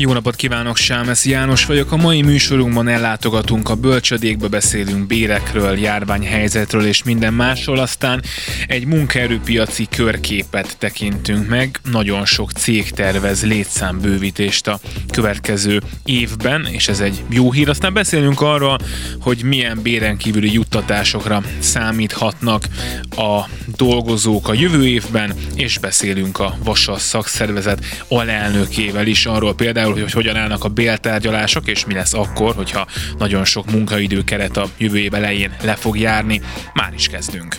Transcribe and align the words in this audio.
Jó 0.00 0.12
napot 0.12 0.36
kívánok, 0.36 0.76
Sámesz 0.76 1.26
János 1.26 1.64
vagyok. 1.64 1.92
A 1.92 1.96
mai 1.96 2.22
műsorunkban 2.22 2.88
ellátogatunk 2.88 3.68
a 3.68 3.74
bölcsödékbe, 3.74 4.48
beszélünk 4.48 5.06
bérekről, 5.06 5.78
járványhelyzetről 5.78 6.86
és 6.86 7.02
minden 7.02 7.34
másról, 7.34 7.78
aztán 7.78 8.22
egy 8.66 8.86
munkaerőpiaci 8.86 9.86
körképet 9.90 10.76
tekintünk 10.78 11.48
meg. 11.48 11.80
Nagyon 11.90 12.24
sok 12.24 12.50
cég 12.50 12.90
tervez 12.90 13.44
létszámbővítést 13.44 14.66
a 14.68 14.80
következő 15.12 15.80
évben, 16.04 16.66
és 16.66 16.88
ez 16.88 17.00
egy 17.00 17.22
jó 17.30 17.52
hír. 17.52 17.68
Aztán 17.68 17.92
beszélünk 17.92 18.40
arról, 18.40 18.78
hogy 19.20 19.42
milyen 19.42 19.82
béren 19.82 20.16
kívüli 20.16 20.52
juttatásokra 20.52 21.42
számíthatnak 21.58 22.64
a 23.10 23.40
dolgozók 23.76 24.48
a 24.48 24.54
jövő 24.54 24.86
évben, 24.86 25.34
és 25.54 25.78
beszélünk 25.78 26.38
a 26.38 26.56
Vasas 26.64 27.02
szakszervezet 27.02 27.84
alelnökével 28.08 29.06
is 29.06 29.26
arról 29.26 29.54
például, 29.54 29.86
például, 29.94 30.12
hogy 30.14 30.24
hogyan 30.24 30.42
állnak 30.42 30.64
a 30.64 30.68
béltárgyalások, 30.68 31.66
és 31.66 31.86
mi 31.86 31.94
lesz 31.94 32.14
akkor, 32.14 32.54
hogyha 32.54 32.86
nagyon 33.18 33.44
sok 33.44 33.70
munkaidő 33.70 34.24
keret 34.24 34.56
a 34.56 34.68
jövő 34.78 34.98
év 34.98 35.14
elején 35.14 35.56
le 35.62 35.74
fog 35.74 35.98
járni. 35.98 36.40
Már 36.74 36.92
is 36.94 37.08
kezdünk. 37.08 37.56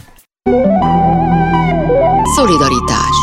Szolidaritás 2.35 3.17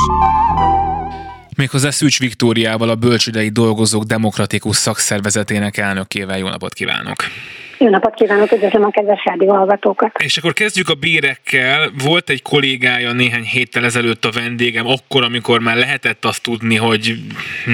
Méghozzá 1.57 1.91
Szűcs 1.91 2.19
Viktóriával, 2.19 2.89
a 2.89 2.95
Bölcsődei 2.95 3.49
Dolgozók 3.49 4.05
Demokratikus 4.05 4.77
Szakszervezetének 4.77 5.77
elnökével. 5.77 6.39
Jó 6.39 6.49
napot 6.49 6.73
kívánok! 6.73 7.17
Jó 7.79 7.89
napot 7.89 8.15
kívánok, 8.15 8.53
üdvözlöm 8.53 8.85
a 8.85 8.91
kedves 8.91 9.25
rádió 9.25 9.55
hallgatókat. 9.55 10.23
És 10.23 10.37
akkor 10.37 10.53
kezdjük 10.53 10.89
a 10.89 10.95
bérekkel. 10.95 11.91
Volt 12.05 12.31
egy 12.31 12.43
kollégája 12.43 13.13
néhány 13.13 13.45
héttel 13.45 13.85
ezelőtt 13.85 14.25
a 14.25 14.31
vendégem, 14.31 14.87
akkor, 14.87 15.25
amikor 15.25 15.61
már 15.61 15.77
lehetett 15.77 16.25
azt 16.25 16.43
tudni, 16.43 16.77
hogy 16.77 17.17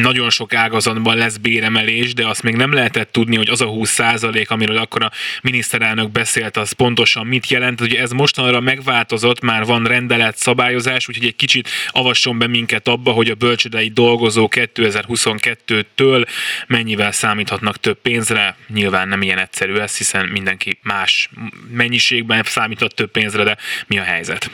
nagyon 0.03 0.31
sok 0.31 0.55
ágazatban 0.55 1.17
lesz 1.17 1.37
béremelés, 1.37 2.15
de 2.15 2.27
azt 2.27 2.43
még 2.43 2.55
nem 2.55 2.73
lehetett 2.73 3.13
tudni, 3.13 3.37
hogy 3.37 3.49
az 3.49 3.61
a 3.61 3.67
20 3.67 3.91
százalék, 3.91 4.51
amiről 4.51 4.77
akkor 4.77 5.03
a 5.03 5.11
miniszterelnök 5.43 6.11
beszélt, 6.11 6.57
az 6.57 6.73
pontosan 6.73 7.27
mit 7.27 7.47
jelent. 7.47 7.81
Ugye 7.81 8.01
ez 8.01 8.11
mostanra 8.11 8.61
megváltozott, 8.61 9.41
már 9.41 9.65
van 9.65 9.85
rendelet, 9.85 10.37
szabályozás, 10.37 11.09
úgyhogy 11.09 11.27
egy 11.27 11.37
kicsit 11.37 11.69
avasson 11.89 12.39
be 12.39 12.47
minket 12.47 12.89
abba, 12.89 13.11
hogy 13.11 13.29
a 13.29 13.35
bölcsödei 13.35 13.89
dolgozó 13.89 14.49
2022-től 14.51 16.27
mennyivel 16.67 17.13
számíthatnak 17.13 17.77
több 17.77 17.99
pénzre. 18.03 18.57
Nyilván 18.69 19.09
nem 19.09 19.23
ilyen 19.23 19.39
egyszerű 19.39 19.75
ez, 19.75 19.92
lesz, 19.93 19.99
hiszen 19.99 20.29
mindenki 20.33 20.79
más 20.83 21.31
mennyiségben 21.71 22.43
számított 22.43 22.91
több 22.91 23.11
pénzre, 23.11 23.45
de 23.45 23.57
mi 23.89 23.99
a 23.99 24.03
helyzet? 24.03 24.51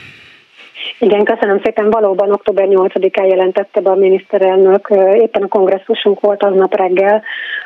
Igen, 0.99 1.23
köszönöm 1.23 1.59
szépen. 1.63 1.89
Valóban 1.89 2.31
október 2.31 2.65
8-án 2.69 3.29
jelentette 3.29 3.79
be 3.81 3.89
a 3.89 3.95
miniszterelnök. 3.95 4.87
Éppen 5.13 5.43
a 5.43 5.47
kongresszusunk 5.47 6.19
volt 6.19 6.43
aznap 6.43 6.75
reggel 6.75 7.23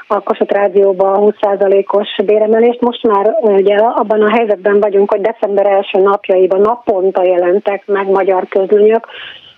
a 0.08 0.20
Kossuth 0.20 0.54
Rádióban 0.54 1.34
20%-os 1.42 2.26
béremelést. 2.26 2.82
Most 2.82 3.04
már 3.04 3.36
ugye 3.42 3.76
abban 3.76 4.22
a 4.22 4.36
helyzetben 4.36 4.80
vagyunk, 4.80 5.12
hogy 5.12 5.22
december 5.22 5.66
első 5.66 6.00
napjaiban 6.00 6.62
naponta 6.62 7.24
jelentek 7.24 7.86
meg 7.86 8.08
magyar 8.10 8.48
közlönyök, 8.50 9.08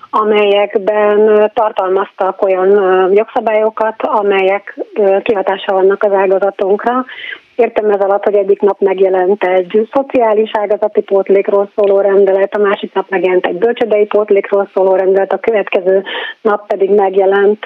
amelyekben 0.09 1.51
tartalmaztak 1.53 2.41
olyan 2.41 2.69
jogszabályokat, 3.13 3.95
amelyek 4.01 4.79
kihatása 5.23 5.73
vannak 5.73 6.03
az 6.03 6.11
ágazatunkra. 6.11 7.05
Értem 7.55 7.89
ez 7.89 7.99
alatt, 7.99 8.23
hogy 8.23 8.35
egyik 8.35 8.61
nap 8.61 8.79
megjelent 8.79 9.43
egy 9.43 9.87
szociális 9.93 10.51
ágazati 10.53 11.01
pótlékról 11.01 11.71
szóló 11.75 11.99
rendelet, 11.99 12.55
a 12.55 12.61
másik 12.61 12.93
nap 12.93 13.09
megjelent 13.09 13.45
egy 13.45 13.57
bölcsödei 13.57 14.05
pótlékról 14.05 14.69
szóló 14.73 14.95
rendelet, 14.95 15.33
a 15.33 15.39
következő 15.39 16.03
nap 16.41 16.67
pedig 16.67 16.89
megjelent 16.89 17.65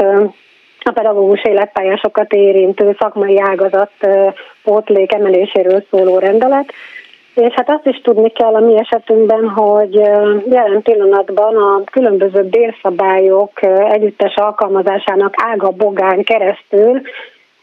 a 0.80 0.92
pedagógus 0.92 1.44
életpályásokat 1.44 2.34
érintő 2.34 2.96
szakmai 3.00 3.40
ágazat 3.40 3.92
pótlék 4.64 5.14
emeléséről 5.14 5.84
szóló 5.90 6.18
rendelet. 6.20 6.74
És 7.36 7.54
hát 7.54 7.70
azt 7.70 7.86
is 7.86 8.02
tudni 8.02 8.30
kell 8.30 8.54
a 8.54 8.60
mi 8.60 8.80
esetünkben, 8.80 9.50
hogy 9.50 9.94
jelen 10.50 10.82
pillanatban 10.84 11.56
a 11.56 11.84
különböző 11.92 12.44
bérszabályok 12.44 13.52
együttes 13.90 14.36
alkalmazásának 14.36 15.34
ága 15.44 15.70
bogán 15.70 16.24
keresztül 16.24 17.02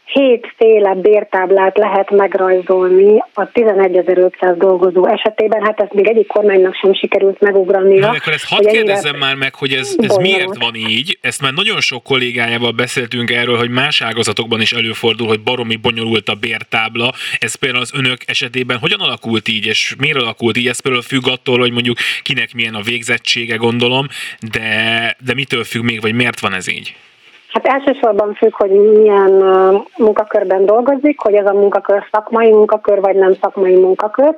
hétféle 0.07 0.93
bértáblát 0.93 1.77
lehet 1.77 2.09
megrajzolni 2.09 3.23
a 3.33 3.47
11.500 3.51 4.55
dolgozó 4.57 5.07
esetében, 5.07 5.65
hát 5.65 5.79
ezt 5.79 5.93
még 5.93 6.07
egyik 6.07 6.27
kormánynak 6.27 6.75
sem 6.75 6.93
sikerült 6.93 7.39
megugrani. 7.39 7.97
Na, 7.97 8.09
akkor 8.09 8.33
ezt 8.33 8.47
hadd 8.47 8.67
kérdezzem 8.67 9.15
már 9.15 9.35
meg, 9.35 9.55
hogy 9.55 9.73
ez, 9.73 9.95
ez 9.97 10.15
miért 10.15 10.57
van 10.57 10.75
így? 10.75 11.17
Ezt 11.21 11.41
már 11.41 11.53
nagyon 11.53 11.79
sok 11.79 12.03
kollégájával 12.03 12.71
beszéltünk 12.71 13.31
erről, 13.31 13.57
hogy 13.57 13.69
más 13.69 14.01
ágazatokban 14.01 14.61
is 14.61 14.71
előfordul, 14.71 15.27
hogy 15.27 15.41
baromi 15.41 15.75
bonyolult 15.75 16.29
a 16.29 16.35
bértábla. 16.35 17.13
Ez 17.39 17.55
például 17.55 17.81
az 17.81 17.93
önök 17.95 18.17
esetében 18.25 18.77
hogyan 18.77 18.99
alakult 18.99 19.47
így, 19.47 19.65
és 19.65 19.95
miért 19.97 20.21
alakult 20.21 20.57
így? 20.57 20.67
Ez 20.67 20.79
például 20.79 21.03
függ 21.03 21.27
attól, 21.27 21.59
hogy 21.59 21.71
mondjuk 21.71 21.97
kinek 22.23 22.53
milyen 22.53 22.75
a 22.75 22.81
végzettsége, 22.81 23.55
gondolom, 23.55 24.07
de, 24.51 25.15
de 25.25 25.33
mitől 25.33 25.63
függ 25.63 25.83
még, 25.83 26.01
vagy 26.01 26.13
miért 26.13 26.39
van 26.39 26.53
ez 26.53 26.69
így? 26.69 26.95
Hát 27.47 27.65
elsősorban 27.65 28.33
függ, 28.33 28.55
hogy 28.55 28.71
milyen 28.71 29.31
munkakörben 29.97 30.65
dolgozik, 30.65 31.19
hogy 31.19 31.33
ez 31.33 31.45
a 31.45 31.53
munkakör 31.53 32.03
szakmai 32.11 32.51
munkakör, 32.51 33.01
vagy 33.01 33.15
nem 33.15 33.33
szakmai 33.41 33.75
munkakör. 33.75 34.35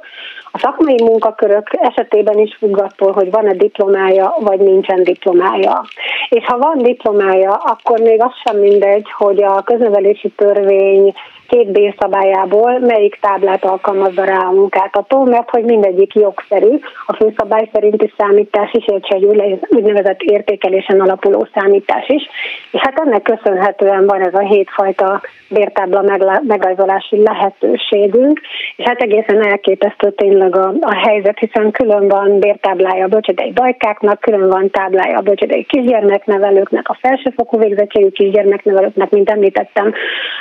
A 0.51 0.57
szakmai 0.57 1.01
munkakörök 1.03 1.67
esetében 1.71 2.37
is 2.39 2.55
függ 2.55 2.77
attól, 2.77 3.11
hogy 3.11 3.31
van-e 3.31 3.53
diplomája, 3.53 4.35
vagy 4.39 4.59
nincsen 4.59 5.03
diplomája. 5.03 5.83
És 6.29 6.45
ha 6.45 6.57
van 6.57 6.77
diplomája, 6.77 7.53
akkor 7.53 7.99
még 7.99 8.21
az 8.21 8.31
sem 8.45 8.59
mindegy, 8.59 9.11
hogy 9.11 9.43
a 9.43 9.61
köznevelési 9.61 10.29
törvény 10.29 11.13
két 11.49 11.71
B-szabályából 11.71 12.79
melyik 12.79 13.17
táblát 13.21 13.65
alkalmazza 13.65 14.23
rá 14.23 14.37
a 14.37 14.51
munkáltató, 14.51 15.23
mert 15.23 15.49
hogy 15.49 15.63
mindegyik 15.63 16.13
jogszerű, 16.13 16.79
a 17.05 17.13
főszabály 17.13 17.69
szerinti 17.73 18.13
számítás 18.17 18.71
is, 18.71 18.85
és 18.85 19.07
egy 19.07 19.25
úgynevezett 19.69 20.21
értékelésen 20.21 21.01
alapuló 21.01 21.47
számítás 21.53 22.07
is. 22.07 22.23
És 22.71 22.79
hát 22.79 22.99
ennek 22.99 23.21
köszönhetően 23.21 24.05
van 24.05 24.21
ez 24.21 24.33
a 24.33 24.39
hétfajta 24.39 25.21
bértábla 25.49 26.01
megrajzolási 26.47 27.21
lehetőségünk, 27.23 28.39
és 28.75 28.85
hát 28.85 29.01
egészen 29.01 29.45
elképesztő 29.45 30.11
tényleg 30.11 30.55
a, 30.55 30.73
a 30.79 30.95
helyzet, 31.07 31.39
hiszen 31.39 31.71
külön 31.71 32.07
van 32.07 32.39
bértáblája 32.39 33.05
a 33.05 33.07
bölcsödei 33.07 33.51
dajkáknak, 33.51 34.19
külön 34.19 34.49
van 34.49 34.69
táblája 34.69 35.17
a 35.17 35.21
bölcsödei 35.21 35.63
kisgyermeknevelőknek, 35.63 36.89
a 36.89 36.97
felsőfokú 37.01 37.57
végzettségű 37.57 38.09
kisgyermeknevelőknek, 38.09 39.09
mint 39.09 39.29
említettem, 39.29 39.93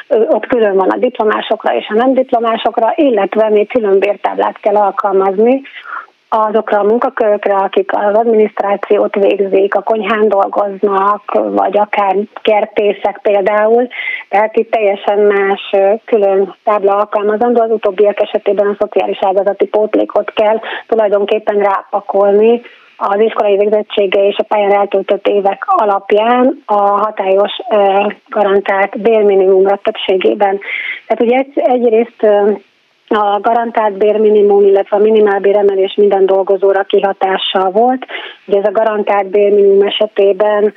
ott 0.08 0.46
külön 0.46 0.76
van 0.76 0.88
a 0.88 0.97
diplomásokra 0.98 1.74
és 1.74 1.86
a 1.88 1.94
nem 1.94 2.14
diplomásokra, 2.14 2.92
illetve 2.94 3.48
még 3.48 3.68
külön 3.68 3.98
bértáblát 3.98 4.60
kell 4.60 4.76
alkalmazni 4.76 5.62
azokra 6.28 6.78
a 6.78 6.84
munkakörökre, 6.84 7.54
akik 7.54 7.90
az 7.96 8.16
adminisztrációt 8.16 9.14
végzik, 9.14 9.74
a 9.74 9.82
konyhán 9.82 10.28
dolgoznak, 10.28 11.22
vagy 11.32 11.78
akár 11.78 12.16
kertészek 12.42 13.18
például. 13.22 13.88
Tehát 14.28 14.56
itt 14.56 14.70
teljesen 14.70 15.18
más 15.18 15.70
külön 16.04 16.54
tábla 16.64 16.96
alkalmazandó, 16.96 17.62
az 17.62 17.70
utóbbiak 17.70 18.20
esetében 18.20 18.66
a 18.66 18.76
szociális 18.78 19.18
ágazati 19.20 19.66
pótlékot 19.66 20.32
kell 20.32 20.60
tulajdonképpen 20.86 21.58
rápakolni 21.58 22.60
az 23.00 23.20
iskolai 23.20 23.56
végzettsége 23.56 24.26
és 24.26 24.36
a 24.36 24.42
pályán 24.42 24.72
eltöltött 24.72 25.26
évek 25.28 25.64
alapján 25.66 26.62
a 26.66 26.80
hatályos 26.80 27.52
garantált 28.28 29.00
bérminimumra 29.00 29.80
többségében. 29.82 30.58
Tehát 31.06 31.22
ugye 31.22 31.36
egy, 31.36 31.52
egyrészt 31.54 32.22
a 33.08 33.40
garantált 33.40 33.98
bérminimum, 33.98 34.64
illetve 34.64 34.96
a 34.96 35.00
minimálbéremelés 35.00 35.94
minden 35.94 36.26
dolgozóra 36.26 36.82
kihatással 36.82 37.70
volt. 37.70 38.06
Ugye 38.46 38.58
ez 38.58 38.66
a 38.66 38.72
garantált 38.72 39.26
bérminimum 39.26 39.86
esetében 39.86 40.74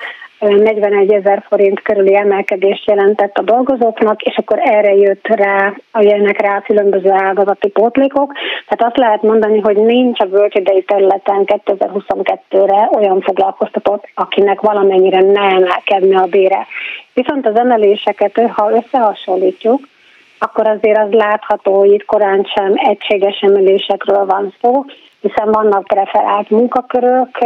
41 0.50 1.14
ezer 1.14 1.44
forint 1.48 1.82
körüli 1.82 2.16
emelkedést 2.16 2.88
jelentett 2.88 3.38
a 3.38 3.42
dolgozóknak, 3.42 4.22
és 4.22 4.36
akkor 4.38 4.60
erre 4.62 4.94
jött 4.94 5.28
rá, 5.28 5.74
jönnek 6.00 6.42
rá 6.42 6.56
a 6.56 6.62
különböző 6.62 7.12
ágazati 7.12 7.70
pótlékok. 7.70 8.34
Tehát 8.68 8.84
azt 8.92 8.98
lehet 8.98 9.22
mondani, 9.22 9.60
hogy 9.60 9.76
nincs 9.76 10.20
a 10.20 10.26
bölcsődei 10.26 10.84
területen 10.84 11.44
2022-re 11.46 12.90
olyan 12.96 13.22
foglalkoztatott, 13.22 14.10
akinek 14.14 14.62
valamennyire 14.62 15.22
ne 15.22 15.42
emelkedne 15.42 16.18
a 16.20 16.26
bére. 16.26 16.68
Viszont 17.14 17.48
az 17.48 17.56
emeléseket, 17.56 18.42
ha 18.52 18.72
összehasonlítjuk, 18.72 19.80
akkor 20.40 20.68
azért 20.68 20.98
az 20.98 21.12
látható, 21.12 21.78
hogy 21.78 21.92
itt 21.92 22.06
korán 22.06 22.44
sem 22.56 22.74
egységes 22.76 23.40
emelésekről 23.40 24.26
van 24.26 24.54
szó, 24.62 24.86
hiszen 25.22 25.52
vannak 25.52 25.84
preferált 25.84 26.50
munkakörök, 26.50 27.38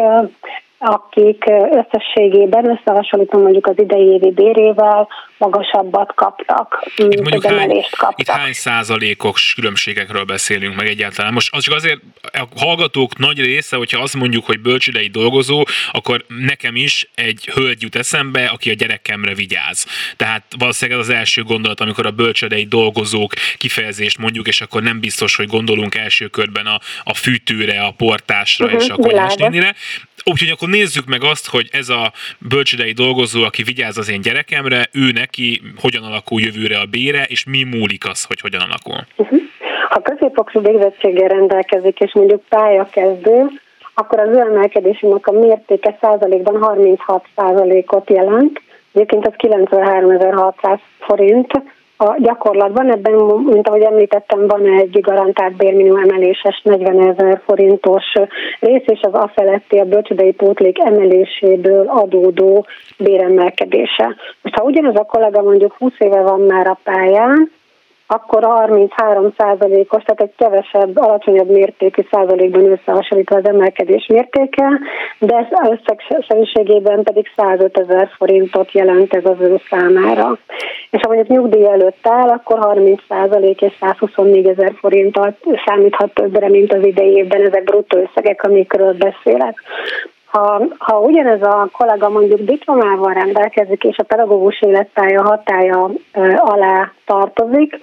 akik 0.78 1.44
összességében 1.72 2.70
összehasonlítom 2.70 3.42
mondjuk 3.42 3.68
az 3.68 3.74
idei 3.78 4.06
évi 4.06 4.32
bérével 4.32 5.08
magasabbat 5.38 6.14
kaptak, 6.16 6.92
itt 6.96 7.22
mondjuk 7.22 7.46
hány, 7.46 7.86
kaptak. 7.98 8.20
Itt 8.20 8.30
hány 8.30 8.54
százalékos 8.54 9.54
különbségekről 9.54 10.24
beszélünk 10.24 10.76
meg 10.76 10.88
egyáltalán? 10.88 11.34
Most 11.34 11.56
az 11.56 11.64
csak 11.64 11.76
azért 11.76 12.00
a 12.22 12.46
hallgatók 12.56 13.18
nagy 13.18 13.40
része, 13.40 13.76
hogyha 13.76 14.02
azt 14.02 14.16
mondjuk, 14.16 14.46
hogy 14.46 14.60
bölcsidei 14.60 15.08
dolgozó, 15.08 15.64
akkor 15.92 16.26
nekem 16.28 16.76
is 16.76 17.10
egy 17.16 17.50
hölgy 17.54 17.82
jut 17.82 17.96
eszembe, 17.96 18.46
aki 18.46 18.70
a 18.70 18.74
gyerekemre 18.74 19.34
vigyáz. 19.34 19.86
Tehát 20.16 20.44
valószínűleg 20.58 21.00
ez 21.00 21.08
az 21.08 21.14
első 21.14 21.44
gondolat, 21.44 21.80
amikor 21.80 22.06
a 22.06 22.12
bölcsödei 22.12 22.66
dolgozók 22.66 23.34
kifejezést 23.58 24.18
mondjuk, 24.18 24.48
és 24.48 24.62
akkor 24.62 24.82
nem 24.82 25.00
biztos, 25.00 25.36
hogy 25.36 25.48
gondolunk 25.48 25.96
első 25.96 26.28
körben 26.28 26.66
a, 26.66 26.80
a 27.04 27.14
fűtőre, 27.14 27.82
a 27.82 27.92
portásra 27.92 28.66
uh-huh, 28.66 28.82
és 28.82 28.90
a 28.90 28.96
konyhás 28.96 29.36
nénire. 29.36 29.76
Úgyhogy 30.32 30.50
akkor 30.50 30.70
nézzük 30.70 31.06
meg 31.06 31.24
azt, 31.24 31.50
hogy 31.50 31.68
ez 31.72 31.90
a 31.90 32.12
bölcsödei 32.40 32.92
dolgozó, 32.92 33.44
aki 33.44 33.64
vigyáz 33.64 33.98
az 33.98 34.10
én 34.10 34.22
gyerekemre, 34.22 34.86
ő 34.92 35.12
neki 35.12 35.62
hogyan 35.82 36.04
alakul 36.04 36.42
jövőre 36.42 36.80
a 36.80 36.86
bére, 36.86 37.24
és 37.24 37.46
mi 37.46 37.64
múlik 37.64 38.06
az, 38.06 38.24
hogy 38.24 38.40
hogyan 38.40 38.62
alakul. 38.62 39.06
Uh-huh. 39.16 39.40
Ha 39.90 40.02
középfokú 40.02 40.62
végzettséggel 40.62 41.28
rendelkezik, 41.28 42.00
és 42.00 42.14
mondjuk 42.14 42.42
pályakezdő, 42.50 43.46
akkor 43.94 44.20
az 44.20 44.30
ő 44.30 44.40
emelkedésünknek 44.40 45.28
a 45.28 45.40
mértéke 45.40 45.98
százalékban 46.02 46.62
36 46.62 47.26
százalékot 47.36 48.10
jelent. 48.10 48.62
Egyébként 48.94 49.28
az 49.28 49.34
93.600 49.38 50.80
forint, 51.00 51.52
a 51.98 52.16
gyakorlatban 52.20 52.92
ebben, 52.92 53.14
mint 53.46 53.68
ahogy 53.68 53.82
említettem, 53.82 54.48
van 54.48 54.66
egy 54.66 55.02
garantált 55.02 55.56
bérminimum 55.56 56.02
emeléses 56.10 56.62
40 56.64 57.00
ezer 57.00 57.42
forintos 57.46 58.04
rész, 58.60 58.84
és 58.86 59.00
az 59.02 59.14
a 59.14 59.32
feletti 59.36 59.78
a 59.78 59.86
bölcsödei 59.86 60.32
pótlék 60.32 60.80
emeléséből 60.80 61.88
adódó 61.88 62.66
béremelkedése. 62.98 64.16
Most 64.42 64.56
ha 64.56 64.64
ugyanaz 64.64 64.96
a 64.96 65.04
kollega 65.04 65.42
mondjuk 65.42 65.74
20 65.78 65.94
éve 65.98 66.22
van 66.22 66.40
már 66.40 66.68
a 66.68 66.80
pályán, 66.84 67.52
akkor 68.08 68.44
33 68.44 69.34
százalékos, 69.38 70.04
tehát 70.04 70.22
egy 70.22 70.34
kevesebb, 70.38 70.98
alacsonyabb 70.98 71.50
mértékű 71.50 72.02
százalékban 72.12 72.72
összehasonlítva 72.72 73.36
az 73.36 73.48
emelkedés 73.48 74.06
mértéke, 74.08 74.80
de 75.20 75.36
ez 75.36 75.70
összegszerűségében 75.70 77.04
pedig 77.04 77.32
105 77.36 77.78
ezer 77.78 78.10
forintot 78.18 78.72
jelent 78.72 79.14
ez 79.14 79.26
az 79.26 79.40
ő 79.40 79.60
számára. 79.70 80.38
És 80.90 81.00
ha 81.02 81.14
mondjuk 81.14 81.28
nyugdíj 81.28 81.66
előtt 81.66 82.08
áll, 82.08 82.30
akkor 82.30 82.60
30 82.60 83.02
százalék 83.08 83.62
és 83.62 83.74
124 83.80 84.48
ezer 84.48 84.74
forintot 84.80 85.38
számíthat 85.66 86.14
többre, 86.14 86.50
mint 86.50 86.74
az 86.74 86.86
idei 86.86 87.12
évben 87.12 87.42
ezek 87.42 87.64
bruttó 87.64 87.98
összegek, 87.98 88.44
amikről 88.44 88.94
beszélek. 88.94 89.62
Ha, 90.36 90.62
ha 90.78 91.00
ugyanez 91.00 91.42
a 91.42 91.70
kollega 91.72 92.10
mondjuk 92.10 92.40
diplomával 92.40 93.14
rendelkezik, 93.14 93.84
és 93.84 93.98
a 93.98 94.04
pedagógus 94.04 94.62
életpálya 94.62 95.22
hatája 95.24 95.90
alá 96.38 96.92
tartozik, 97.06 97.80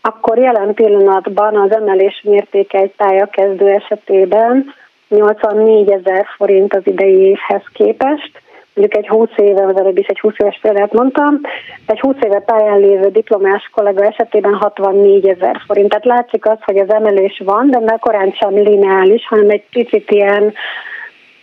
akkor 0.00 0.38
jelen 0.38 0.74
pillanatban 0.74 1.56
az 1.56 1.74
emelés 1.74 2.22
mértéke 2.24 2.78
egy 2.78 2.94
pályakezdő 2.96 3.68
esetében 3.68 4.74
84 5.08 5.90
ezer 5.90 6.26
forint 6.36 6.74
az 6.74 6.82
idei 6.84 7.20
évhez 7.20 7.62
képest, 7.72 8.42
mondjuk 8.74 9.04
egy 9.04 9.08
20 9.08 9.28
éve, 9.36 9.66
az 9.66 9.78
előbb 9.78 9.98
is 9.98 10.06
egy 10.06 10.20
20 10.20 10.34
éves 10.36 10.58
példát 10.62 10.92
mondtam, 10.92 11.40
egy 11.86 12.00
20 12.00 12.16
éve 12.20 12.40
pályán 12.40 12.78
lévő 12.78 13.08
diplomás 13.08 13.70
kollega 13.74 14.04
esetében 14.04 14.54
64 14.54 15.28
ezer 15.28 15.60
forint. 15.66 15.88
Tehát 15.88 16.04
látszik 16.04 16.46
az, 16.46 16.58
hogy 16.64 16.76
az 16.76 16.90
emelés 16.90 17.42
van, 17.44 17.70
de 17.70 17.78
már 17.78 17.98
korán 17.98 18.32
sem 18.32 18.54
lineális, 18.54 19.26
hanem 19.26 19.50
egy 19.50 19.64
picit 19.70 20.10
ilyen 20.10 20.54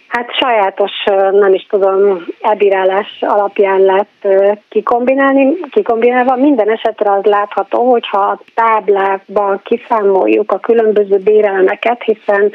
Hát 0.10 0.36
sajátos, 0.36 0.92
nem 1.32 1.54
is 1.54 1.68
tudom, 1.70 2.26
elbírálás 2.42 3.18
alapján 3.22 3.82
lett 3.82 4.28
kikombinálni, 4.70 5.58
kikombinálva. 5.72 6.36
Minden 6.36 6.70
esetre 6.70 7.12
az 7.12 7.24
látható, 7.24 7.90
hogyha 7.90 8.20
a 8.20 8.40
táblákban 8.54 9.62
kiszámoljuk 9.64 10.52
a 10.52 10.60
különböző 10.60 11.18
bérelmeket, 11.18 12.04
hiszen 12.04 12.52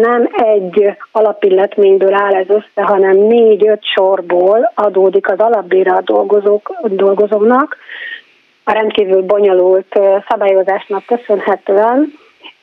nem 0.00 0.28
egy 0.32 0.96
alapilletményből 1.12 2.14
áll 2.14 2.34
ez 2.34 2.48
össze, 2.48 2.82
hanem 2.82 3.16
négy-öt 3.16 3.84
sorból 3.84 4.72
adódik 4.74 5.30
az 5.30 5.38
alapbére 5.38 5.92
a 5.92 6.02
dolgozók, 6.02 6.72
dolgozónak, 6.82 7.76
a 8.64 8.72
rendkívül 8.72 9.22
bonyolult 9.22 10.00
szabályozásnak 10.28 11.04
köszönhetően, 11.06 12.12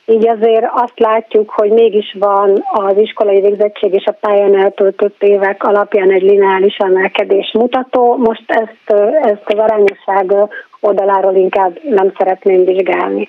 így 0.06 0.28
azért 0.28 0.70
azt 0.74 0.98
látjuk, 0.98 1.50
hogy 1.50 1.70
mégis 1.70 2.16
van 2.18 2.64
az 2.72 2.96
iskolai 2.96 3.40
végzettség 3.40 3.94
és 3.94 4.04
a 4.04 4.16
pályán 4.20 4.56
eltöltött 4.56 5.22
évek 5.22 5.64
alapján 5.64 6.10
egy 6.10 6.22
lineáris 6.22 6.76
emelkedés 6.76 7.52
mutató. 7.52 8.16
Most 8.16 8.44
ezt, 8.46 9.00
ezt 9.22 9.44
az 9.44 9.58
arányosság 9.58 10.34
oldaláról 10.80 11.34
inkább 11.34 11.78
nem 11.82 12.12
szeretném 12.18 12.64
vizsgálni 12.64 13.28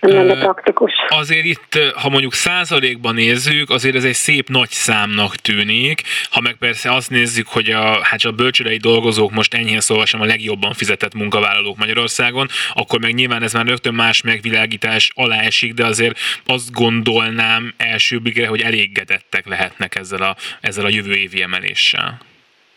nem 0.00 0.14
lenne 0.14 0.40
praktikus. 0.40 0.92
Azért 1.08 1.44
itt, 1.44 1.78
ha 1.94 2.08
mondjuk 2.08 2.34
százalékban 2.34 3.14
nézzük, 3.14 3.70
azért 3.70 3.94
ez 3.94 4.04
egy 4.04 4.14
szép 4.14 4.48
nagy 4.48 4.70
számnak 4.70 5.36
tűnik, 5.36 6.02
ha 6.30 6.40
meg 6.40 6.54
persze 6.54 6.92
azt 6.92 7.10
nézzük, 7.10 7.46
hogy 7.48 7.70
a, 7.70 8.04
hát 8.04 8.24
a 8.24 8.32
bölcsődei 8.32 8.76
dolgozók 8.76 9.30
most 9.30 9.54
enyhén 9.54 9.80
szóval 9.80 10.06
sem 10.06 10.20
a 10.20 10.24
legjobban 10.24 10.72
fizetett 10.72 11.14
munkavállalók 11.14 11.76
Magyarországon, 11.76 12.48
akkor 12.74 13.00
meg 13.00 13.14
nyilván 13.14 13.42
ez 13.42 13.52
már 13.52 13.66
rögtön 13.66 13.94
más 13.94 14.22
megvilágítás 14.22 15.10
alá 15.14 15.40
esik, 15.40 15.74
de 15.74 15.86
azért 15.86 16.18
azt 16.46 16.72
gondolnám 16.72 17.74
elsőbbigre, 17.76 18.46
hogy 18.46 18.60
elégedettek 18.60 19.46
lehetnek 19.46 19.94
ezzel 19.94 20.22
a, 20.22 20.36
ezzel 20.60 20.84
a 20.84 20.88
jövő 20.88 21.14
évi 21.14 21.42
emeléssel. 21.42 22.29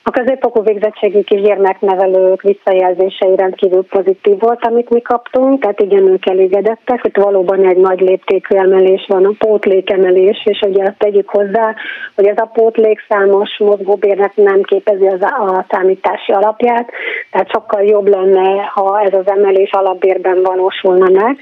A 0.05 0.11
középfokú 0.11 0.63
végzettségű 0.63 1.21
kisgyermeknevelők 1.21 2.41
visszajelzései 2.41 3.35
rendkívül 3.35 3.85
pozitív 3.85 4.39
volt, 4.39 4.65
amit 4.65 4.89
mi 4.89 5.01
kaptunk, 5.01 5.61
tehát 5.61 5.79
igen, 5.79 6.07
ők 6.07 6.29
elégedettek, 6.29 7.01
hogy 7.01 7.11
valóban 7.13 7.65
egy 7.65 7.77
nagy 7.77 7.99
léptékű 7.99 8.55
emelés 8.55 9.05
van, 9.07 9.25
a 9.25 9.35
pótlékemelés, 9.37 10.45
és 10.45 10.61
ugye 10.61 10.83
azt 10.83 10.97
tegyük 10.97 11.29
hozzá, 11.29 11.75
hogy 12.15 12.25
ez 12.25 12.37
a 12.37 12.51
pótlék 12.53 13.05
számos 13.09 13.57
mozgóbérnek 13.59 14.35
nem 14.35 14.61
képezi 14.61 15.07
az 15.07 15.21
a 15.21 15.65
számítási 15.69 16.31
alapját, 16.31 16.89
tehát 17.31 17.51
sokkal 17.51 17.83
jobb 17.83 18.07
lenne, 18.07 18.61
ha 18.73 19.01
ez 19.01 19.13
az 19.13 19.27
emelés 19.27 19.71
alapbérben 19.71 20.41
valósulna 20.41 21.09
meg. 21.09 21.39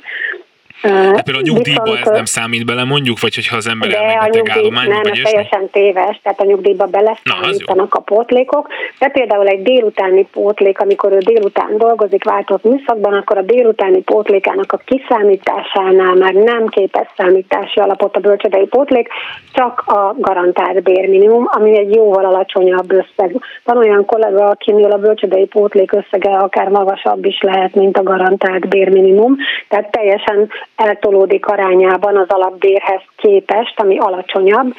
Hát 0.81 1.23
például 1.23 1.45
a 1.45 1.51
nyugdíjba 1.51 1.97
ez 1.97 2.07
nem 2.07 2.25
számít 2.25 2.65
bele, 2.65 2.83
mondjuk, 2.83 3.19
vagy 3.19 3.35
hogyha 3.35 3.55
az 3.55 3.67
ember 3.67 3.93
elmegy 3.93 4.49
állomány, 4.49 4.87
nem, 4.87 5.01
vagy 5.01 5.19
ez 5.19 5.29
teljesen 5.31 5.69
téves, 5.69 6.19
tehát 6.23 6.39
a 6.39 6.45
nyugdíjba 6.45 6.85
beleszámítanak 6.85 7.95
a 7.95 7.99
pótlékok, 7.99 8.67
de 8.99 9.07
például 9.07 9.47
egy 9.47 9.61
délutáni 9.61 10.27
pótlék, 10.31 10.79
amikor 10.79 11.11
ő 11.11 11.17
délután 11.17 11.77
dolgozik 11.77 12.23
váltott 12.23 12.63
műszakban, 12.63 13.13
akkor 13.13 13.37
a 13.37 13.41
délutáni 13.41 14.01
pótlékának 14.01 14.71
a 14.71 14.81
kiszámításánál 14.85 16.15
már 16.15 16.33
nem 16.33 16.67
képes 16.67 17.07
számítási 17.17 17.79
alapot 17.79 18.15
a 18.15 18.19
bölcsödei 18.19 18.65
pótlék, 18.65 19.07
csak 19.53 19.83
a 19.85 20.15
garantált 20.17 20.83
bérminimum, 20.83 21.47
ami 21.51 21.77
egy 21.77 21.95
jóval 21.95 22.25
alacsonyabb 22.25 22.91
összeg. 22.91 23.35
Van 23.63 23.77
olyan 23.77 24.05
kollega, 24.05 24.45
akinél 24.45 24.91
a 24.91 24.97
bölcsödei 24.97 25.45
pótlék 25.45 25.91
összege 25.91 26.29
akár 26.29 26.67
magasabb 26.67 27.25
is 27.25 27.41
lehet, 27.41 27.75
mint 27.75 27.97
a 27.97 28.03
garantált 28.03 28.67
bérminimum, 28.67 29.35
tehát 29.67 29.91
teljesen 29.91 30.49
eltolódik 30.75 31.45
arányában 31.45 32.17
az 32.17 32.27
alapbérhez 32.29 33.01
képest, 33.15 33.79
ami 33.79 33.97
alacsonyabb, 33.97 34.75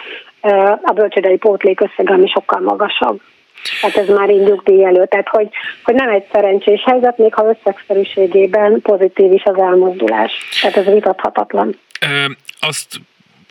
a 0.82 0.92
bölcsödei 0.94 1.36
pótlék 1.36 1.80
összeg, 1.80 2.10
ami 2.10 2.28
sokkal 2.28 2.60
magasabb. 2.60 3.20
Tehát 3.80 3.96
ez 3.96 4.08
már 4.16 4.30
így 4.30 4.42
nyugdíj 4.42 4.84
elő. 4.84 5.06
Tehát, 5.06 5.28
hogy, 5.28 5.48
hogy 5.84 5.94
nem 5.94 6.08
egy 6.08 6.24
szerencsés 6.32 6.82
helyzet, 6.84 7.18
még 7.18 7.34
ha 7.34 7.56
összegszerűségében 7.56 8.80
pozitív 8.82 9.32
is 9.32 9.42
az 9.44 9.58
elmozdulás. 9.58 10.32
Tehát 10.60 10.76
ez 10.76 10.92
vitathatatlan. 10.92 11.78
Azt 12.60 12.96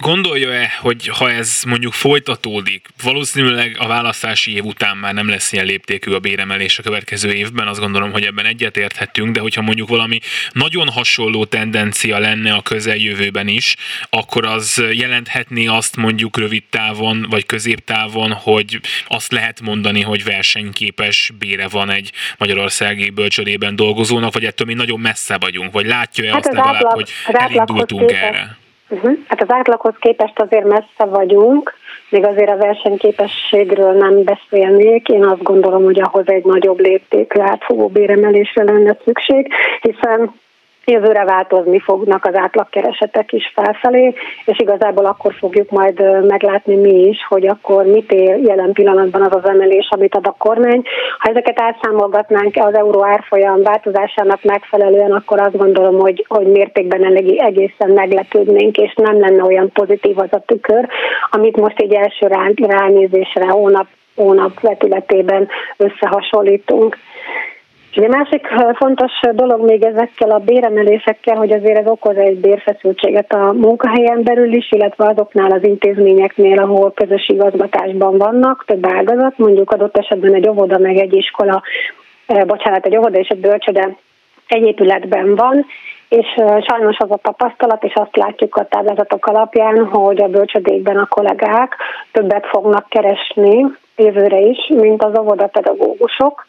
Gondolja-e, 0.01 0.71
hogy 0.79 1.07
ha 1.07 1.31
ez 1.31 1.61
mondjuk 1.67 1.93
folytatódik, 1.93 2.87
valószínűleg 3.03 3.75
a 3.79 3.87
választási 3.87 4.53
év 4.53 4.63
után 4.63 4.97
már 4.97 5.13
nem 5.13 5.29
lesz 5.29 5.51
ilyen 5.51 5.65
léptékű 5.65 6.11
a 6.11 6.19
béremelés 6.19 6.79
a 6.79 6.83
következő 6.83 7.33
évben, 7.33 7.67
azt 7.67 7.79
gondolom, 7.79 8.11
hogy 8.11 8.23
ebben 8.23 8.45
egyetérthetünk, 8.45 9.35
de 9.35 9.39
hogyha 9.39 9.61
mondjuk 9.61 9.87
valami 9.87 10.19
nagyon 10.51 10.87
hasonló 10.87 11.45
tendencia 11.45 12.19
lenne 12.19 12.53
a 12.53 12.61
közeljövőben 12.61 13.47
is, 13.47 13.75
akkor 14.09 14.45
az 14.45 14.83
jelenthetné 14.91 15.65
azt 15.65 15.95
mondjuk 15.95 16.37
rövid 16.37 16.63
távon 16.69 17.25
vagy 17.29 17.45
középtávon, 17.45 18.31
hogy 18.31 18.79
azt 19.07 19.31
lehet 19.31 19.61
mondani, 19.61 20.01
hogy 20.01 20.23
versenyképes 20.23 21.31
bére 21.39 21.67
van 21.67 21.89
egy 21.89 22.11
magyarországi 22.37 23.09
bölcsödében 23.09 23.75
dolgozónak, 23.75 24.33
vagy 24.33 24.45
ettől 24.45 24.67
mi 24.67 24.73
nagyon 24.73 24.99
messze 24.99 25.37
vagyunk, 25.37 25.71
vagy 25.71 25.85
látja-e 25.85 26.31
hát 26.31 26.45
azt 26.45 26.53
legalább, 26.53 26.75
átlag, 26.75 26.93
hogy 26.93 27.11
elindultunk 27.25 28.11
erre? 28.11 28.59
Uh-huh. 28.91 29.17
Hát 29.27 29.41
az 29.41 29.51
átlaghoz 29.51 29.93
képest 29.99 30.39
azért 30.39 30.65
messze 30.65 31.05
vagyunk, 31.05 31.73
még 32.09 32.25
azért 32.25 32.49
a 32.49 32.57
versenyképességről 32.57 33.91
nem 33.91 34.23
beszélnék. 34.23 35.07
Én 35.07 35.23
azt 35.23 35.43
gondolom, 35.43 35.83
hogy 35.83 36.01
ahhoz 36.01 36.27
egy 36.27 36.45
nagyobb 36.45 36.79
léptékű 36.79 37.39
átfogó 37.39 37.87
béremelésre 37.87 38.63
lenne 38.63 38.97
szükség, 39.05 39.53
hiszen 39.81 40.33
jövőre 40.91 41.23
változni 41.23 41.79
fognak 41.79 42.25
az 42.25 42.35
átlagkeresetek 42.35 43.31
is 43.31 43.51
felfelé, 43.55 44.13
és 44.45 44.59
igazából 44.59 45.05
akkor 45.05 45.33
fogjuk 45.33 45.69
majd 45.69 46.25
meglátni 46.27 46.75
mi 46.75 47.07
is, 47.07 47.17
hogy 47.27 47.47
akkor 47.47 47.85
mit 47.85 48.11
él 48.11 48.37
jelen 48.43 48.71
pillanatban 48.71 49.21
az 49.21 49.35
az 49.35 49.49
emelés, 49.49 49.87
amit 49.89 50.15
ad 50.15 50.27
a 50.27 50.35
kormány. 50.37 50.81
Ha 51.17 51.29
ezeket 51.29 51.61
átszámolgatnánk 51.61 52.55
az 52.55 52.73
euró 52.73 53.05
árfolyam 53.05 53.63
változásának 53.63 54.43
megfelelően, 54.43 55.11
akkor 55.11 55.39
azt 55.39 55.57
gondolom, 55.57 55.99
hogy, 55.99 56.25
hogy 56.27 56.47
mértékben 56.47 57.05
elég 57.05 57.39
egészen 57.39 57.89
meglepődnénk, 57.89 58.77
és 58.77 58.93
nem 58.95 59.19
lenne 59.19 59.43
olyan 59.43 59.71
pozitív 59.71 60.19
az 60.19 60.29
a 60.31 60.43
tükör, 60.45 60.87
amit 61.29 61.57
most 61.57 61.79
egy 61.79 61.93
első 61.93 62.27
ránézésre 62.57 63.47
hónap 63.47 63.87
hónap 64.15 64.59
vetületében 64.59 65.47
összehasonlítunk. 65.77 66.97
Egy 67.93 68.07
másik 68.07 68.47
fontos 68.77 69.11
dolog 69.31 69.65
még 69.65 69.83
ezekkel 69.83 70.31
a 70.31 70.39
béremelésekkel, 70.39 71.35
hogy 71.35 71.51
azért 71.51 71.77
ez 71.77 71.87
okoz 71.87 72.15
egy 72.15 72.39
bérfeszültséget 72.39 73.33
a 73.33 73.53
munkahelyen 73.53 74.23
belül 74.23 74.53
is, 74.53 74.71
illetve 74.71 75.05
azoknál 75.07 75.51
az 75.51 75.63
intézményeknél, 75.63 76.59
ahol 76.59 76.91
közös 76.93 77.29
igazgatásban 77.29 78.17
vannak, 78.17 78.63
több 78.67 78.85
ágazat, 78.85 79.37
mondjuk 79.37 79.71
adott 79.71 79.97
esetben 79.97 80.33
egy 80.33 80.47
óvoda 80.49 80.77
meg 80.77 80.97
egy 80.97 81.15
iskola, 81.15 81.61
bocsánat, 82.47 82.85
egy 82.85 82.97
óvoda 82.97 83.19
és 83.19 83.27
egy 83.27 83.39
bölcsöde 83.39 83.95
egy 84.47 84.63
épületben 84.63 85.35
van, 85.35 85.65
és 86.09 86.27
sajnos 86.67 86.97
az 86.97 87.11
a 87.11 87.19
tapasztalat, 87.21 87.83
és 87.83 87.93
azt 87.93 88.15
látjuk 88.15 88.55
a 88.55 88.65
táblázatok 88.65 89.25
alapján, 89.25 89.85
hogy 89.85 90.21
a 90.21 90.27
bölcsödékben 90.27 90.97
a 90.97 91.07
kollégák 91.07 91.75
többet 92.11 92.45
fognak 92.45 92.89
keresni 92.89 93.65
jövőre 93.95 94.39
is, 94.39 94.57
mint 94.67 95.03
az 95.03 95.19
óvodapedagógusok, 95.19 96.45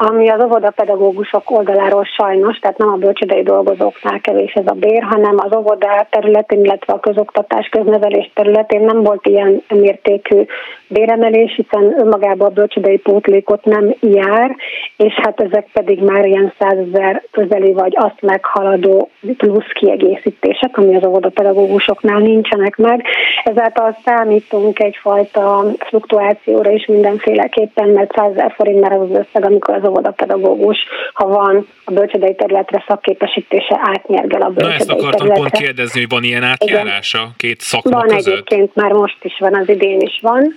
ami 0.00 0.28
az 0.28 0.42
óvodapedagógusok 0.42 1.50
oldaláról 1.50 2.04
sajnos, 2.04 2.58
tehát 2.58 2.78
nem 2.78 2.88
a 2.88 2.96
bölcsödei 2.96 3.42
dolgozóknál 3.42 4.20
kevés 4.20 4.52
ez 4.52 4.66
a 4.66 4.74
bér, 4.74 5.02
hanem 5.02 5.34
az 5.36 5.56
óvoda 5.56 6.06
területén, 6.10 6.64
illetve 6.64 6.92
a 6.92 7.00
közoktatás, 7.00 7.68
köznevelés 7.68 8.30
területén 8.34 8.80
nem 8.80 9.02
volt 9.02 9.26
ilyen 9.26 9.62
mértékű 9.68 10.44
béremelés, 10.88 11.54
hiszen 11.54 11.94
önmagában 12.00 12.48
a 12.48 12.52
bölcsödei 12.52 12.98
pótlékot 12.98 13.64
nem 13.64 13.94
jár, 14.00 14.56
és 14.96 15.14
hát 15.22 15.40
ezek 15.40 15.66
pedig 15.72 16.02
már 16.02 16.24
ilyen 16.24 16.52
százezer 16.58 17.22
közeli 17.30 17.72
vagy 17.72 17.96
azt 17.96 18.22
meghaladó 18.22 19.10
plusz 19.36 19.72
kiegészítések, 19.74 20.76
ami 20.78 20.96
az 20.96 21.06
óvodapedagógusoknál 21.06 22.18
nincsenek 22.18 22.76
meg. 22.76 23.04
Ezáltal 23.44 23.96
számítunk 24.04 24.78
egyfajta 24.78 25.64
fluktuációra 25.78 26.70
is 26.70 26.86
mindenféleképpen, 26.86 27.88
mert 27.88 28.12
100 28.16 28.30
ezer 28.30 28.52
forint 28.56 28.80
már 28.80 28.92
az 28.92 29.10
összeg, 29.10 29.44
amikor 29.44 29.74
az 29.74 29.86
óvodapedagógus, 29.88 30.78
ha 31.12 31.26
van 31.26 31.66
a 31.84 31.92
bölcsödei 31.92 32.34
területre 32.34 32.84
szakképesítése, 32.88 33.80
átnyergel 33.82 34.42
a 34.42 34.48
bölcsödei 34.48 34.68
Na 34.68 34.74
ezt 34.74 34.90
akartam 34.90 35.10
területre. 35.10 35.42
pont 35.42 35.64
kérdezni, 35.64 36.00
hogy 36.00 36.08
van 36.08 36.22
ilyen 36.22 36.42
átjárása 36.42 37.18
Igen. 37.18 37.32
két 37.36 37.60
szakma 37.60 37.90
van 37.90 38.08
között? 38.08 38.32
Egyébként, 38.32 38.74
már 38.74 38.92
most 38.92 39.24
is 39.24 39.38
van, 39.38 39.54
az 39.54 39.68
idén 39.68 40.00
is 40.00 40.18
van 40.22 40.54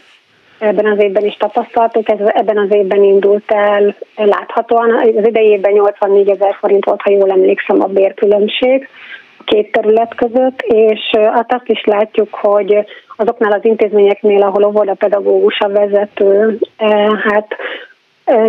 ebben 0.61 0.85
az 0.85 1.03
évben 1.03 1.25
is 1.25 1.37
tapasztaltuk, 1.37 2.09
ez 2.09 2.19
ebben 2.19 2.57
az 2.57 2.73
évben 2.75 3.03
indult 3.03 3.51
el 3.51 3.95
láthatóan. 4.15 4.91
Az 5.17 5.27
idei 5.27 5.47
évben 5.47 5.71
84 5.71 6.29
ezer 6.29 6.55
forint 6.59 6.85
volt, 6.85 7.01
ha 7.01 7.11
jól 7.11 7.31
emlékszem, 7.31 7.81
a 7.81 7.85
bérkülönbség 7.85 8.87
a 9.37 9.43
két 9.43 9.71
terület 9.71 10.15
között, 10.15 10.61
és 10.61 10.99
hát 11.11 11.53
azt 11.53 11.67
is 11.67 11.83
látjuk, 11.83 12.33
hogy 12.33 12.85
azoknál 13.17 13.51
az 13.51 13.65
intézményeknél, 13.65 14.41
ahol 14.41 14.63
óvoda 14.63 14.93
pedagógus 14.93 15.59
a 15.59 15.69
vezető, 15.69 16.59
hát 17.23 17.55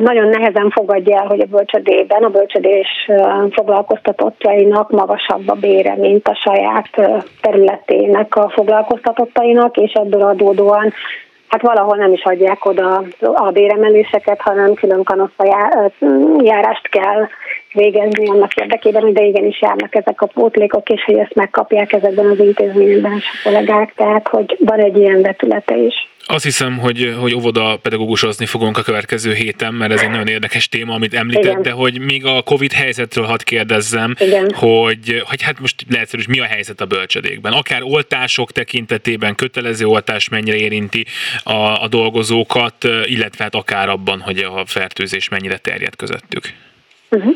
nagyon 0.00 0.28
nehezen 0.28 0.70
fogadja 0.70 1.18
el, 1.18 1.26
hogy 1.26 1.40
a 1.40 1.46
bölcsödében 1.46 2.22
a 2.22 2.28
bölcsödés 2.28 2.88
foglalkoztatottjainak 3.50 4.90
magasabb 4.90 5.48
a 5.48 5.54
bére, 5.54 5.96
mint 5.96 6.28
a 6.28 6.34
saját 6.34 6.88
területének 7.40 8.36
a 8.36 8.50
foglalkoztatottainak, 8.50 9.76
és 9.76 9.92
ebből 9.92 10.22
adódóan 10.22 10.92
hát 11.52 11.62
valahol 11.62 11.96
nem 11.96 12.12
is 12.12 12.22
adják 12.24 12.64
oda 12.64 13.04
a 13.20 13.50
béremeléseket, 13.50 14.40
hanem 14.40 14.74
külön 14.74 15.04
kanossza 15.04 15.44
járást 16.42 16.88
kell 16.88 17.28
végezni 17.72 18.28
annak 18.28 18.54
érdekében, 18.54 19.02
hogy 19.02 19.12
de 19.12 19.24
igenis 19.24 19.60
járnak 19.60 19.94
ezek 19.94 20.20
a 20.20 20.26
pótlékok, 20.26 20.88
és 20.88 21.04
hogy 21.04 21.16
ezt 21.16 21.34
megkapják 21.34 21.92
ezekben 21.92 22.26
az 22.26 22.38
intézményekben 22.38 23.12
a 23.12 23.20
kollégák, 23.44 23.92
tehát 23.94 24.28
hogy 24.28 24.56
van 24.60 24.78
egy 24.78 24.96
ilyen 24.96 25.22
vetülete 25.22 25.76
is. 25.76 25.94
Azt 26.32 26.44
hiszem, 26.44 26.78
hogy, 26.78 27.14
hogy 27.18 27.34
óvoda 27.34 27.76
pedagógusozni 27.76 28.46
fogunk 28.46 28.78
a 28.78 28.82
következő 28.82 29.34
héten, 29.34 29.74
mert 29.74 29.92
ez 29.92 30.00
egy 30.00 30.10
nagyon 30.10 30.26
érdekes 30.28 30.68
téma, 30.68 30.94
amit 30.94 31.14
említett, 31.14 31.44
Igen. 31.44 31.62
de 31.62 31.70
hogy 31.70 31.98
még 31.98 32.24
a 32.24 32.42
Covid 32.42 32.72
helyzetről 32.72 33.24
hadd 33.24 33.44
kérdezzem, 33.44 34.14
Igen. 34.18 34.52
hogy, 34.54 35.22
hogy 35.24 35.42
hát 35.42 35.60
most 35.60 35.84
lehetszerűs, 35.88 36.26
mi 36.26 36.40
a 36.40 36.44
helyzet 36.44 36.80
a 36.80 36.86
bölcsödékben? 36.86 37.52
Akár 37.52 37.82
oltások 37.82 38.52
tekintetében, 38.52 39.34
kötelező 39.34 39.84
oltás 39.86 40.28
mennyire 40.28 40.56
érinti 40.56 41.06
a, 41.42 41.82
a 41.82 41.88
dolgozókat, 41.88 42.88
illetve 43.04 43.44
hát 43.44 43.54
akár 43.54 43.88
abban, 43.88 44.20
hogy 44.20 44.38
a 44.38 44.66
fertőzés 44.66 45.28
mennyire 45.28 45.56
terjed 45.56 45.96
közöttük. 45.96 46.52
Uh-huh. 47.12 47.34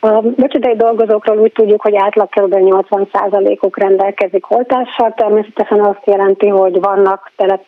A 0.00 0.20
bölcsödei 0.20 0.76
dolgozókról 0.76 1.38
úgy 1.38 1.52
tudjuk, 1.52 1.82
hogy 1.82 1.96
átlag 1.96 2.28
kb. 2.28 2.54
80%-uk 2.54 3.78
rendelkezik 3.78 4.50
oltással. 4.50 5.12
Természetesen 5.16 5.80
azt 5.80 6.04
jelenti, 6.04 6.48
hogy 6.48 6.80
vannak 6.80 7.32
telep, 7.36 7.62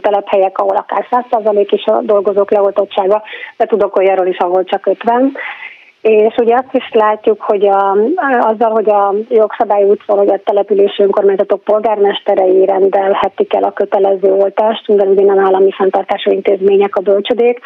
telephelyek, 0.00 0.58
ahol 0.58 0.76
akár 0.76 1.06
100% 1.10 1.66
is 1.70 1.84
a 1.84 2.00
dolgozók 2.02 2.50
leoltottsága, 2.50 3.22
de 3.56 3.66
tudok 3.66 3.96
olyanról 3.96 4.26
is, 4.26 4.38
ahol 4.38 4.64
csak 4.64 4.86
50. 4.86 5.36
És 6.00 6.34
ugye 6.36 6.54
azt 6.54 6.74
is 6.74 6.90
látjuk, 6.92 7.42
hogy 7.42 7.66
a, 7.66 7.96
azzal, 8.40 8.70
hogy 8.70 8.90
a 8.90 9.14
jogszabály 9.28 9.84
úgy 9.84 10.00
szól, 10.06 10.16
hogy 10.16 10.30
a 10.30 10.40
települési 10.44 11.02
önkormányzatok 11.02 11.64
polgármesterei 11.64 12.66
rendelhetik 12.66 13.54
el 13.54 13.62
a 13.62 13.72
kötelező 13.72 14.32
oltást, 14.32 14.88
ugyanúgy 14.88 15.24
nem 15.24 15.38
állami 15.38 15.72
fenntartású 15.72 16.30
intézmények 16.30 16.96
a 16.96 17.00
bölcsödék, 17.00 17.60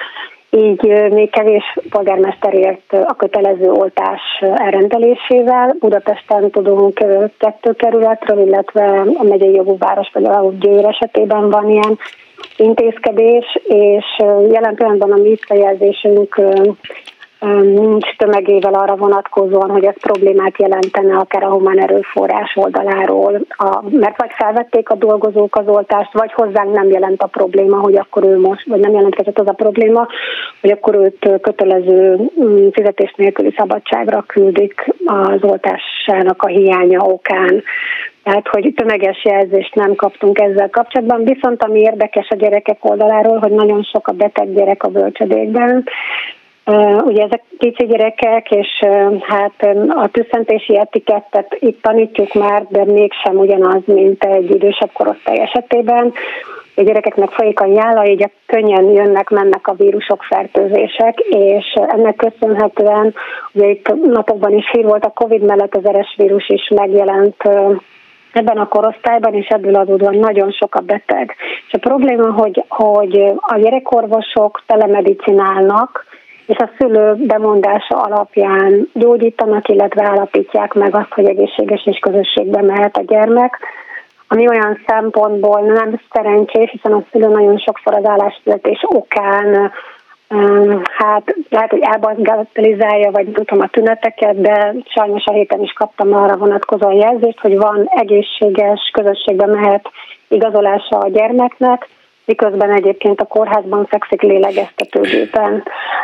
így 0.56 1.10
még 1.10 1.30
kevés 1.30 1.78
polgármester 1.90 2.54
ért 2.54 2.92
a 2.92 3.14
kötelező 3.16 3.70
oltás 3.70 4.20
elrendelésével. 4.40 5.76
Budapesten 5.78 6.50
tudunk 6.50 7.04
kettő 7.38 7.72
kerületről, 7.72 8.46
illetve 8.46 9.04
a 9.18 9.22
megyei 9.22 9.54
jogú 9.54 9.78
város, 9.78 10.10
például 10.12 10.56
Győr 10.58 10.84
esetében 10.84 11.50
van 11.50 11.70
ilyen 11.70 11.98
intézkedés, 12.56 13.58
és 13.64 14.04
jelen 14.50 14.74
pillanatban 14.74 15.12
a 15.12 15.16
mi 15.16 15.28
visszajelzésünk 15.28 16.40
nincs 17.62 18.16
tömegével 18.16 18.74
arra 18.74 18.96
vonatkozóan, 18.96 19.70
hogy 19.70 19.84
ez 19.84 20.00
problémát 20.00 20.58
jelentene 20.58 21.16
akár 21.16 21.42
a 21.42 21.50
humán 21.50 21.80
erőforrás 21.80 22.56
oldaláról, 22.56 23.40
a, 23.48 23.80
mert 23.90 24.20
vagy 24.20 24.30
felvették 24.32 24.88
a 24.90 24.94
dolgozók 24.94 25.56
az 25.56 25.66
oltást, 25.66 26.12
vagy 26.12 26.32
hozzánk 26.32 26.72
nem 26.72 26.90
jelent 26.90 27.22
a 27.22 27.26
probléma, 27.26 27.78
hogy 27.78 27.96
akkor 27.96 28.24
ő 28.24 28.38
most, 28.38 28.66
vagy 28.66 28.80
nem 28.80 28.92
jelentkezett 28.92 29.38
az 29.38 29.48
a 29.48 29.52
probléma, 29.52 30.06
hogy 30.60 30.70
akkor 30.70 30.94
őt 30.94 31.40
kötelező 31.40 32.30
mm, 32.42 32.68
fizetés 32.68 33.14
nélküli 33.16 33.54
szabadságra 33.56 34.24
küldik 34.26 34.94
az 35.04 35.42
oltásának 35.42 36.42
a 36.42 36.46
hiánya 36.46 36.98
okán. 36.98 37.62
Tehát, 38.22 38.48
hogy 38.48 38.72
tömeges 38.76 39.24
jelzést 39.24 39.74
nem 39.74 39.94
kaptunk 39.94 40.38
ezzel 40.38 40.70
kapcsolatban, 40.70 41.24
viszont 41.24 41.62
ami 41.62 41.80
érdekes 41.80 42.28
a 42.28 42.34
gyerekek 42.34 42.78
oldaláról, 42.80 43.38
hogy 43.38 43.52
nagyon 43.52 43.82
sok 43.82 44.08
a 44.08 44.12
beteg 44.12 44.54
gyerek 44.54 44.82
a 44.82 44.88
bölcsödékben, 44.88 45.84
Uh, 46.66 47.06
ugye 47.06 47.22
ezek 47.22 47.42
kicsi 47.58 47.86
gyerekek, 47.86 48.50
és 48.50 48.84
hát 49.20 49.66
a 49.88 50.08
tűzszentési 50.12 50.78
etikettet 50.78 51.56
itt 51.60 51.82
tanítjuk 51.82 52.32
már, 52.32 52.66
de 52.68 52.84
mégsem 52.84 53.36
ugyanaz, 53.36 53.82
mint 53.84 54.24
egy 54.24 54.50
idősebb 54.50 54.90
korosztály 54.92 55.38
esetében. 55.38 56.12
A 56.76 56.82
gyerekeknek 56.82 57.30
folyik 57.30 57.60
a 57.60 57.66
nyála, 57.66 58.06
így 58.06 58.30
könnyen 58.46 58.84
jönnek, 58.84 59.28
mennek 59.28 59.66
a 59.66 59.74
vírusok, 59.74 60.22
fertőzések, 60.22 61.18
és 61.18 61.72
ennek 61.74 62.16
köszönhetően, 62.16 63.14
ugye 63.52 63.68
itt 63.68 63.94
napokban 64.04 64.52
is 64.52 64.70
hír 64.70 64.84
volt, 64.84 65.04
a 65.04 65.12
Covid 65.14 65.42
mellett 65.42 65.74
az 65.74 65.84
eres 65.84 66.14
vírus 66.16 66.48
is 66.48 66.68
megjelent 66.74 67.36
ebben 68.32 68.58
a 68.58 68.68
korosztályban, 68.68 69.34
és 69.34 69.46
ebből 69.46 69.74
adódóan 69.74 70.16
nagyon 70.16 70.50
sok 70.50 70.74
a 70.74 70.80
beteg. 70.80 71.34
És 71.66 71.72
a 71.72 71.78
probléma, 71.78 72.32
hogy, 72.32 72.64
hogy 72.68 73.32
a 73.36 73.58
gyerekorvosok 73.58 74.62
telemedicinálnak, 74.66 76.04
és 76.52 76.58
a 76.58 76.70
szülő 76.78 77.14
bemondása 77.14 78.00
alapján 78.00 78.88
gyógyítanak, 78.92 79.68
illetve 79.68 80.04
állapítják 80.04 80.72
meg 80.74 80.94
azt, 80.94 81.12
hogy 81.12 81.28
egészséges 81.28 81.86
és 81.86 81.98
közösségbe 81.98 82.62
mehet 82.62 82.96
a 82.96 83.04
gyermek, 83.06 83.58
ami 84.28 84.48
olyan 84.48 84.80
szempontból 84.86 85.60
nem 85.60 86.00
szerencsés, 86.10 86.70
hiszen 86.70 86.92
a 86.92 87.04
szülő 87.10 87.28
nagyon 87.28 87.58
sokszor 87.58 87.94
az 87.94 88.04
állásvezetés 88.04 88.84
okán 88.86 89.72
hát 90.96 91.34
lehet, 91.48 91.70
hogy 91.70 91.80
elbagatelizálja, 91.82 93.10
vagy 93.10 93.24
nem 93.24 93.44
tudom 93.44 93.60
a 93.60 93.68
tüneteket, 93.68 94.40
de 94.40 94.74
sajnos 94.84 95.24
a 95.24 95.32
héten 95.32 95.60
is 95.62 95.72
kaptam 95.72 96.14
arra 96.14 96.36
vonatkozó 96.36 96.90
jelzést, 96.90 97.40
hogy 97.40 97.56
van 97.56 97.88
egészséges 97.88 98.90
közösségbe 98.92 99.46
mehet 99.46 99.90
igazolása 100.28 100.98
a 100.98 101.08
gyermeknek, 101.08 101.88
miközben 102.24 102.72
egyébként 102.72 103.20
a 103.20 103.24
kórházban 103.24 103.86
fekszik 103.86 104.22
lélegeztetőgépen. 104.22 105.62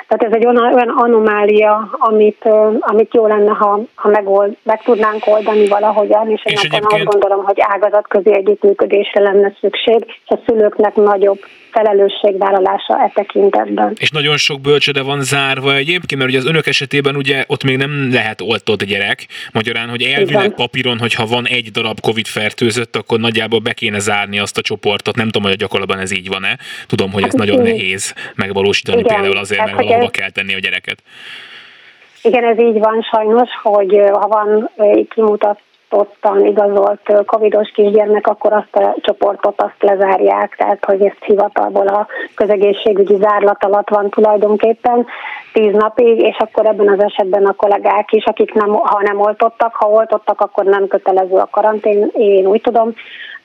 Tehát 0.09 0.25
ez 0.25 0.33
egy 0.33 0.47
olyan 0.47 0.89
anomália, 0.89 1.89
amit, 1.93 2.49
amit 2.79 3.15
jó 3.15 3.27
lenne, 3.27 3.51
ha, 3.51 3.81
ha 3.95 4.09
megold, 4.09 4.57
meg 4.63 4.83
tudnánk 4.83 5.27
oldani 5.27 5.69
valahogyan, 5.69 6.31
és 6.31 6.43
én 6.45 6.55
és 6.55 6.63
egyébként... 6.63 7.09
azt 7.09 7.21
gondolom, 7.21 7.45
hogy 7.45 7.57
ágazatközi 7.61 8.35
együttműködésre 8.35 9.21
lenne 9.21 9.53
szükség, 9.61 10.05
és 10.07 10.21
a 10.27 10.39
szülőknek 10.47 10.95
nagyobb 10.95 11.39
felelősségvállalása 11.71 13.03
e 13.03 13.11
tekintetben. 13.15 13.93
És 13.99 14.11
nagyon 14.11 14.37
sok 14.37 14.61
bölcsöde 14.61 15.03
van 15.03 15.23
zárva 15.23 15.75
egyébként, 15.75 16.21
mert 16.21 16.31
ugye 16.31 16.39
az 16.39 16.47
önök 16.47 16.67
esetében 16.67 17.17
ugye 17.17 17.45
ott 17.47 17.65
még 17.65 17.77
nem 17.77 18.13
lehet 18.13 18.41
oltott 18.41 18.85
gyerek, 18.85 19.27
magyarán, 19.53 19.89
hogy 19.89 20.03
elvileg 20.03 20.55
papíron, 20.55 20.99
hogyha 20.99 21.27
van 21.27 21.47
egy 21.47 21.71
darab 21.71 22.01
Covid 22.01 22.27
fertőzött, 22.27 22.97
akkor 22.97 23.19
nagyjából 23.19 23.59
be 23.61 23.73
kéne 23.73 23.99
zárni 23.99 24.39
azt 24.39 24.59
a 24.59 24.63
csoportot. 24.63 25.17
Nem 25.17 25.27
tudom, 25.27 25.43
hogy 25.43 25.53
a 25.53 25.57
gyakorlatban 25.57 25.99
ez 25.99 26.13
így 26.13 26.29
van-e. 26.29 26.59
Tudom, 26.87 27.13
hogy 27.13 27.23
ez 27.23 27.29
hát, 27.29 27.39
nagyon 27.39 27.63
nehéz 27.63 28.15
megvalósítani 28.35 28.99
Igen, 28.99 29.15
például 29.15 29.37
azért, 29.37 29.65
mert 29.65 29.77
valahova 29.77 30.05
ez... 30.05 30.11
kell 30.11 30.31
tenni 30.31 30.55
a 30.55 30.59
gyereket. 30.59 31.03
Igen, 32.23 32.45
ez 32.45 32.59
így 32.59 32.79
van 32.79 33.03
sajnos, 33.11 33.51
hogy 33.63 34.01
ha 34.13 34.29
van 34.29 34.71
kimutat 35.09 35.61
ottan 35.93 36.47
igazolt 36.47 37.25
covidos 37.27 37.71
kisgyermek, 37.71 38.27
akkor 38.27 38.53
azt 38.53 38.77
a 38.77 38.97
csoportot 39.01 39.63
azt 39.63 39.83
lezárják, 39.83 40.57
tehát 40.57 40.85
hogy 40.85 41.03
ezt 41.03 41.25
hivatalból 41.25 41.87
a 41.87 42.07
közegészségügyi 42.35 43.17
zárlat 43.21 43.65
alatt 43.65 43.89
van 43.89 44.11
tulajdonképpen 44.11 45.07
tíz 45.53 45.73
napig, 45.73 46.19
és 46.19 46.37
akkor 46.39 46.67
ebben 46.67 46.89
az 46.89 47.03
esetben 47.03 47.47
a 47.47 47.53
kollégák 47.53 48.13
is, 48.13 48.25
akik 48.25 48.55
nem, 48.55 48.69
ha 48.69 49.03
nem 49.03 49.21
oltottak, 49.21 49.75
ha 49.75 49.89
oltottak, 49.89 50.41
akkor 50.41 50.65
nem 50.65 50.87
kötelező 50.87 51.37
a 51.37 51.49
karantén, 51.51 52.11
én 52.13 52.47
úgy 52.47 52.61
tudom, 52.61 52.95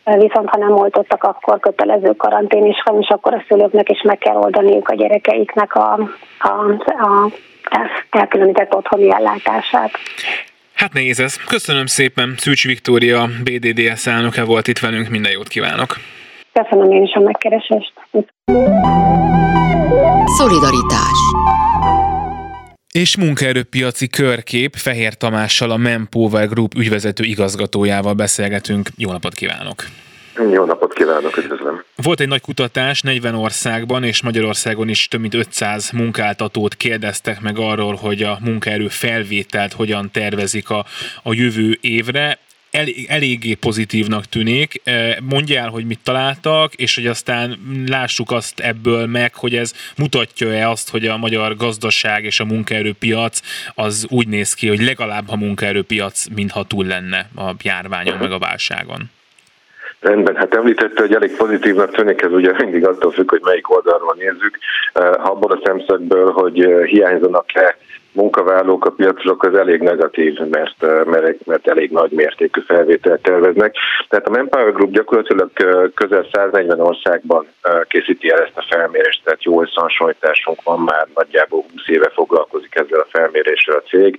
viszont 0.03 0.49
ha 0.49 0.57
nem 0.57 0.75
oltottak, 0.75 1.23
akkor 1.23 1.59
kötelező 1.59 2.11
karantén 2.11 2.65
is 2.65 2.81
van, 2.85 3.01
és 3.01 3.09
akkor 3.09 3.33
a 3.33 3.43
szülőknek 3.47 3.89
is 3.89 4.01
meg 4.01 4.17
kell 4.17 4.35
oldaniuk 4.35 4.89
a 4.89 4.95
gyerekeiknek 4.95 5.75
a, 5.75 5.99
a, 6.39 6.49
a 6.85 7.31
elkülönített 8.09 8.75
otthoni 8.75 9.11
ellátását. 9.11 9.91
Hát 10.73 10.93
nézd 10.93 11.19
ez. 11.19 11.43
Köszönöm 11.45 11.85
szépen. 11.85 12.33
Szűcs 12.37 12.65
Viktória, 12.65 13.29
BDDS 13.43 14.07
elnöke 14.07 14.43
volt 14.43 14.67
itt 14.67 14.79
velünk. 14.79 15.09
Minden 15.09 15.31
jót 15.31 15.47
kívánok. 15.47 15.97
Köszönöm 16.53 16.91
én 16.91 17.03
is 17.03 17.13
a 17.13 17.19
megkeresést. 17.19 17.93
Szolidaritás 20.37 21.33
és 22.93 23.17
munkaerőpiaci 23.17 24.07
körkép 24.07 24.75
Fehér 24.75 25.13
Tamással 25.13 25.71
a 25.71 25.77
Manpower 25.77 26.47
Group 26.47 26.73
ügyvezető 26.75 27.23
igazgatójával 27.23 28.13
beszélgetünk. 28.13 28.89
Jó 28.97 29.11
napot 29.11 29.33
kívánok! 29.33 29.83
Jó 30.51 30.65
napot 30.65 30.93
kívánok, 30.93 31.37
üdvözlöm! 31.37 31.83
Volt 31.95 32.19
egy 32.19 32.27
nagy 32.27 32.41
kutatás 32.41 33.01
40 33.01 33.35
országban, 33.35 34.03
és 34.03 34.21
Magyarországon 34.21 34.89
is 34.89 35.07
több 35.07 35.21
mint 35.21 35.33
500 35.33 35.91
munkáltatót 35.91 36.75
kérdeztek 36.75 37.41
meg 37.41 37.57
arról, 37.57 37.95
hogy 37.95 38.23
a 38.23 38.37
munkaerő 38.41 38.87
felvételt 38.87 39.73
hogyan 39.73 40.11
tervezik 40.11 40.69
a, 40.69 40.85
a 41.23 41.33
jövő 41.33 41.77
évre 41.81 42.39
elég, 42.71 43.05
eléggé 43.09 43.53
pozitívnak 43.53 44.25
tűnik. 44.25 44.81
Mondjál, 45.21 45.69
hogy 45.69 45.85
mit 45.85 45.99
találtak, 46.03 46.73
és 46.73 46.95
hogy 46.95 47.07
aztán 47.07 47.57
lássuk 47.87 48.31
azt 48.31 48.59
ebből 48.59 49.05
meg, 49.05 49.35
hogy 49.35 49.55
ez 49.55 49.73
mutatja-e 49.97 50.69
azt, 50.69 50.89
hogy 50.89 51.07
a 51.07 51.17
magyar 51.17 51.55
gazdaság 51.55 52.23
és 52.23 52.39
a 52.39 52.45
munkaerőpiac 52.45 53.39
az 53.75 54.05
úgy 54.09 54.27
néz 54.27 54.53
ki, 54.53 54.67
hogy 54.67 54.81
legalább 54.81 55.29
a 55.29 55.35
munkaerőpiac 55.35 56.25
mintha 56.35 56.63
túl 56.63 56.85
lenne 56.85 57.29
a 57.35 57.51
járványon 57.63 58.17
meg 58.17 58.31
a 58.31 58.39
válságon. 58.39 59.09
Rendben, 60.03 60.35
hát 60.35 60.55
említette, 60.55 61.01
hogy 61.01 61.13
elég 61.13 61.35
pozitívnak 61.35 61.91
tűnik, 61.91 62.21
ez 62.21 62.31
ugye 62.31 62.53
mindig 62.57 62.85
attól 62.87 63.11
függ, 63.11 63.29
hogy 63.29 63.41
melyik 63.43 63.71
oldalról 63.71 64.15
nézzük. 64.17 64.57
Ha 64.93 65.31
abból 65.31 65.51
a 65.51 65.61
szemszögből, 65.63 66.31
hogy 66.31 66.55
hiányzanak-e 66.85 67.77
munkavállalók 68.13 68.85
a 68.85 68.91
piacok 68.91 69.43
az 69.43 69.55
elég 69.55 69.81
negatív, 69.81 70.39
mert, 70.39 71.05
mert, 71.05 71.45
mert 71.45 71.67
elég 71.67 71.91
nagy 71.91 72.11
mértékű 72.11 72.61
felvételt 72.61 73.21
terveznek. 73.21 73.75
Tehát 74.09 74.27
a 74.27 74.29
Manpower 74.29 74.73
Group 74.73 74.91
gyakorlatilag 74.91 75.51
közel 75.93 76.27
140 76.31 76.79
országban 76.79 77.47
készíti 77.87 78.31
el 78.31 78.39
ezt 78.41 78.57
a 78.57 78.65
felmérést, 78.69 79.21
tehát 79.23 79.43
jó 79.43 79.61
összehasonlításunk 79.61 80.63
van 80.63 80.79
már, 80.79 81.07
nagyjából 81.15 81.63
20 81.71 81.87
éve 81.87 82.09
foglalkozik 82.13 82.75
ezzel 82.75 82.99
a 82.99 83.07
felméréssel 83.09 83.75
a 83.75 83.89
cég, 83.89 84.17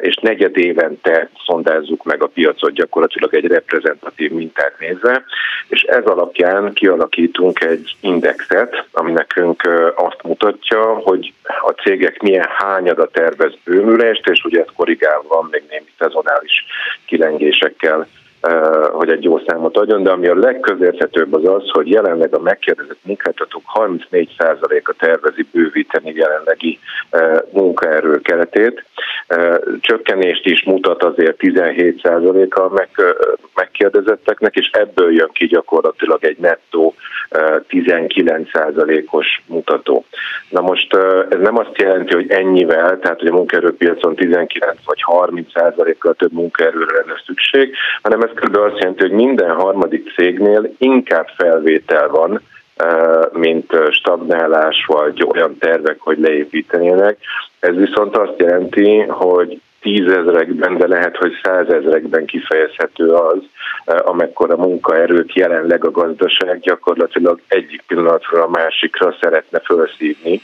és 0.00 0.16
negyed 0.16 0.56
évente 0.56 1.30
szondázzuk 1.46 2.04
meg 2.04 2.22
a 2.22 2.26
piacot 2.26 2.72
gyakorlatilag 2.72 3.34
egy 3.34 3.46
reprezentatív 3.46 4.30
mintát 4.30 4.74
nézve, 4.78 5.24
és 5.68 5.82
ez 5.82 6.04
alapján 6.04 6.72
kialakítunk 6.72 7.60
egy 7.60 7.96
indexet, 8.00 8.84
ami 8.92 9.12
nekünk 9.12 9.62
azt 9.94 10.22
mutatja, 10.22 10.94
hogy 10.94 11.32
a 11.42 11.70
cégek 11.70 12.22
milyen 12.22 12.48
hányada 12.48 13.05
tervez 13.12 13.52
bőmülést, 13.64 14.28
és 14.28 14.44
ugye 14.44 14.60
ez 14.60 14.66
korrigálva 14.76 15.28
van 15.28 15.48
még 15.50 15.62
némi 15.70 15.90
szezonális 15.98 16.64
kilengésekkel 17.06 18.06
hogy 18.92 19.10
egy 19.10 19.24
jó 19.24 19.38
számot 19.46 19.76
adjon, 19.76 20.02
de 20.02 20.10
ami 20.10 20.26
a 20.26 20.34
legközérthetőbb 20.34 21.32
az 21.34 21.44
az, 21.44 21.70
hogy 21.70 21.88
jelenleg 21.88 22.34
a 22.34 22.40
megkérdezett 22.40 22.98
munkáltatók 23.02 23.62
34%-a 23.74 24.94
tervezi 24.98 25.46
bővíteni 25.52 26.12
jelenlegi 26.14 26.78
munkaerő 27.50 28.20
keretét. 28.20 28.84
Csökkenést 29.80 30.46
is 30.46 30.64
mutat 30.64 31.02
azért 31.02 31.36
17%-a 31.38 32.84
megkérdezetteknek, 33.54 34.54
és 34.54 34.70
ebből 34.72 35.12
jön 35.12 35.30
ki 35.32 35.46
gyakorlatilag 35.46 36.24
egy 36.24 36.38
nettó 36.38 36.94
19%-os 37.68 39.42
mutató. 39.46 40.04
Na 40.48 40.60
most 40.60 40.94
ez 41.28 41.38
nem 41.40 41.58
azt 41.58 41.78
jelenti, 41.78 42.14
hogy 42.14 42.30
ennyivel, 42.30 42.98
tehát 42.98 43.18
hogy 43.18 43.28
a 43.28 43.34
munkaerőpiacon 43.34 44.14
19 44.14 44.76
vagy 44.84 45.04
30%-kal 45.06 46.14
több 46.14 46.32
munkaerőre 46.32 46.96
lenne 46.96 47.20
szükség, 47.26 47.74
hanem 48.02 48.20
ez 48.20 48.30
kb. 48.34 48.56
azt 48.56 48.78
jelenti, 48.78 49.02
hogy 49.02 49.10
minden 49.10 49.50
harmadik 49.50 50.12
cégnél 50.14 50.70
inkább 50.78 51.26
felvétel 51.36 52.08
van, 52.08 52.40
mint 53.32 53.72
stagnálás, 53.90 54.84
vagy 54.86 55.26
olyan 55.32 55.58
tervek, 55.58 56.00
hogy 56.00 56.18
leépítenének. 56.18 57.18
Ez 57.58 57.74
viszont 57.74 58.16
azt 58.16 58.34
jelenti, 58.36 58.98
hogy 59.00 59.60
tízezrekben, 59.80 60.78
de 60.78 60.86
lehet, 60.86 61.16
hogy 61.16 61.32
százezrekben 61.42 62.26
kifejezhető 62.26 63.08
az, 63.08 63.38
amekkora 63.86 64.56
munkaerőt 64.56 65.34
jelenleg 65.34 65.84
a 65.84 65.90
gazdaság 65.90 66.60
gyakorlatilag 66.60 67.40
egyik 67.48 67.82
pillanatról 67.86 68.42
a 68.42 68.48
másikra 68.48 69.16
szeretne 69.20 69.60
felszívni. 69.64 70.40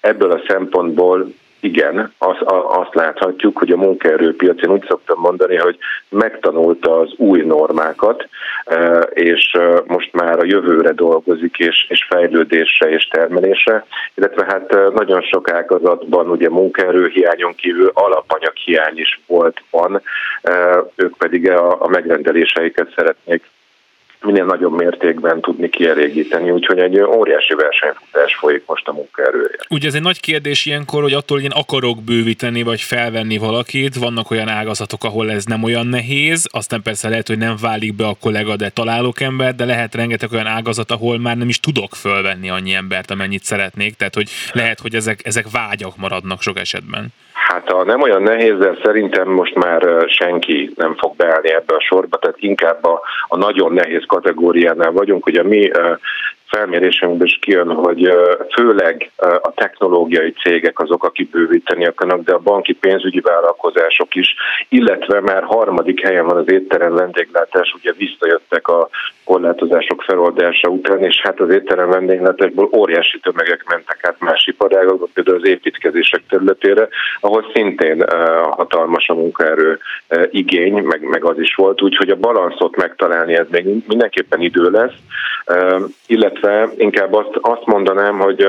Ebből 0.00 0.30
a 0.30 0.42
szempontból 0.48 1.26
igen, 1.60 2.12
azt, 2.18 2.40
azt 2.68 2.94
láthatjuk, 2.94 3.58
hogy 3.58 3.70
a 3.70 3.76
munkaerőpiac, 3.76 4.62
én 4.62 4.70
úgy 4.70 4.84
szoktam 4.88 5.20
mondani, 5.20 5.56
hogy 5.56 5.78
megtanulta 6.08 6.98
az 6.98 7.12
új 7.16 7.40
normákat, 7.42 8.28
e, 8.64 8.98
és 9.00 9.52
e, 9.52 9.82
most 9.86 10.12
már 10.12 10.38
a 10.38 10.44
jövőre 10.44 10.92
dolgozik, 10.92 11.58
és, 11.58 11.86
és 11.88 12.06
fejlődésre 12.08 12.90
és 12.90 13.08
termelésre, 13.08 13.86
illetve 14.14 14.44
hát 14.44 14.74
e, 14.74 14.88
nagyon 14.94 15.22
sok 15.22 15.50
ágazatban 15.50 16.30
ugye 16.30 16.48
munkaerőhiányon 16.48 17.54
kívül 17.54 17.90
alapanyaghiány 17.94 18.98
is 18.98 19.20
volt, 19.26 19.62
van, 19.70 20.02
ők 20.94 21.16
pedig 21.16 21.50
a, 21.50 21.82
a 21.82 21.88
megrendeléseiket 21.88 22.92
szeretnék 22.96 23.42
minél 24.26 24.44
nagyobb 24.44 24.76
mértékben 24.76 25.40
tudni 25.40 25.68
kielégíteni, 25.68 26.50
úgyhogy 26.50 26.78
egy 26.78 27.00
óriási 27.00 27.54
versenyfutás 27.54 28.34
folyik 28.34 28.62
most 28.66 28.88
a 28.88 28.92
munkaerőért. 28.92 29.66
Ugye 29.70 29.88
ez 29.88 29.94
egy 29.94 30.02
nagy 30.02 30.20
kérdés 30.20 30.66
ilyenkor, 30.66 31.02
hogy 31.02 31.12
attól, 31.12 31.36
hogy 31.36 31.46
én 31.46 31.52
akarok 31.54 32.02
bővíteni 32.02 32.62
vagy 32.62 32.80
felvenni 32.80 33.38
valakit, 33.38 33.96
vannak 33.96 34.30
olyan 34.30 34.48
ágazatok, 34.48 35.04
ahol 35.04 35.30
ez 35.30 35.44
nem 35.44 35.62
olyan 35.62 35.86
nehéz, 35.86 36.48
aztán 36.52 36.82
persze 36.82 37.08
lehet, 37.08 37.28
hogy 37.28 37.38
nem 37.38 37.56
válik 37.60 37.94
be 37.94 38.06
a 38.06 38.16
kollega, 38.20 38.56
de 38.56 38.68
találok 38.68 39.20
ember, 39.20 39.54
de 39.54 39.64
lehet 39.64 39.94
rengeteg 39.94 40.32
olyan 40.32 40.46
ágazat, 40.46 40.90
ahol 40.90 41.18
már 41.18 41.36
nem 41.36 41.48
is 41.48 41.60
tudok 41.60 41.94
fölvenni 41.94 42.50
annyi 42.50 42.74
embert, 42.74 43.10
amennyit 43.10 43.44
szeretnék, 43.44 43.94
tehát 43.94 44.14
hogy 44.14 44.28
lehet, 44.52 44.80
hogy 44.80 44.94
ezek, 44.94 45.20
ezek 45.26 45.50
vágyak 45.50 45.96
maradnak 45.96 46.42
sok 46.42 46.58
esetben. 46.58 47.12
A 47.64 47.84
nem 47.84 48.02
olyan 48.02 48.22
nehéz, 48.22 48.58
de 48.58 48.78
szerintem 48.84 49.28
most 49.28 49.54
már 49.54 50.04
senki 50.06 50.72
nem 50.76 50.94
fog 50.94 51.16
beállni 51.16 51.52
ebbe 51.52 51.74
a 51.74 51.80
sorba, 51.80 52.16
tehát 52.16 52.36
inkább 52.38 52.84
a, 52.84 53.00
a 53.28 53.36
nagyon 53.36 53.72
nehéz 53.72 54.04
kategóriánál 54.06 54.92
vagyunk. 54.92 55.26
Ugye 55.26 55.42
mi 55.42 55.70
felmérésünkből 56.46 57.26
is 57.26 57.38
kijön, 57.40 57.72
hogy 57.72 58.10
főleg 58.54 59.10
a 59.42 59.52
technológiai 59.54 60.32
cégek 60.32 60.78
azok, 60.78 61.04
akik 61.04 61.30
bővíteni 61.30 61.86
akarnak, 61.86 62.24
de 62.24 62.32
a 62.32 62.38
banki 62.38 62.72
pénzügyi 62.72 63.20
vállalkozások 63.20 64.14
is, 64.14 64.34
illetve 64.68 65.20
már 65.20 65.42
harmadik 65.42 66.00
helyen 66.02 66.26
van 66.26 66.36
az 66.36 66.50
étterem 66.50 66.94
vendéglátás, 66.94 67.74
ugye 67.78 67.92
visszajöttek 67.92 68.68
a 68.68 68.88
korlátozások 69.24 70.02
feloldása 70.02 70.68
után, 70.68 71.04
és 71.04 71.20
hát 71.22 71.40
az 71.40 71.50
étterem 71.50 71.88
vendéglátásból 71.88 72.70
óriási 72.76 73.20
tömegek 73.20 73.64
mentek 73.68 73.98
át 74.02 74.20
más 74.20 74.46
iparágokba, 74.46 75.06
például 75.14 75.36
az 75.36 75.48
építkezések 75.48 76.22
területére, 76.28 76.88
ahol 77.20 77.44
szintén 77.54 78.04
hatalmas 78.50 79.08
a 79.08 79.14
munkaerő 79.14 79.78
igény, 80.30 80.72
meg, 80.72 81.02
meg 81.02 81.24
az 81.24 81.38
is 81.38 81.54
volt, 81.54 81.82
úgyhogy 81.82 82.10
a 82.10 82.16
balanszot 82.16 82.76
megtalálni 82.76 83.34
ez 83.34 83.46
még 83.50 83.84
mindenképpen 83.88 84.40
idő 84.40 84.70
lesz, 84.70 84.94
illetve 86.06 86.35
inkább 86.76 87.14
azt, 87.14 87.38
azt 87.40 87.66
mondanám, 87.66 88.18
hogy 88.18 88.46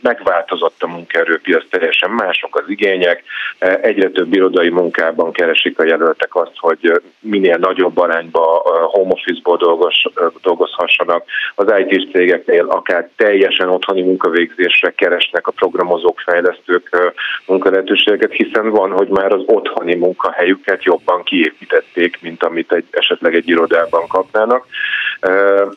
megváltozott 0.00 0.82
a 0.82 0.86
munkaerőpiac 0.86 1.64
teljesen, 1.70 2.10
mások 2.10 2.56
az 2.56 2.64
igények, 2.66 3.22
egyre 3.58 4.10
több 4.10 4.34
irodai 4.34 4.68
munkában 4.68 5.32
keresik 5.32 5.78
a 5.78 5.84
jelöltek 5.84 6.34
azt, 6.34 6.56
hogy 6.56 7.02
minél 7.20 7.56
nagyobb 7.56 7.98
arányba 7.98 8.62
home 8.90 9.12
office-ból 9.12 9.56
dolgoz, 9.56 9.94
dolgozhassanak. 10.42 11.24
Az 11.54 11.72
IT-s 11.78 12.10
cégeknél 12.12 12.66
akár 12.68 13.08
teljesen 13.16 13.68
otthoni 13.68 14.02
munkavégzésre 14.02 14.90
keresnek 14.90 15.46
a 15.46 15.52
programozók, 15.52 16.20
fejlesztők 16.20 17.12
munkalehetőségeket, 17.46 18.32
hiszen 18.32 18.70
van, 18.70 18.90
hogy 18.90 19.08
már 19.08 19.32
az 19.32 19.42
otthoni 19.46 19.94
munkahelyüket 19.94 20.84
jobban 20.84 21.22
kiépítették, 21.22 22.18
mint 22.20 22.42
amit 22.42 22.72
egy, 22.72 22.84
esetleg 22.90 23.34
egy 23.34 23.48
irodában 23.48 24.06
kapnának. 24.08 24.66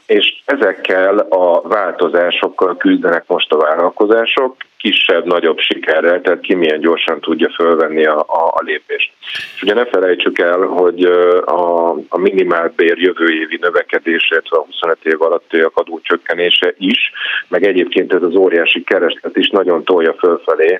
És 0.06 0.42
ezekkel 0.46 1.18
a 1.18 1.62
változásokkal 1.62 2.78
küzdenek 2.78 3.24
most 3.28 3.52
a 3.52 3.58
vállalkozások, 3.58 4.56
kisebb-nagyobb 4.78 5.60
sikerrel, 5.60 6.22
tehát 6.22 6.40
ki 6.40 6.56
milyen 6.56 6.80
gyorsan 6.80 7.20
tudja 7.20 7.50
fölvenni 7.50 8.06
a, 8.06 8.20
a, 8.20 8.48
a 8.48 8.62
lépést. 8.62 9.12
És 9.56 9.62
ugye 9.62 9.74
ne 9.74 9.86
felejtsük 9.86 10.40
el, 10.40 10.60
hogy 10.60 11.04
a, 11.46 11.90
a 11.90 12.18
minimálbér 12.18 12.98
jövő 12.98 13.34
évi 13.34 13.58
növekedése, 13.62 14.42
a 14.44 14.58
25 14.58 14.98
év 15.04 15.22
alattiak 15.22 15.78
adócsökkenése 15.78 16.74
is, 16.78 17.12
meg 17.48 17.64
egyébként 17.64 18.14
ez 18.14 18.24
az 18.24 18.36
óriási 18.36 18.84
kereslet 18.84 19.38
is 19.38 19.50
nagyon 19.50 19.84
tolja 19.84 20.14
fölfelé 20.14 20.80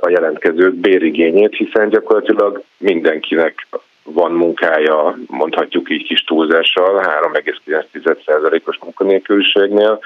a 0.00 0.08
jelentkezők 0.08 0.74
bérigényét, 0.74 1.54
hiszen 1.54 1.88
gyakorlatilag 1.88 2.62
mindenkinek 2.78 3.66
van 4.04 4.32
munkája, 4.32 5.18
mondhatjuk 5.26 5.90
így 5.90 6.06
kis 6.06 6.24
túlzással, 6.24 7.02
3,9%-os 7.34 8.78
munkanélküliségnél, 8.82 10.00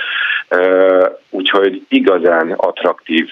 úgyhogy 1.31 1.85
igazán 1.89 2.53
attraktív 2.53 3.31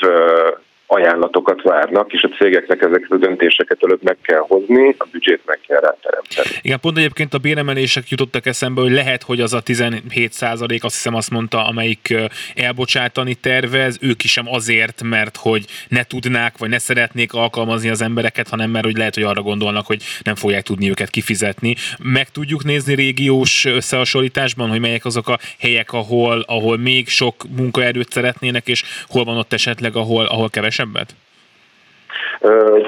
ajánlatokat 0.86 1.62
várnak, 1.62 2.12
és 2.12 2.22
a 2.22 2.28
cégeknek 2.28 2.82
ezeket 2.82 3.10
a 3.10 3.16
döntéseket 3.16 3.78
előtt 3.84 4.02
meg 4.02 4.16
kell 4.22 4.44
hozni, 4.48 4.94
a 4.98 5.06
büdzsét 5.10 5.40
meg 5.46 5.60
kell 5.66 5.80
ráteremteni. 5.80 6.48
Igen, 6.62 6.80
pont 6.80 6.98
egyébként 6.98 7.34
a 7.34 7.38
béremelések 7.38 8.08
jutottak 8.08 8.46
eszembe, 8.46 8.80
hogy 8.80 8.90
lehet, 8.90 9.22
hogy 9.22 9.40
az 9.40 9.52
a 9.52 9.60
17 9.60 10.32
százalék, 10.32 10.84
azt 10.84 10.94
hiszem 10.94 11.14
azt 11.14 11.30
mondta, 11.30 11.66
amelyik 11.66 12.14
elbocsátani 12.54 13.34
tervez, 13.34 13.98
ők 14.00 14.24
is 14.24 14.32
sem 14.32 14.48
azért, 14.48 15.02
mert 15.02 15.36
hogy 15.36 15.64
ne 15.88 16.02
tudnák, 16.02 16.58
vagy 16.58 16.68
ne 16.68 16.78
szeretnék 16.78 17.32
alkalmazni 17.32 17.88
az 17.88 18.02
embereket, 18.02 18.48
hanem 18.48 18.70
mert 18.70 18.84
hogy 18.84 18.96
lehet, 18.96 19.14
hogy 19.14 19.22
arra 19.22 19.42
gondolnak, 19.42 19.86
hogy 19.86 20.02
nem 20.22 20.34
fogják 20.34 20.62
tudni 20.62 20.90
őket 20.90 21.10
kifizetni. 21.10 21.74
Meg 22.02 22.28
tudjuk 22.28 22.64
nézni 22.64 22.94
régiós 22.94 23.64
összehasonlításban, 23.64 24.68
hogy 24.68 24.80
melyek 24.80 25.04
azok 25.04 25.28
a 25.28 25.38
helyek, 25.58 25.92
ahol, 25.92 26.44
ahol 26.46 26.78
még 26.78 27.08
sok 27.08 27.44
munkaerőt 27.56 28.10
szeretnének, 28.10 28.68
és 28.68 28.82
hol 29.08 29.24
van 29.24 29.36
ott 29.36 29.52
esetleg, 29.52 29.96
ahol, 29.96 30.24
ahol 30.24 30.50
kevesebb 30.50 30.83
kevesebbet? 30.84 31.14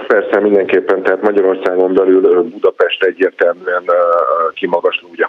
Persze 0.06 0.40
mindenképpen, 0.40 1.02
tehát 1.02 1.22
Magyarországon 1.22 1.94
belül 1.94 2.42
Budapest 2.42 3.02
egyértelműen 3.02 3.85
kimagasló, 4.54 5.09
ugye 5.12 5.24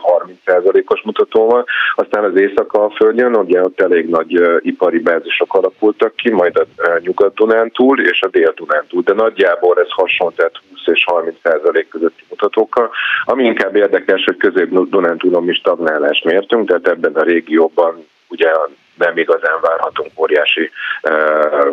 30%-os 0.45 1.01
mutatóval, 1.01 1.65
aztán 1.95 2.23
az 2.23 2.35
éjszaka 2.35 2.89
földjön, 2.89 3.35
ugye 3.35 3.61
ott 3.61 3.81
elég 3.81 4.09
nagy 4.09 4.41
ipari 4.59 4.99
bázisok 4.99 5.53
alakultak 5.53 6.15
ki, 6.15 6.31
majd 6.31 6.57
a 6.57 6.99
Nyugat-Dunántúl 6.99 8.01
és 8.01 8.21
a 8.21 8.27
Dél-Dunántúl, 8.27 9.01
de 9.01 9.13
nagyjából 9.13 9.79
ez 9.79 9.89
hasonló, 9.89 10.33
tehát 10.35 10.61
20 10.69 10.95
és 10.95 11.05
30% 11.43 11.85
közötti 11.89 12.23
mutatókkal. 12.29 12.89
Ami 13.25 13.43
inkább 13.43 13.75
érdekes, 13.75 14.23
hogy 14.23 14.37
közép-Dunántúlon 14.37 15.43
mi 15.43 15.53
stagnálást 15.53 16.23
mértünk, 16.23 16.67
tehát 16.67 16.87
ebben 16.87 17.13
a 17.13 17.23
régióban 17.23 18.07
ugye 18.27 18.51
nem 18.97 19.17
igazán 19.17 19.59
várhatunk 19.61 20.11
óriási 20.15 20.71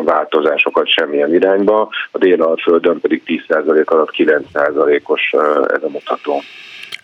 változásokat 0.04 0.88
semmilyen 0.88 1.34
irányba. 1.34 1.88
A 2.10 2.18
délalföldön 2.18 3.00
pedig 3.00 3.22
10% 3.26 3.84
alatt 3.84 4.14
9%-os 4.16 5.32
ez 5.66 5.82
a 5.82 5.88
mutató. 5.88 6.42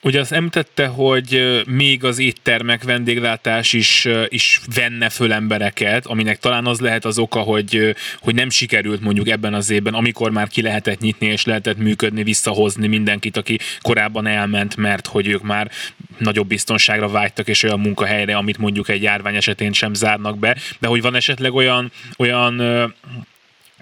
Ugye 0.03 0.21
azt 0.21 0.33
említette, 0.33 0.87
hogy 0.87 1.61
még 1.67 2.05
az 2.05 2.19
éttermek, 2.19 2.83
vendéglátás 2.83 3.73
is, 3.73 4.09
is 4.29 4.61
venne 4.75 5.09
föl 5.09 5.33
embereket, 5.33 6.07
aminek 6.07 6.39
talán 6.39 6.67
az 6.67 6.81
lehet 6.81 7.05
az 7.05 7.19
oka, 7.19 7.41
hogy, 7.41 7.95
hogy 8.21 8.35
nem 8.35 8.51
sikerült 8.51 9.01
mondjuk 9.01 9.29
ebben 9.29 9.55
az 9.55 9.71
évben, 9.71 9.95
amikor 9.95 10.31
már 10.31 10.49
ki 10.49 10.63
lehetett 10.63 11.01
nyitni 11.01 11.27
és 11.27 11.45
lehetett 11.45 11.77
működni, 11.77 12.23
visszahozni 12.23 12.87
mindenkit, 12.87 13.37
aki 13.37 13.59
korábban 13.81 14.27
elment, 14.27 14.77
mert 14.77 15.07
hogy 15.07 15.29
ők 15.29 15.43
már 15.43 15.71
nagyobb 16.19 16.47
biztonságra 16.49 17.09
vágytak, 17.09 17.49
és 17.49 17.63
olyan 17.63 17.81
munkahelyre, 17.81 18.37
amit 18.37 18.59
mondjuk 18.59 18.89
egy 18.89 19.03
járvány 19.03 19.37
esetén 19.37 19.73
sem 19.73 19.95
zárnak 19.95 20.39
be, 20.39 20.57
de 20.79 20.89
hogy 20.89 21.03
van 21.03 21.15
esetleg 21.15 21.55
olyan, 21.55 21.93
olyan 22.17 22.63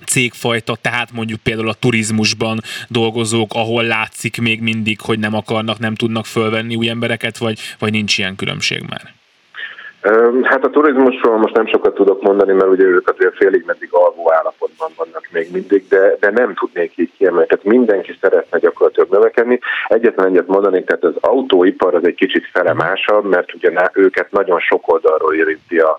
cégfajta, 0.06 0.76
tehát 0.76 1.12
mondjuk 1.12 1.40
például 1.40 1.68
a 1.68 1.74
turizmusban 1.74 2.60
dolgozók, 2.88 3.54
ahol 3.54 3.84
látszik 3.84 4.40
még 4.40 4.60
mindig, 4.60 5.00
hogy 5.00 5.18
nem 5.18 5.34
akarnak, 5.34 5.78
nem 5.78 5.94
tudnak 5.94 6.26
fölvenni 6.26 6.74
új 6.74 6.88
embereket, 6.88 7.38
vagy, 7.38 7.58
vagy 7.78 7.92
nincs 7.92 8.18
ilyen 8.18 8.36
különbség 8.36 8.82
már? 8.88 9.17
Hát 10.42 10.64
a 10.64 10.70
turizmusról 10.70 11.36
most 11.36 11.54
nem 11.54 11.66
sokat 11.66 11.94
tudok 11.94 12.22
mondani, 12.22 12.52
mert 12.52 12.70
ugye 12.70 12.84
ők 12.84 13.08
azért 13.08 13.36
félig 13.36 13.64
meddig 13.66 13.88
alvó 13.92 14.32
állapotban 14.32 14.90
vannak 14.96 15.28
még 15.32 15.48
mindig, 15.52 15.84
de, 15.88 16.16
de 16.20 16.30
nem 16.30 16.54
tudnék 16.54 16.92
így 16.96 17.10
kiemelni. 17.16 17.46
Tehát 17.46 17.64
mindenki 17.64 18.16
szeretne 18.20 18.58
gyakorlatilag 18.58 19.10
növekedni. 19.10 19.58
Egyetlen 19.88 20.26
egyet 20.26 20.46
mondanék, 20.46 20.86
tehát 20.86 21.04
az 21.04 21.14
autóipar 21.20 21.94
az 21.94 22.06
egy 22.06 22.14
kicsit 22.14 22.46
felemásabb, 22.52 23.24
mert 23.24 23.54
ugye 23.54 23.70
őket 23.92 24.30
nagyon 24.30 24.60
sok 24.60 24.92
oldalról 24.92 25.34
érinti 25.34 25.78
a, 25.78 25.98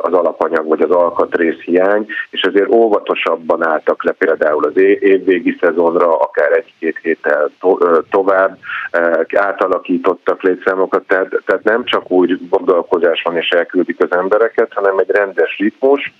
az 0.00 0.12
alapanyag 0.12 0.66
vagy 0.68 0.80
az 0.80 0.90
alkatrész 0.90 1.58
hiány, 1.58 2.06
és 2.30 2.40
ezért 2.40 2.74
óvatosabban 2.74 3.66
álltak 3.66 4.04
le 4.04 4.12
például 4.12 4.64
az 4.64 4.76
évvégi 5.00 5.56
szezonra, 5.60 6.18
akár 6.18 6.52
egy-két 6.52 6.98
héttel 7.02 7.50
to- 7.60 8.04
tovább, 8.10 8.58
átalakítottak 9.34 10.42
létszámokat, 10.42 11.06
tehát, 11.06 11.42
tehát 11.46 11.64
nem 11.64 11.84
csak 11.84 12.10
úgy 12.10 12.38
gondolkozás 12.48 13.22
van 13.22 13.35
és 13.36 13.48
elküldik 13.48 14.00
az 14.00 14.12
embereket, 14.12 14.72
hanem 14.72 14.98
egy 14.98 15.10
rendes 15.10 15.56
ritmus 15.58 16.12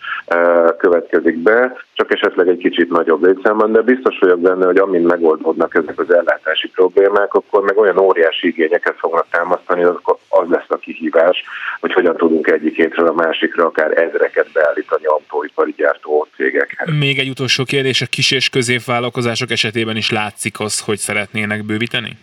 következik 0.78 1.36
be, 1.36 1.76
csak 1.92 2.12
esetleg 2.12 2.48
egy 2.48 2.58
kicsit 2.58 2.90
nagyobb 2.90 3.24
létszámban, 3.24 3.72
de 3.72 3.80
biztos 3.80 4.18
vagyok 4.18 4.40
benne, 4.40 4.66
hogy 4.66 4.76
amint 4.78 5.06
megoldódnak 5.06 5.74
ezek 5.74 5.98
az 5.98 6.10
ellátási 6.10 6.68
problémák, 6.68 7.34
akkor 7.34 7.62
meg 7.62 7.78
olyan 7.78 7.98
óriási 7.98 8.46
igényeket 8.46 8.94
fognak 8.98 9.26
támasztani, 9.30 9.82
az, 9.82 9.96
az 10.28 10.48
lesz 10.48 10.68
a 10.68 10.76
kihívás, 10.76 11.44
hogy 11.80 11.92
hogyan 11.92 12.16
tudunk 12.16 12.46
egyik 12.46 12.76
hétről 12.76 13.06
a 13.06 13.12
másikra 13.12 13.64
akár 13.64 13.98
ezreket 13.98 14.52
beállítani 14.52 15.04
autóipari 15.04 15.74
gyártó 15.76 16.26
cégekhez. 16.36 16.88
Még 16.98 17.18
egy 17.18 17.28
utolsó 17.28 17.64
kérdés, 17.64 18.00
a 18.00 18.06
kis 18.06 18.30
és 18.30 18.48
középvállalkozások 18.48 19.50
esetében 19.50 19.96
is 19.96 20.10
látszik 20.10 20.60
az, 20.60 20.80
hogy 20.80 20.98
szeretnének 20.98 21.64
bővíteni? 21.64 22.16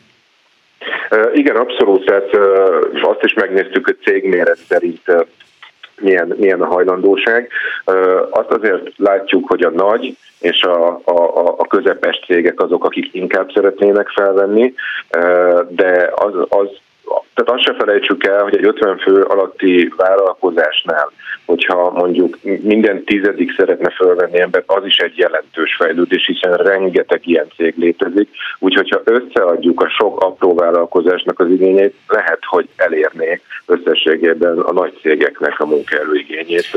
Igen, 1.33 1.55
abszolút, 1.55 2.05
tehát 2.05 2.29
azt 3.01 3.23
is 3.23 3.33
megnéztük, 3.33 3.85
hogy 3.85 3.97
cégméret 4.03 4.57
szerint 4.67 5.01
milyen, 6.01 6.33
milyen 6.37 6.61
a 6.61 6.65
hajlandóság. 6.65 7.49
Azt 8.29 8.51
azért 8.51 8.97
látjuk, 8.97 9.47
hogy 9.47 9.63
a 9.63 9.69
nagy 9.69 10.17
és 10.39 10.61
a, 10.61 11.01
a, 11.03 11.55
a 11.57 11.67
közepes 11.67 12.21
cégek 12.25 12.59
azok, 12.59 12.85
akik 12.85 13.13
inkább 13.13 13.51
szeretnének 13.51 14.07
felvenni, 14.09 14.73
de 15.69 16.11
az, 16.15 16.33
az 16.49 16.67
tehát 17.33 17.51
azt 17.51 17.63
se 17.63 17.73
felejtsük 17.73 18.25
el, 18.25 18.43
hogy 18.43 18.55
egy 18.55 18.65
50 18.65 18.97
fő 18.97 19.21
alatti 19.21 19.93
vállalkozásnál, 19.97 21.11
hogyha 21.45 21.91
mondjuk 21.91 22.37
minden 22.61 23.03
tizedik 23.03 23.55
szeretne 23.57 23.89
fölvenni 23.89 24.39
embert, 24.39 24.71
az 24.71 24.85
is 24.85 24.97
egy 24.97 25.17
jelentős 25.17 25.75
fejlődés, 25.75 26.25
hiszen 26.25 26.53
rengeteg 26.53 27.27
ilyen 27.27 27.47
cég 27.55 27.73
létezik. 27.77 28.29
Úgyhogy 28.59 28.89
ha 28.89 29.01
összeadjuk 29.03 29.81
a 29.81 29.89
sok 29.89 30.19
apró 30.21 30.55
vállalkozásnak 30.55 31.39
az 31.39 31.49
igényét, 31.49 31.95
lehet, 32.07 32.39
hogy 32.41 32.67
elérné 32.75 33.41
összességében 33.65 34.59
a 34.59 34.73
nagy 34.73 34.97
cégeknek 35.01 35.59
a 35.59 35.65
munkaerőigényét. 35.65 36.67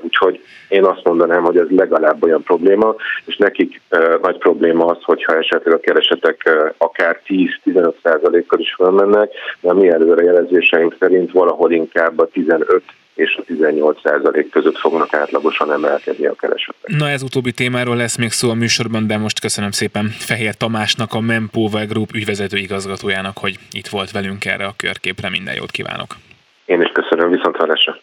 Úgyhogy 0.00 0.40
én 0.68 0.84
azt 0.84 1.04
mondanám, 1.04 1.42
hogy 1.42 1.56
ez 1.56 1.68
legalább 1.68 2.24
olyan 2.24 2.42
probléma, 2.42 2.94
és 3.24 3.36
nekik 3.36 3.80
nagy 4.22 4.38
probléma 4.38 4.84
az, 4.84 4.98
hogyha 5.02 5.36
esetleg 5.36 5.74
a 5.74 5.80
keresetek 5.80 6.50
akár 6.76 7.20
10-15 7.64 8.44
kal 8.46 8.60
is 8.60 8.74
fölmennek, 8.74 9.30
de 9.60 9.68
a 9.70 9.74
mi 9.74 9.88
előrejelzéseink 9.88 10.96
szerint 10.98 11.32
valahol 11.32 11.72
inkább 11.72 12.18
a 12.18 12.26
15 12.26 12.82
és 13.20 13.38
a 13.38 13.42
18% 13.52 14.46
között 14.50 14.78
fognak 14.78 15.14
átlagosan 15.14 15.72
emelkedni 15.72 16.26
a 16.26 16.34
keresetek. 16.34 16.90
Na 16.98 17.08
ez 17.08 17.22
utóbbi 17.22 17.52
témáról 17.52 17.96
lesz 17.96 18.16
még 18.16 18.30
szó 18.30 18.50
a 18.50 18.54
műsorban, 18.54 19.06
de 19.06 19.18
most 19.18 19.40
köszönöm 19.40 19.70
szépen 19.70 20.06
Fehér 20.08 20.54
Tamásnak, 20.54 21.12
a 21.12 21.20
Mempower 21.20 21.86
Group 21.86 22.14
ügyvezető 22.14 22.56
igazgatójának, 22.56 23.38
hogy 23.38 23.58
itt 23.70 23.88
volt 23.88 24.10
velünk 24.10 24.44
erre 24.44 24.64
a 24.64 24.74
körképre. 24.76 25.28
Minden 25.30 25.54
jót 25.54 25.70
kívánok! 25.70 26.16
Én 26.64 26.80
is 26.80 26.92
köszönöm, 26.92 27.30
viszont 27.30 27.56
hallásra! 27.56 27.96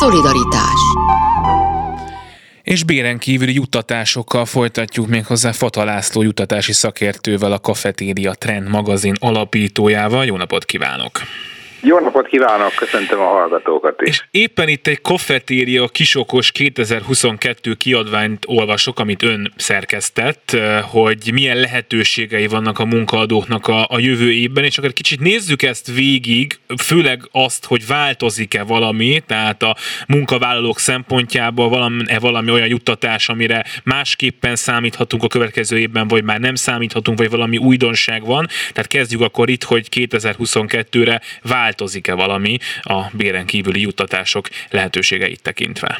Szolidaritás 0.00 0.80
és 2.62 2.84
béren 2.84 3.18
kívüli 3.18 3.54
juttatásokkal 3.54 4.44
folytatjuk 4.44 5.06
még 5.06 5.26
hozzá 5.26 5.52
Fata 5.52 5.84
László 5.84 6.22
juttatási 6.22 6.72
szakértővel, 6.72 7.52
a 7.52 7.58
Kafetéria 7.58 8.32
Trend 8.32 8.68
magazin 8.68 9.14
alapítójával. 9.20 10.24
Jó 10.24 10.36
napot 10.36 10.64
kívánok! 10.64 11.20
Jó 11.88 11.98
napot 11.98 12.26
kívánok, 12.26 12.74
köszöntöm 12.74 13.20
a 13.20 13.26
hallgatókat 13.26 14.02
is. 14.02 14.08
És 14.08 14.24
éppen 14.30 14.68
itt 14.68 14.86
egy 14.86 15.00
Kofetéria 15.00 15.88
Kisokos 15.88 16.52
2022 16.52 17.74
kiadványt 17.74 18.44
olvasok, 18.48 18.98
amit 18.98 19.22
ön 19.22 19.52
szerkesztett, 19.56 20.56
hogy 20.90 21.30
milyen 21.32 21.56
lehetőségei 21.56 22.46
vannak 22.46 22.78
a 22.78 22.84
munkaadóknak 22.84 23.66
a, 23.66 23.86
a 23.88 23.98
jövő 23.98 24.32
évben, 24.32 24.64
és 24.64 24.78
akkor 24.78 24.92
kicsit 24.92 25.20
nézzük 25.20 25.62
ezt 25.62 25.92
végig, 25.94 26.58
főleg 26.82 27.22
azt, 27.32 27.66
hogy 27.66 27.86
változik-e 27.86 28.62
valami, 28.62 29.22
tehát 29.26 29.62
a 29.62 29.76
munkavállalók 30.08 30.78
szempontjából 30.78 31.68
valami, 31.68 32.02
valami 32.20 32.50
olyan 32.50 32.68
juttatás, 32.68 33.28
amire 33.28 33.64
másképpen 33.84 34.56
számíthatunk 34.56 35.22
a 35.22 35.28
következő 35.28 35.78
évben, 35.78 36.08
vagy 36.08 36.24
már 36.24 36.40
nem 36.40 36.54
számíthatunk, 36.54 37.18
vagy 37.18 37.30
valami 37.30 37.56
újdonság 37.56 38.24
van. 38.24 38.46
Tehát 38.72 38.86
kezdjük 38.86 39.20
akkor 39.20 39.48
itt, 39.48 39.64
hogy 39.64 39.88
2022-re 39.90 41.20
vált 41.42 41.74
változik-e 41.76 42.14
valami 42.14 42.56
a 42.82 42.98
béren 43.16 43.46
kívüli 43.46 43.80
juttatások 43.80 44.44
lehetőségeit 44.70 45.42
tekintve? 45.42 45.98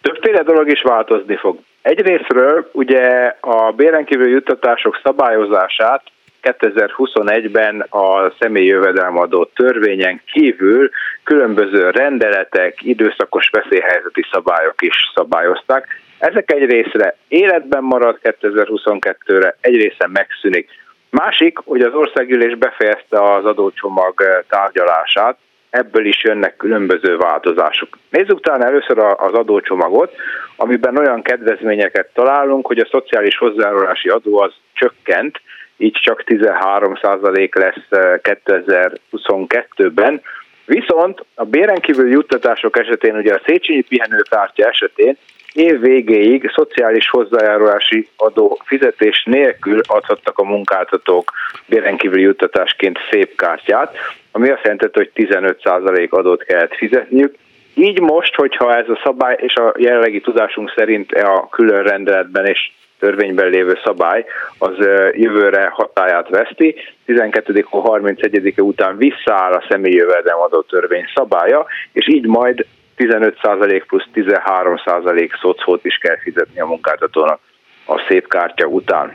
Többféle 0.00 0.42
dolog 0.42 0.70
is 0.70 0.82
változni 0.82 1.36
fog. 1.36 1.58
Egyrésztről 1.82 2.70
ugye 2.72 3.34
a 3.40 3.72
béren 3.76 4.04
kívüli 4.04 4.30
juttatások 4.30 5.00
szabályozását 5.02 6.02
2021-ben 6.42 7.80
a 7.80 8.32
személyi 8.38 8.66
jövedelmadó 8.66 9.44
törvényen 9.44 10.20
kívül 10.32 10.90
különböző 11.24 11.90
rendeletek, 11.90 12.82
időszakos 12.82 13.50
veszélyhelyzeti 13.50 14.24
szabályok 14.32 14.82
is 14.82 14.96
szabályozták. 15.14 15.86
Ezek 16.18 16.52
egy 16.52 16.70
részre 16.70 17.16
életben 17.28 17.82
marad 17.82 18.18
2022-re, 18.22 19.56
egy 19.60 19.74
része 19.74 20.08
megszűnik. 20.12 20.68
Másik, 21.10 21.58
hogy 21.64 21.80
az 21.80 21.94
országgyűlés 21.94 22.54
befejezte 22.54 23.22
az 23.34 23.44
adócsomag 23.44 24.22
eh, 24.22 24.38
tárgyalását, 24.48 25.38
ebből 25.70 26.06
is 26.06 26.24
jönnek 26.24 26.56
különböző 26.56 27.16
változások. 27.16 27.98
Nézzük 28.10 28.40
talán 28.40 28.64
először 28.64 28.98
az 28.98 29.32
adócsomagot, 29.32 30.14
amiben 30.56 30.98
olyan 30.98 31.22
kedvezményeket 31.22 32.10
találunk, 32.14 32.66
hogy 32.66 32.78
a 32.78 32.88
szociális 32.90 33.36
hozzájárulási 33.36 34.08
adó 34.08 34.38
az 34.38 34.52
csökkent, 34.72 35.40
így 35.76 35.98
csak 36.02 36.22
13% 36.26 37.54
lesz 37.54 37.86
2022-ben. 38.22 40.12
Eh, 40.14 40.20
Viszont 40.64 41.24
a 41.34 41.44
béren 41.44 41.80
kívül 41.80 42.10
juttatások 42.10 42.78
esetén, 42.78 43.16
ugye 43.16 43.34
a 43.34 43.40
Széchenyi 43.46 43.80
pihenőkártya 43.80 44.66
esetén 44.66 45.16
év 45.52 45.80
végéig 45.80 46.50
szociális 46.54 47.08
hozzájárulási 47.10 48.08
adó 48.16 48.58
fizetés 48.64 49.22
nélkül 49.24 49.80
adhattak 49.86 50.38
a 50.38 50.44
munkáltatók 50.44 51.32
bérenkívüli 51.66 52.22
juttatásként 52.22 52.98
szép 53.10 53.36
kártyát, 53.36 53.96
ami 54.32 54.48
azt 54.48 54.62
jelenti, 54.62 54.88
hogy 54.92 55.10
15% 55.14 56.08
adót 56.08 56.42
kellett 56.42 56.74
fizetniük. 56.74 57.34
Így 57.74 58.00
most, 58.00 58.34
hogyha 58.34 58.76
ez 58.76 58.88
a 58.88 59.00
szabály, 59.04 59.36
és 59.40 59.54
a 59.54 59.74
jelenlegi 59.78 60.20
tudásunk 60.20 60.72
szerint 60.76 61.12
a 61.12 61.48
külön 61.50 61.82
rendeletben 61.82 62.46
és 62.46 62.70
törvényben 62.98 63.48
lévő 63.48 63.78
szabály, 63.84 64.24
az 64.58 64.76
jövőre 65.12 65.68
hatáját 65.72 66.28
veszti. 66.28 66.74
12. 67.04 67.66
31 67.70 68.52
-e 68.56 68.62
után 68.62 68.96
visszaáll 68.96 69.52
a 69.52 69.64
személyi 69.68 69.94
jövedelmadó 69.94 70.60
törvény 70.60 71.04
szabálya, 71.14 71.66
és 71.92 72.08
így 72.08 72.26
majd 72.26 72.66
15% 73.00 73.82
plusz 73.86 74.06
13% 74.14 75.40
szocót 75.40 75.84
is 75.84 75.96
kell 75.96 76.18
fizetni 76.18 76.60
a 76.60 76.66
munkáltatónak 76.66 77.40
a 77.86 78.04
szép 78.08 78.28
kártya 78.28 78.66
után. 78.66 79.12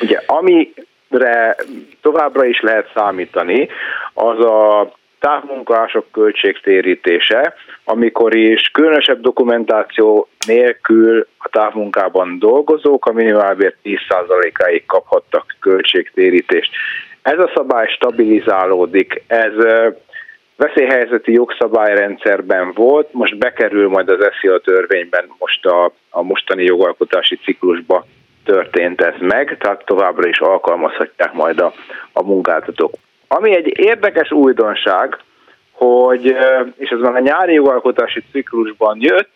Ugye, 0.00 0.20
amire 0.26 1.56
továbbra 2.00 2.44
is 2.44 2.60
lehet 2.60 2.90
számítani, 2.94 3.68
az 4.12 4.44
a 4.44 4.92
távmunkások 5.20 6.06
költségtérítése, 6.12 7.54
amikor 7.84 8.36
is 8.36 8.70
különösebb 8.72 9.20
dokumentáció 9.20 10.28
nélkül 10.46 11.26
a 11.38 11.48
távmunkában 11.48 12.38
dolgozók 12.38 13.06
a 13.06 13.12
minimálbér 13.12 13.74
10%-áig 13.84 14.86
kaphattak 14.86 15.56
költségtérítést. 15.60 16.70
Ez 17.22 17.38
a 17.38 17.50
szabály 17.54 17.86
stabilizálódik, 17.88 19.22
ez 19.26 19.52
veszélyhelyzeti 20.60 21.32
jogszabályrendszerben 21.32 22.72
volt, 22.72 23.12
most 23.12 23.38
bekerül 23.38 23.88
majd 23.88 24.08
az 24.08 24.18
SZIA 24.40 24.58
törvényben, 24.58 25.24
most 25.38 25.66
a, 25.66 25.92
a 26.10 26.22
mostani 26.22 26.64
jogalkotási 26.64 27.36
ciklusba 27.36 28.06
történt 28.44 29.00
ez 29.00 29.14
meg, 29.18 29.56
tehát 29.60 29.84
továbbra 29.84 30.28
is 30.28 30.38
alkalmazhatják 30.38 31.32
majd 31.32 31.60
a, 31.60 31.72
a 32.12 32.22
munkáltatók. 32.22 32.92
Ami 33.28 33.56
egy 33.56 33.78
érdekes 33.78 34.30
újdonság, 34.30 35.18
hogy, 35.72 36.36
és 36.76 36.90
ez 36.90 36.98
már 36.98 37.14
a 37.14 37.18
nyári 37.18 37.52
jogalkotási 37.52 38.22
ciklusban 38.32 38.96
jött, 39.00 39.30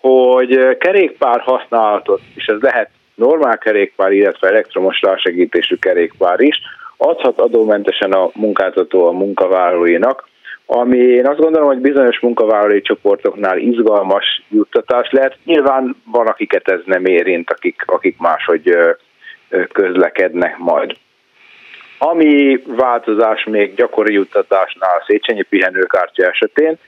hogy 0.00 0.76
kerékpár 0.78 1.40
használatot, 1.40 2.20
és 2.34 2.46
ez 2.46 2.60
lehet 2.60 2.90
normál 3.14 3.58
kerékpár, 3.58 4.12
illetve 4.12 4.48
elektromos 4.48 5.00
rásegítésű 5.00 5.74
kerékpár 5.74 6.40
is, 6.40 6.60
adhat 6.96 7.38
adómentesen 7.38 8.12
a 8.12 8.30
munkáltató 8.34 9.06
a 9.06 9.12
munkavállalóinak, 9.12 10.28
ami 10.66 10.98
én 10.98 11.26
azt 11.26 11.38
gondolom, 11.38 11.66
hogy 11.66 11.78
bizonyos 11.78 12.20
munkavállalói 12.20 12.80
csoportoknál 12.80 13.58
izgalmas 13.58 14.42
juttatás 14.48 15.10
lehet. 15.10 15.38
Nyilván 15.44 15.96
van, 16.04 16.26
akiket 16.26 16.68
ez 16.68 16.80
nem 16.84 17.04
érint, 17.04 17.50
akik, 17.50 17.82
akik 17.86 18.18
máshogy 18.18 18.76
közlekednek 19.72 20.58
majd. 20.58 20.92
Ami 21.98 22.62
változás 22.66 23.44
még 23.44 23.74
gyakori 23.74 24.12
juttatásnál 24.12 24.96
a 24.98 25.04
Széchenyi 25.06 25.42
pihenőkártya 25.42 26.28
esetén, 26.28 26.78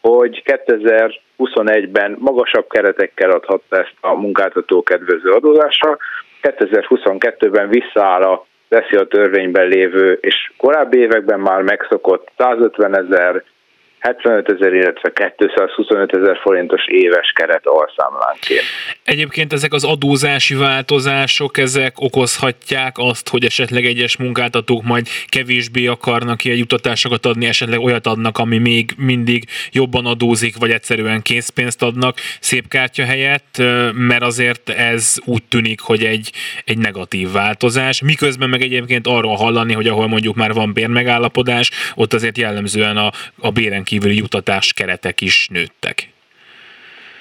hogy 0.00 0.42
2021-ben 0.44 2.16
magasabb 2.18 2.68
keretekkel 2.68 3.30
adhatta 3.30 3.78
ezt 3.78 3.94
a 4.00 4.14
munkáltató 4.14 4.82
kedvező 4.82 5.30
adózásra, 5.30 5.96
2022-ben 6.42 7.68
visszaáll 7.68 8.22
a 8.22 8.46
veszi 8.70 8.96
a 8.96 9.06
törvényben 9.06 9.66
lévő, 9.66 10.18
és 10.20 10.52
korábbi 10.56 10.98
években 10.98 11.40
már 11.40 11.62
megszokott 11.62 12.28
150 12.36 12.96
ezer 12.96 13.44
75 14.00 14.48
ezer, 14.48 14.72
illetve 14.72 15.12
225 15.36 16.16
ezer 16.16 16.38
forintos 16.42 16.86
éves 16.86 17.32
keret 17.34 17.66
alszámlánként. 17.66 18.62
Egyébként 19.04 19.52
ezek 19.52 19.72
az 19.72 19.84
adózási 19.84 20.54
változások, 20.54 21.58
ezek 21.58 22.00
okozhatják 22.00 22.92
azt, 22.98 23.28
hogy 23.28 23.44
esetleg 23.44 23.84
egyes 23.84 24.16
munkáltatók 24.16 24.82
majd 24.82 25.06
kevésbé 25.28 25.86
akarnak 25.86 26.44
ilyen 26.44 26.56
jutatásokat 26.56 27.26
adni, 27.26 27.46
esetleg 27.46 27.78
olyat 27.78 28.06
adnak, 28.06 28.38
ami 28.38 28.58
még 28.58 28.90
mindig 28.96 29.44
jobban 29.72 30.06
adózik, 30.06 30.56
vagy 30.56 30.70
egyszerűen 30.70 31.22
készpénzt 31.22 31.82
adnak 31.82 32.16
szép 32.40 32.68
kártya 32.68 33.04
helyett, 33.04 33.62
mert 33.94 34.22
azért 34.22 34.68
ez 34.68 35.16
úgy 35.24 35.42
tűnik, 35.48 35.80
hogy 35.80 36.04
egy, 36.04 36.32
egy 36.64 36.78
negatív 36.78 37.32
változás. 37.32 38.02
Miközben 38.02 38.48
meg 38.48 38.62
egyébként 38.62 39.06
arról 39.06 39.36
hallani, 39.36 39.72
hogy 39.72 39.86
ahol 39.86 40.08
mondjuk 40.08 40.36
már 40.36 40.52
van 40.52 40.72
bérmegállapodás, 40.72 41.70
ott 41.94 42.12
azért 42.12 42.38
jellemzően 42.38 42.96
a, 42.96 43.10
a 43.40 43.50
béren 43.50 43.84
kívüli 43.90 44.16
jutatás 44.16 44.72
keretek 44.72 45.20
is 45.20 45.48
nőttek? 45.52 45.96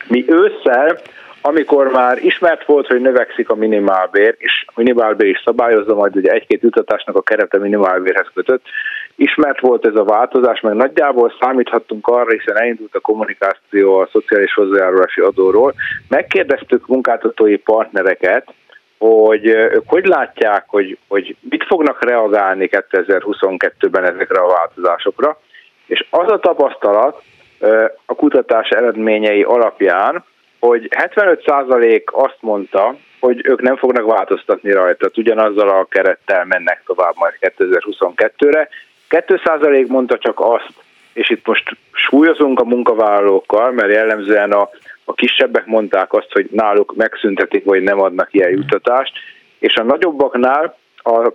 Mi 0.08 0.25
ősszel, 0.27 0.99
amikor 1.41 1.88
már 1.91 2.17
ismert 2.23 2.65
volt, 2.65 2.88
hogy 2.88 3.01
növekszik 3.01 3.49
a 3.49 3.55
minimálbér, 3.55 4.36
és 4.38 4.65
a 4.67 4.71
minimálbér 4.75 5.29
is 5.29 5.41
szabályozza 5.45 5.95
majd 5.95 6.15
ugye 6.15 6.32
egy-két 6.32 6.62
jutatásnak 6.62 7.15
a 7.15 7.21
kerete 7.21 7.58
minimálbérhez 7.58 8.27
kötött, 8.34 8.65
ismert 9.15 9.60
volt 9.60 9.86
ez 9.86 9.95
a 9.95 10.03
változás, 10.03 10.60
meg 10.62 10.73
nagyjából 10.73 11.34
számíthattunk 11.39 12.08
arra, 12.08 12.32
hiszen 12.32 12.58
elindult 12.58 12.95
a 12.95 12.99
kommunikáció 12.99 13.97
a 13.97 14.10
szociális 14.12 14.53
hozzájárulási 14.53 15.21
adóról. 15.21 15.73
Megkérdeztük 16.08 16.88
munkáltatói 16.88 17.58
partnereket, 17.58 18.53
hogy 18.97 19.45
ők 19.45 19.84
hogy 19.86 20.05
látják, 20.05 20.63
hogy, 20.67 20.97
hogy 21.08 21.36
mit 21.49 21.63
fognak 21.63 22.03
reagálni 22.03 22.69
2022-ben 22.71 24.03
ezekre 24.03 24.39
a 24.39 24.51
változásokra, 24.51 25.38
és 25.89 26.06
az 26.10 26.32
a 26.32 26.39
tapasztalat 26.39 27.21
a 28.06 28.15
kutatás 28.15 28.69
eredményei 28.69 29.43
alapján, 29.43 30.23
hogy 30.60 30.88
75% 30.89 32.04
azt 32.06 32.38
mondta, 32.39 32.95
hogy 33.19 33.41
ők 33.43 33.62
nem 33.62 33.75
fognak 33.75 34.06
változtatni 34.06 34.71
rajta, 34.71 35.10
ugyanazzal 35.15 35.69
a 35.69 35.86
kerettel 35.86 36.45
mennek 36.45 36.84
tovább 36.86 37.13
majd 37.15 37.34
2022-re. 37.41 38.69
2% 39.10 39.88
mondta 39.88 40.17
csak 40.17 40.39
azt, 40.39 40.73
és 41.13 41.30
itt 41.30 41.47
most 41.47 41.78
súlyozunk 41.91 42.60
a 42.60 42.63
munkavállalókkal, 42.65 43.71
mert 43.71 43.93
jellemzően 43.93 44.52
a, 44.52 44.69
a 45.04 45.13
kisebbek 45.13 45.65
mondták 45.65 46.13
azt, 46.13 46.32
hogy 46.32 46.47
náluk 46.52 46.95
megszüntetik, 46.95 47.65
vagy 47.65 47.84
nem 47.84 48.02
adnak 48.02 48.34
ilyen 48.34 48.49
juttatást, 48.49 49.13
és 49.60 49.75
a 49.75 49.84
nagyobbaknál 49.84 50.78
a 50.95 51.32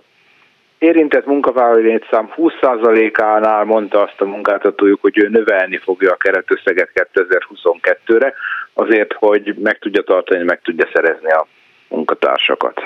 érintett 0.85 1.25
munkavállalói 1.25 1.83
létszám 1.83 2.33
20%-ánál 2.35 3.63
mondta 3.63 4.01
azt 4.01 4.21
a 4.21 4.25
munkáltatójuk, 4.25 5.01
hogy 5.01 5.17
ő 5.17 5.27
növelni 5.27 5.77
fogja 5.77 6.11
a 6.11 6.15
keretösszeget 6.15 6.89
2022-re, 7.13 8.33
azért, 8.73 9.13
hogy 9.13 9.55
meg 9.59 9.79
tudja 9.79 10.01
tartani, 10.01 10.43
meg 10.43 10.61
tudja 10.61 10.89
szerezni 10.93 11.31
a 11.31 11.47
munkatársakat. 11.95 12.81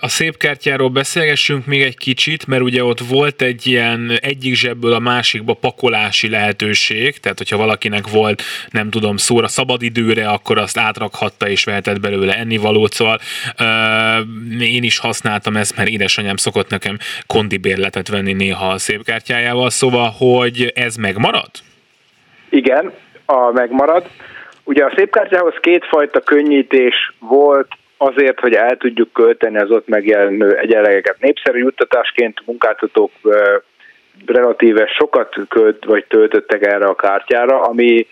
A 0.00 0.08
szép 0.08 0.36
kártyáról 0.36 0.88
beszélgessünk 0.88 1.66
még 1.66 1.82
egy 1.82 1.96
kicsit, 1.96 2.46
mert 2.46 2.62
ugye 2.62 2.84
ott 2.84 2.98
volt 2.98 3.42
egy 3.42 3.66
ilyen 3.66 4.18
egyik 4.20 4.54
zsebből 4.54 4.92
a 4.92 4.98
másikba 4.98 5.54
pakolási 5.54 6.28
lehetőség, 6.28 7.20
tehát 7.20 7.38
hogyha 7.38 7.56
valakinek 7.56 8.08
volt, 8.08 8.42
nem 8.70 8.90
tudom, 8.90 9.16
szóra 9.16 9.48
szabadidőre, 9.48 10.28
akkor 10.28 10.58
azt 10.58 10.78
átrakhatta 10.78 11.48
és 11.48 11.64
vehetett 11.64 12.00
belőle 12.00 12.36
ennivalót, 12.36 12.92
szóval 12.92 13.18
én 14.60 14.82
is 14.82 14.98
használtam 14.98 15.56
ezt, 15.56 15.76
mert 15.76 15.88
édesanyám 15.88 16.36
szokott 16.36 16.70
nekem 16.70 16.98
kondibérletet 17.26 18.08
venni 18.08 18.32
néha 18.32 18.68
a 18.68 18.78
szép 18.78 19.04
kártyájával, 19.04 19.70
szóval, 19.70 20.14
hogy 20.18 20.72
ez 20.74 20.96
megmarad? 20.96 21.50
Igen, 22.48 22.92
a 23.26 23.50
megmarad. 23.52 24.06
Ugye 24.64 24.84
a 24.84 24.92
szép 24.96 25.10
kártyához 25.10 25.54
kétfajta 25.60 26.20
könnyítés 26.20 27.14
volt, 27.18 27.68
azért, 27.96 28.40
hogy 28.40 28.54
el 28.54 28.76
tudjuk 28.76 29.12
költeni 29.12 29.58
az 29.58 29.70
ott 29.70 29.88
megjelenő 29.88 30.56
egyenlegeket. 30.56 31.16
Népszerű 31.20 31.58
juttatásként 31.58 32.42
munkáltatók 32.46 33.10
relatíve 34.26 34.86
sokat 34.86 35.36
költ, 35.48 35.84
vagy 35.84 36.04
töltöttek 36.04 36.66
erre 36.66 36.86
a 36.86 36.94
kártyára, 36.94 37.60
ami 37.60 38.06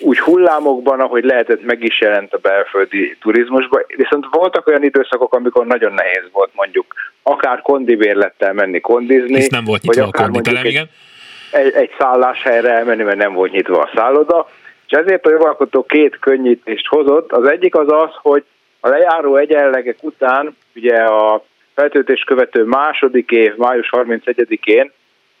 úgy 0.00 0.18
hullámokban, 0.18 1.00
ahogy 1.00 1.24
lehetett, 1.24 1.64
meg 1.64 1.82
is 1.82 2.00
jelent 2.00 2.32
a 2.32 2.38
belföldi 2.38 3.16
turizmusban. 3.20 3.84
Viszont 3.96 4.26
voltak 4.30 4.66
olyan 4.66 4.82
időszakok, 4.82 5.34
amikor 5.34 5.66
nagyon 5.66 5.92
nehéz 5.92 6.28
volt 6.32 6.50
mondjuk 6.54 6.94
akár 7.22 7.62
kondibérlettel 7.62 8.52
menni 8.52 8.80
kondizni. 8.80 9.34
Hisz 9.34 9.48
nem 9.48 9.64
volt 9.64 9.82
nyitva 9.82 10.04
a 10.04 10.22
konditerem, 10.22 10.64
igen. 10.64 10.88
Egy, 11.50 11.72
egy 11.74 11.90
szálláshelyre 11.98 12.70
elmenni, 12.70 13.02
mert 13.02 13.16
nem 13.16 13.32
volt 13.32 13.52
nyitva 13.52 13.80
a 13.80 13.90
szálloda. 13.94 14.48
És 14.86 14.92
ezért 14.92 15.26
a 15.26 15.30
jogalkotó 15.30 15.82
két 15.82 16.18
könnyítést 16.18 16.86
hozott. 16.86 17.32
Az 17.32 17.46
egyik 17.46 17.74
az 17.74 17.92
az, 17.92 18.10
hogy 18.22 18.44
a 18.84 18.88
lejáró 18.88 19.36
egyenlegek 19.36 19.96
után, 20.00 20.56
ugye 20.74 20.96
a 20.96 21.44
feltöltés 21.74 22.22
követő 22.22 22.64
második 22.64 23.30
év, 23.30 23.56
május 23.56 23.88
31-én 23.92 24.92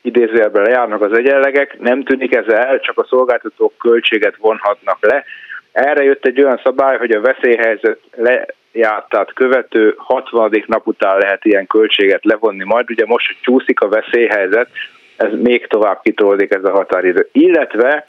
idézőjelben 0.02 0.62
lejárnak 0.62 1.02
az 1.02 1.12
egyenlegek, 1.12 1.78
nem 1.78 2.02
tűnik 2.02 2.34
ez 2.34 2.46
el, 2.46 2.80
csak 2.80 2.98
a 2.98 3.06
szolgáltatók 3.08 3.76
költséget 3.78 4.36
vonhatnak 4.36 4.98
le. 5.00 5.24
Erre 5.72 6.04
jött 6.04 6.26
egy 6.26 6.42
olyan 6.42 6.60
szabály, 6.62 6.96
hogy 6.96 7.10
a 7.10 7.20
veszélyhelyzet 7.20 8.00
lejártát 8.16 9.32
követő 9.32 9.94
60. 9.96 10.64
nap 10.66 10.86
után 10.86 11.18
lehet 11.18 11.44
ilyen 11.44 11.66
költséget 11.66 12.24
levonni. 12.24 12.64
Majd 12.64 12.90
ugye 12.90 13.04
most, 13.06 13.26
hogy 13.26 13.36
csúszik 13.40 13.80
a 13.80 13.88
veszélyhelyzet, 13.88 14.68
ez 15.16 15.32
még 15.42 15.66
tovább 15.66 16.00
kitolódik 16.02 16.54
ez 16.54 16.64
a 16.64 16.70
határidő. 16.70 17.28
Illetve 17.32 18.06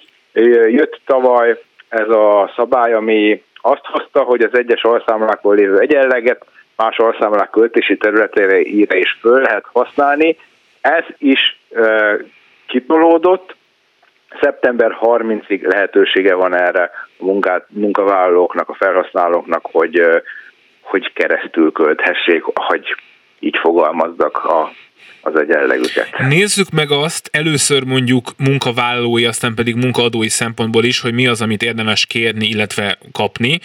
jött 0.67 1.01
tavaly 1.05 1.59
ez 1.89 2.09
a 2.09 2.51
szabály, 2.55 2.93
ami 2.93 3.43
azt 3.65 3.85
hozta, 3.85 4.21
hogy 4.21 4.41
az 4.41 4.57
egyes 4.57 4.83
orszámlákból 4.83 5.55
lévő 5.55 5.79
egyenleget 5.79 6.45
más 6.75 6.99
orszámlák 6.99 7.49
költési 7.49 7.97
területére 7.97 8.59
írja 8.59 8.97
és 8.97 9.17
föl 9.19 9.41
lehet 9.41 9.65
használni. 9.73 10.37
Ez 10.81 11.03
is 11.17 11.59
e, 11.73 12.17
kitolódott, 12.67 13.55
szeptember 14.41 14.97
30-ig 15.01 15.61
lehetősége 15.61 16.33
van 16.33 16.53
erre 16.53 16.91
a 17.19 17.23
munkát, 17.25 17.65
munkavállalóknak, 17.69 18.69
a 18.69 18.73
felhasználóknak, 18.73 19.65
hogy, 19.71 20.01
hogy 20.81 21.13
keresztül 21.13 21.71
költhessék, 21.71 22.43
hogy 22.43 22.95
így 23.39 23.57
fogalmazzak 23.57 24.37
a 24.37 24.71
az 25.25 25.39
egyenlegüket. 25.39 26.17
Nézzük 26.17 26.69
meg 26.69 26.91
azt 26.91 27.29
először 27.31 27.83
mondjuk 27.83 28.33
munkavállalói, 28.37 29.25
aztán 29.25 29.53
pedig 29.53 29.75
munkaadói 29.75 30.29
szempontból 30.29 30.83
is, 30.83 30.99
hogy 30.99 31.13
mi 31.13 31.27
az, 31.27 31.41
amit 31.41 31.63
érdemes 31.63 32.05
kérni, 32.05 32.47
illetve 32.47 32.97
kapni, 33.11 33.59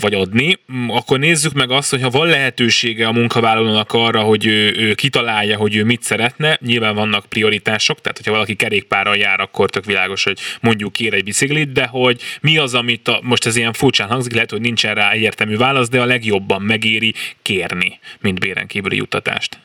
vagy 0.00 0.14
adni. 0.14 0.58
Akkor 0.88 1.18
nézzük 1.18 1.52
meg 1.52 1.70
azt, 1.70 1.90
hogy 1.90 2.02
ha 2.02 2.10
van 2.10 2.26
lehetősége 2.26 3.06
a 3.06 3.12
munkavállalónak 3.12 3.92
arra, 3.92 4.20
hogy 4.20 4.46
ő, 4.46 4.74
ő 4.76 4.94
kitalálja, 4.94 5.56
hogy 5.56 5.76
ő 5.76 5.84
mit 5.84 6.02
szeretne, 6.02 6.58
nyilván 6.60 6.94
vannak 6.94 7.26
prioritások, 7.26 8.00
tehát 8.00 8.16
hogyha 8.16 8.32
valaki 8.32 8.54
kerékpárral 8.54 9.16
jár, 9.16 9.40
akkor 9.40 9.70
tök 9.70 9.84
világos, 9.84 10.24
hogy 10.24 10.38
mondjuk 10.60 10.92
kér 10.92 11.14
egy 11.14 11.24
biciklit, 11.24 11.72
de 11.72 11.86
hogy 11.86 12.22
mi 12.40 12.58
az, 12.58 12.74
amit 12.74 13.08
a, 13.08 13.20
most 13.22 13.46
ez 13.46 13.56
ilyen 13.56 13.72
furcsán 13.72 14.08
hangzik, 14.08 14.34
lehet, 14.34 14.50
hogy 14.50 14.60
nincsen 14.60 14.94
rá 14.94 15.10
egyértelmű 15.10 15.56
válasz, 15.56 15.88
de 15.88 16.00
a 16.00 16.04
legjobban 16.04 16.62
megéri 16.62 17.14
kérni, 17.42 17.98
mint 18.20 18.40
béren 18.40 18.66
kívüli 18.66 18.96
juttatást. 18.96 19.58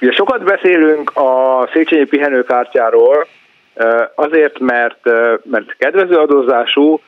Ugye 0.00 0.12
sokat 0.12 0.44
beszélünk 0.44 1.10
a 1.16 1.68
Széchenyi 1.72 2.04
pihenőkártyáról, 2.04 3.26
azért, 4.14 4.58
mert, 4.58 5.04
mert 5.42 5.76
kedvező 5.78 6.16
adózású, 6.16 7.00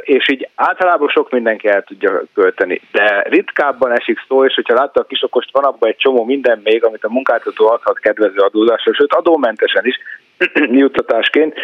és 0.00 0.28
így 0.28 0.48
általában 0.54 1.08
sok 1.08 1.30
mindenki 1.30 1.68
el 1.68 1.82
tudja 1.82 2.22
költeni. 2.34 2.80
De 2.92 3.22
ritkábban 3.28 3.92
esik 3.92 4.18
szó, 4.28 4.44
és 4.44 4.54
hogyha 4.54 4.74
látta 4.74 5.00
a 5.00 5.04
kisokost, 5.04 5.48
van 5.52 5.64
abban 5.64 5.88
egy 5.88 5.96
csomó 5.96 6.24
minden 6.24 6.60
még, 6.64 6.84
amit 6.84 7.04
a 7.04 7.12
munkáltató 7.12 7.68
adhat 7.68 7.98
kedvező 7.98 8.38
adózásra, 8.38 8.94
sőt 8.94 9.12
adómentesen 9.12 9.86
is, 9.86 9.98
juttatásként. 10.84 11.54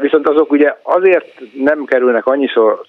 Viszont 0.00 0.28
azok 0.28 0.50
ugye 0.52 0.74
azért 0.82 1.40
nem 1.54 1.84
kerülnek 1.84 2.26
annyiszor, 2.26 2.80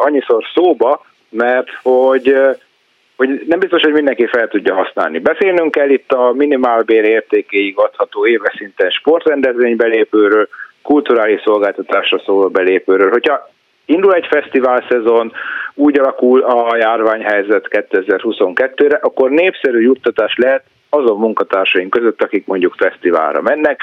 annyiszor 0.00 0.44
szóba, 0.54 1.04
mert 1.28 1.68
hogy 1.82 2.36
hogy 3.20 3.42
nem 3.46 3.58
biztos, 3.58 3.82
hogy 3.82 3.92
mindenki 3.92 4.26
fel 4.26 4.48
tudja 4.48 4.74
használni. 4.74 5.18
Beszélnünk 5.18 5.70
kell 5.70 5.88
itt 5.88 6.12
a 6.12 6.32
minimálbér 6.32 7.04
értékéig 7.04 7.78
adható 7.78 8.26
éves 8.26 8.54
szinten 8.56 8.90
sportrendezvény 8.90 9.76
belépőről, 9.76 10.48
kulturális 10.82 11.40
szolgáltatásra 11.44 12.18
szóló 12.18 12.48
belépőről. 12.48 13.10
Hogyha 13.10 13.50
indul 13.84 14.14
egy 14.14 14.26
fesztivál 14.26 14.86
szezon, 14.88 15.32
úgy 15.74 15.98
alakul 15.98 16.40
a 16.42 16.76
járványhelyzet 16.76 17.68
2022-re, 17.70 18.98
akkor 19.02 19.30
népszerű 19.30 19.80
juttatás 19.80 20.34
lehet 20.36 20.64
azon 20.90 21.18
munkatársaink 21.18 21.90
között, 21.90 22.22
akik 22.22 22.46
mondjuk 22.46 22.74
fesztiválra 22.76 23.42
mennek, 23.42 23.80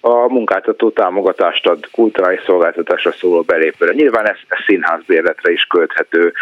a 0.00 0.32
munkáltató 0.32 0.90
támogatást 0.90 1.66
ad 1.66 1.90
kulturális 1.92 2.40
szolgáltatásra 2.46 3.12
szóló 3.12 3.42
belépőre. 3.42 3.92
Nyilván 3.92 4.28
ez, 4.28 4.36
ez 4.48 4.58
színházbérletre 4.66 5.52
is 5.52 5.64
költhető, 5.64 6.32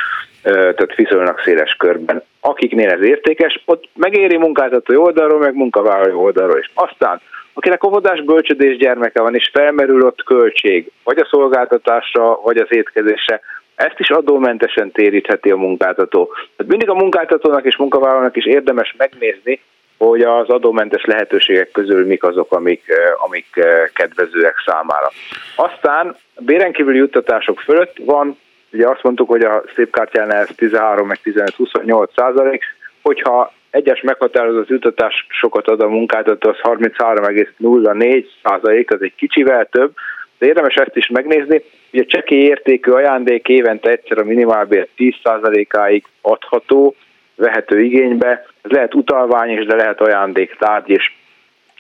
tehát 0.43 0.95
viszonylag 0.95 1.41
széles 1.41 1.75
körben. 1.75 2.23
Akiknél 2.41 2.91
ez 2.91 3.03
értékes, 3.03 3.63
ott 3.65 3.89
megéri 3.95 4.37
munkáltató 4.37 5.03
oldalról, 5.03 5.39
meg 5.39 5.55
munkavállalói 5.55 6.13
oldalról 6.13 6.59
is. 6.59 6.71
Aztán, 6.75 7.21
akinek 7.53 7.85
óvodás 7.85 8.23
bölcsödés 8.23 8.77
gyermeke 8.77 9.23
van, 9.23 9.35
és 9.35 9.51
felmerül 9.53 10.03
ott 10.03 10.23
költség, 10.23 10.91
vagy 11.05 11.19
a 11.19 11.29
szolgáltatásra, 11.31 12.41
vagy 12.43 12.57
az 12.57 12.69
étkezésre, 12.69 13.41
ezt 13.75 13.99
is 13.99 14.11
adómentesen 14.11 14.91
térítheti 14.93 15.51
a 15.51 15.57
munkáltató. 15.57 16.29
Tehát 16.57 16.71
mindig 16.71 16.91
a 16.91 16.95
munkáltatónak 16.95 17.65
és 17.65 17.77
munkavállalónak 17.77 18.37
is 18.37 18.47
érdemes 18.47 18.95
megnézni, 18.99 19.61
hogy 19.99 20.23
az 20.23 20.49
adómentes 20.49 21.05
lehetőségek 21.05 21.71
közül 21.71 22.07
mik 22.07 22.23
azok, 22.23 22.53
amik, 22.53 22.83
amik 23.27 23.47
kedvezőek 23.93 24.63
számára. 24.67 25.11
Aztán 25.57 26.17
a 26.35 26.41
bérenkívüli 26.43 26.99
juttatások 26.99 27.61
fölött 27.61 27.97
van 28.05 28.37
Ugye 28.73 28.89
azt 28.89 29.03
mondtuk, 29.03 29.29
hogy 29.29 29.43
a 29.43 29.63
szép 29.75 29.93
kártyánál 29.93 30.41
ez 30.41 30.49
13 30.57 31.07
meg 31.07 31.19
15-28 31.25 32.09
százalék, 32.15 32.63
hogyha 33.03 33.53
egyes 33.71 34.01
meghatározott 34.01 34.69
jutatás 34.69 35.27
sokat 35.29 35.69
ad 35.69 35.81
a 35.81 35.89
munkáltató, 35.89 36.49
az 36.49 36.57
33,04 36.63 38.25
százalék, 38.43 38.93
az 38.93 39.03
egy 39.03 39.15
kicsivel 39.17 39.69
több, 39.71 39.93
de 40.39 40.47
érdemes 40.47 40.75
ezt 40.75 40.97
is 40.97 41.09
megnézni. 41.09 41.63
Ugye 41.93 42.05
csekély 42.05 42.43
értékű 42.43 42.91
ajándék 42.91 43.49
évente 43.49 43.91
egyszer 43.91 44.19
a 44.19 44.25
minimálbér 44.25 44.89
10 44.97 45.15
százalékáig 45.23 46.05
adható, 46.21 46.95
vehető 47.39 47.81
igénybe. 47.81 48.47
Ez 48.63 48.71
lehet 48.71 48.95
utalvány 48.95 49.51
is, 49.51 49.67
de 49.67 49.77
lehet 49.77 50.01
ajándéktárgy 50.01 50.91
is 50.91 51.17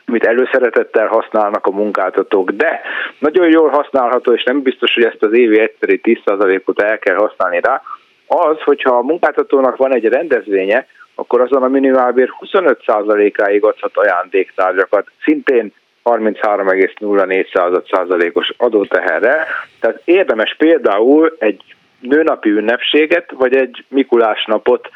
amit 0.08 0.26
előszeretettel 0.26 1.06
használnak 1.06 1.66
a 1.66 1.70
munkáltatók, 1.70 2.50
de 2.50 2.80
nagyon 3.18 3.48
jól 3.48 3.68
használható, 3.68 4.32
és 4.32 4.44
nem 4.44 4.62
biztos, 4.62 4.94
hogy 4.94 5.04
ezt 5.04 5.22
az 5.22 5.32
évi 5.32 5.60
egyszeri 5.60 6.00
10%-ot 6.02 6.82
el 6.82 6.98
kell 6.98 7.16
használni 7.16 7.60
rá, 7.60 7.82
az, 8.26 8.56
hogyha 8.64 8.96
a 8.96 9.02
munkáltatónak 9.02 9.76
van 9.76 9.94
egy 9.94 10.04
rendezvénye, 10.04 10.86
akkor 11.14 11.40
azon 11.40 11.62
a 11.62 11.68
minimálbér 11.68 12.30
25%-áig 12.40 13.64
adhat 13.64 13.96
ajándéktárgyakat, 13.96 15.06
szintén 15.24 15.72
33,04%-os 16.04 18.52
adóteherre. 18.56 19.46
Tehát 19.80 20.00
érdemes 20.04 20.54
például 20.58 21.36
egy 21.38 21.62
nőnapi 22.00 22.50
ünnepséget, 22.50 23.30
vagy 23.30 23.56
egy 23.56 23.84
Mikulás 23.88 24.44
napot 24.44 24.90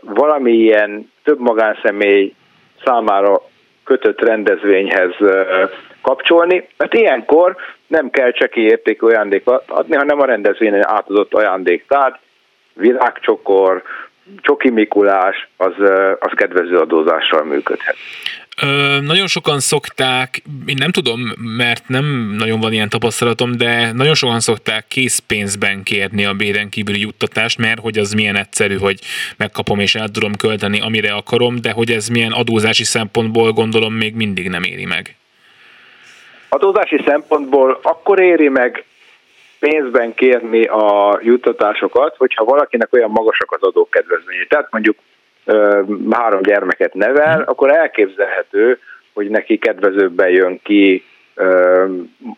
valamilyen 0.00 1.12
több 1.24 1.38
magánszemély 1.38 2.34
számára 2.84 3.42
kötött 3.84 4.20
rendezvényhez 4.20 5.14
kapcsolni, 6.02 6.68
mert 6.76 6.94
ilyenkor 6.94 7.56
nem 7.86 8.10
kell 8.10 8.30
cseki 8.30 8.60
értékű 8.60 9.06
ajándékot 9.06 9.64
adni, 9.66 9.96
hanem 9.96 10.20
a 10.20 10.24
rendezvényen 10.24 10.88
átadott 10.88 11.34
ajándéktár, 11.34 12.18
virágcsokor, 12.74 13.82
Csoki 14.40 14.70
Mikulás, 14.70 15.48
az, 15.56 15.74
az 16.18 16.32
kedvező 16.34 16.78
adózással 16.78 17.44
működhet. 17.44 17.96
Ö, 18.62 19.00
nagyon 19.00 19.26
sokan 19.26 19.60
szokták, 19.60 20.42
én 20.66 20.76
nem 20.78 20.90
tudom, 20.90 21.20
mert 21.56 21.88
nem 21.88 22.34
nagyon 22.38 22.60
van 22.60 22.72
ilyen 22.72 22.88
tapasztalatom, 22.88 23.56
de 23.56 23.92
nagyon 23.92 24.14
sokan 24.14 24.40
szokták 24.40 24.84
készpénzben 24.88 25.82
kérni 25.82 26.24
a 26.24 26.32
béren 26.32 26.68
kívüli 26.68 27.00
juttatást, 27.00 27.58
mert 27.58 27.80
hogy 27.80 27.98
az 27.98 28.12
milyen 28.12 28.36
egyszerű, 28.36 28.76
hogy 28.76 28.98
megkapom 29.36 29.78
és 29.78 29.94
el 29.94 30.08
tudom 30.08 30.34
költeni, 30.34 30.80
amire 30.80 31.12
akarom, 31.12 31.56
de 31.60 31.70
hogy 31.70 31.90
ez 31.90 32.08
milyen 32.08 32.32
adózási 32.32 32.84
szempontból 32.84 33.52
gondolom 33.52 33.94
még 33.94 34.14
mindig 34.14 34.48
nem 34.48 34.62
éri 34.62 34.84
meg. 34.84 35.16
Adózási 36.48 37.02
szempontból 37.06 37.78
akkor 37.82 38.20
éri 38.20 38.48
meg 38.48 38.84
pénzben 39.58 40.14
kérni 40.14 40.64
a 40.64 41.18
juttatásokat, 41.22 42.16
hogyha 42.16 42.44
valakinek 42.44 42.92
olyan 42.92 43.10
magasak 43.10 43.56
az 43.60 43.62
adókedvezményei. 43.62 44.46
Tehát 44.46 44.68
mondjuk 44.70 44.96
három 46.10 46.42
gyermeket 46.42 46.94
nevel, 46.94 47.42
akkor 47.46 47.76
elképzelhető, 47.76 48.78
hogy 49.14 49.30
neki 49.30 49.58
kedvezőbben 49.58 50.28
jön 50.28 50.60
ki, 50.62 51.04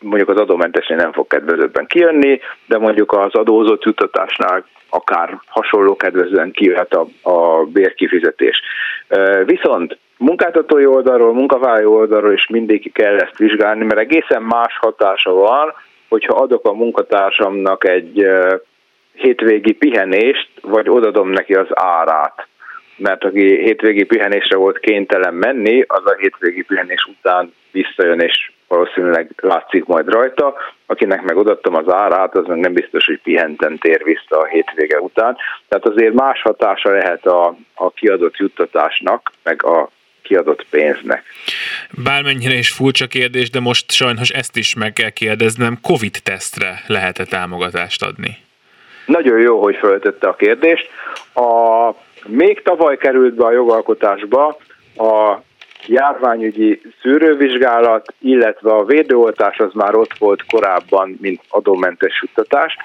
mondjuk 0.00 0.28
az 0.28 0.36
adómentesnél 0.36 0.96
nem 0.96 1.12
fog 1.12 1.26
kedvezőbben 1.26 1.86
kijönni, 1.86 2.40
de 2.66 2.78
mondjuk 2.78 3.12
az 3.12 3.34
adózott 3.34 3.84
juttatásnál 3.84 4.64
akár 4.88 5.38
hasonló 5.46 5.96
kedvezően 5.96 6.50
kijöhet 6.50 6.92
a, 6.92 7.06
a 7.30 7.64
bérkifizetés. 7.64 8.60
Viszont 9.44 9.98
munkáltatói 10.16 10.86
oldalról, 10.86 11.32
munkavállalói 11.32 11.84
oldalról 11.84 12.32
is 12.32 12.46
mindig 12.46 12.92
kell 12.92 13.16
ezt 13.16 13.36
vizsgálni, 13.36 13.84
mert 13.84 14.00
egészen 14.00 14.42
más 14.42 14.78
hatása 14.78 15.32
van, 15.32 15.74
hogyha 16.10 16.34
adok 16.34 16.66
a 16.66 16.72
munkatársamnak 16.72 17.84
egy 17.84 18.26
hétvégi 19.12 19.72
pihenést, 19.72 20.50
vagy 20.62 20.88
odadom 20.88 21.30
neki 21.30 21.54
az 21.54 21.68
árát 21.70 22.48
mert 23.00 23.24
aki 23.24 23.60
hétvégi 23.62 24.04
pihenésre 24.04 24.56
volt 24.56 24.78
kénytelen 24.78 25.34
menni, 25.34 25.84
az 25.86 26.02
a 26.04 26.16
hétvégi 26.18 26.62
pihenés 26.62 27.04
után 27.04 27.54
visszajön, 27.72 28.20
és 28.20 28.52
valószínűleg 28.68 29.30
látszik 29.36 29.84
majd 29.84 30.08
rajta. 30.08 30.54
Akinek 30.86 31.22
meg 31.22 31.36
odaadtam 31.36 31.74
az 31.74 31.92
árát, 31.92 32.36
az 32.36 32.46
meg 32.46 32.58
nem 32.58 32.72
biztos, 32.72 33.06
hogy 33.06 33.20
pihenten 33.22 33.78
tér 33.78 34.04
vissza 34.04 34.38
a 34.38 34.46
hétvége 34.46 35.00
után. 35.00 35.36
Tehát 35.68 35.86
azért 35.86 36.14
más 36.14 36.42
hatása 36.42 36.90
lehet 36.90 37.26
a, 37.26 37.56
a 37.74 37.90
kiadott 37.90 38.36
juttatásnak, 38.36 39.32
meg 39.42 39.64
a 39.64 39.90
kiadott 40.30 40.66
pénznek. 40.70 41.22
Bármennyire 42.04 42.54
is 42.54 42.70
furcsa 42.70 43.06
kérdés, 43.06 43.50
de 43.50 43.60
most 43.60 43.92
sajnos 43.92 44.28
ezt 44.28 44.56
is 44.56 44.74
meg 44.74 44.92
kell 44.92 45.10
kérdeznem, 45.10 45.78
Covid-tesztre 45.82 46.82
lehet-e 46.86 47.24
támogatást 47.24 48.02
adni? 48.02 48.36
Nagyon 49.06 49.40
jó, 49.40 49.62
hogy 49.62 49.76
föltette 49.76 50.28
a 50.28 50.34
kérdést. 50.34 50.88
A 51.34 51.48
még 52.26 52.62
tavaly 52.62 52.96
került 52.96 53.34
be 53.34 53.44
a 53.44 53.52
jogalkotásba 53.52 54.56
a 54.96 55.38
járványügyi 55.86 56.80
szűrővizsgálat, 57.02 58.14
illetve 58.18 58.72
a 58.72 58.84
védőoltás 58.84 59.58
az 59.58 59.72
már 59.74 59.94
ott 59.94 60.14
volt 60.18 60.44
korábban, 60.46 61.18
mint 61.20 61.40
adómentes 61.48 62.20
juttatás. 62.20 62.76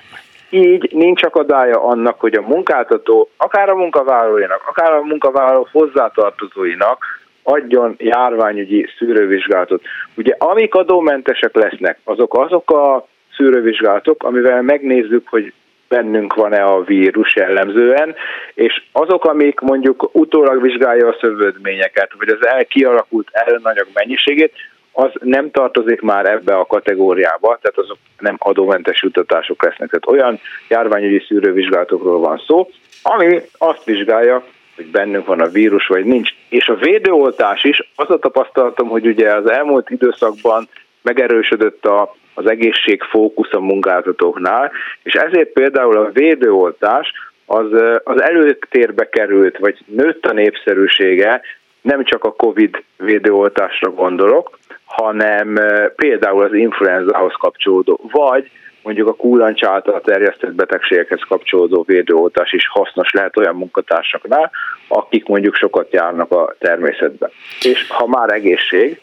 Így 0.49 0.89
nincs 0.91 1.23
akadálya 1.23 1.83
annak, 1.83 2.19
hogy 2.19 2.33
a 2.33 2.41
munkáltató, 2.41 3.29
akár 3.37 3.69
a 3.69 3.75
munkavállalóinak, 3.75 4.61
akár 4.67 4.91
a 4.91 5.03
munkavállaló 5.03 5.67
hozzátartozóinak 5.71 7.24
adjon 7.47 7.95
járványügyi 7.97 8.87
szűrővizsgálatot. 8.97 9.83
Ugye 10.15 10.35
amik 10.37 10.73
adómentesek 10.75 11.55
lesznek, 11.55 11.99
azok 12.03 12.37
azok 12.37 12.71
a 12.71 13.07
szűrővizsgálatok, 13.35 14.23
amivel 14.23 14.61
megnézzük, 14.61 15.27
hogy 15.27 15.53
bennünk 15.87 16.33
van-e 16.33 16.63
a 16.63 16.83
vírus 16.83 17.35
jellemzően, 17.35 18.15
és 18.53 18.83
azok, 18.91 19.25
amik 19.25 19.59
mondjuk 19.59 20.09
utólag 20.11 20.61
vizsgálja 20.61 21.07
a 21.07 21.17
szövődményeket, 21.21 22.11
vagy 22.17 22.29
az 22.29 22.47
el 22.47 22.65
kialakult 22.65 23.27
ellenanyag 23.31 23.87
mennyiségét, 23.93 24.53
az 24.91 25.11
nem 25.19 25.51
tartozik 25.51 26.01
már 26.01 26.25
ebbe 26.25 26.55
a 26.55 26.65
kategóriába, 26.65 27.59
tehát 27.61 27.77
azok 27.77 27.97
nem 28.19 28.35
adómentes 28.39 29.01
jutatások 29.03 29.63
lesznek. 29.63 29.89
Tehát 29.89 30.07
olyan 30.07 30.39
járványügyi 30.67 31.25
szűrővizsgálatokról 31.27 32.19
van 32.19 32.41
szó, 32.47 32.69
ami 33.03 33.41
azt 33.57 33.83
vizsgálja, 33.83 34.43
hogy 34.75 34.85
bennünk 34.85 35.25
van 35.25 35.39
a 35.39 35.47
vírus, 35.47 35.87
vagy 35.87 36.05
nincs. 36.05 36.29
És 36.49 36.67
a 36.67 36.75
védőoltás 36.75 37.63
is, 37.63 37.91
az 37.95 38.09
a 38.09 38.19
tapasztalatom, 38.19 38.87
hogy 38.87 39.07
ugye 39.07 39.33
az 39.33 39.49
elmúlt 39.49 39.89
időszakban 39.89 40.67
megerősödött 41.01 41.85
a 41.85 42.15
az 42.35 42.49
egészségfókusz 42.49 43.53
a 43.53 43.59
munkáltatóknál, 43.59 44.71
és 45.03 45.13
ezért 45.13 45.49
például 45.49 45.97
a 45.97 46.11
védőoltás 46.11 47.11
az, 47.45 47.65
az 48.03 48.21
előtérbe 48.21 49.09
került, 49.09 49.57
vagy 49.57 49.77
nőtt 49.85 50.25
a 50.25 50.33
népszerűsége, 50.33 51.41
nem 51.81 52.03
csak 52.03 52.23
a 52.23 52.33
COVID 52.33 52.83
védőoltásra 52.97 53.91
gondolok, 53.91 54.59
hanem 54.85 55.59
például 55.95 56.43
az 56.43 56.53
influenzához 56.53 57.33
kapcsolódó, 57.33 57.99
vagy 58.11 58.51
mondjuk 58.85 59.07
a 59.07 59.13
kullancs 59.13 59.63
által 59.63 60.01
terjesztett 60.01 60.53
betegségekhez 60.53 61.21
kapcsolódó 61.27 61.83
védőoltás 61.87 62.53
is 62.53 62.67
hasznos 62.67 63.11
lehet 63.11 63.37
olyan 63.37 63.55
munkatársaknál, 63.55 64.51
akik 64.87 65.27
mondjuk 65.27 65.55
sokat 65.55 65.93
járnak 65.93 66.31
a 66.31 66.55
természetben. 66.59 67.29
És 67.61 67.87
ha 67.89 68.07
már 68.07 68.29
egészség, 68.29 69.01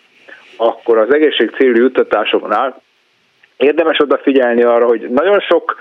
akkor 0.56 0.98
az 0.98 1.14
egészség 1.14 1.50
célú 1.50 1.76
juttatásoknál 1.76 2.82
érdemes 3.56 4.00
odafigyelni 4.00 4.62
arra, 4.62 4.86
hogy 4.86 5.10
nagyon 5.10 5.40
sok 5.40 5.76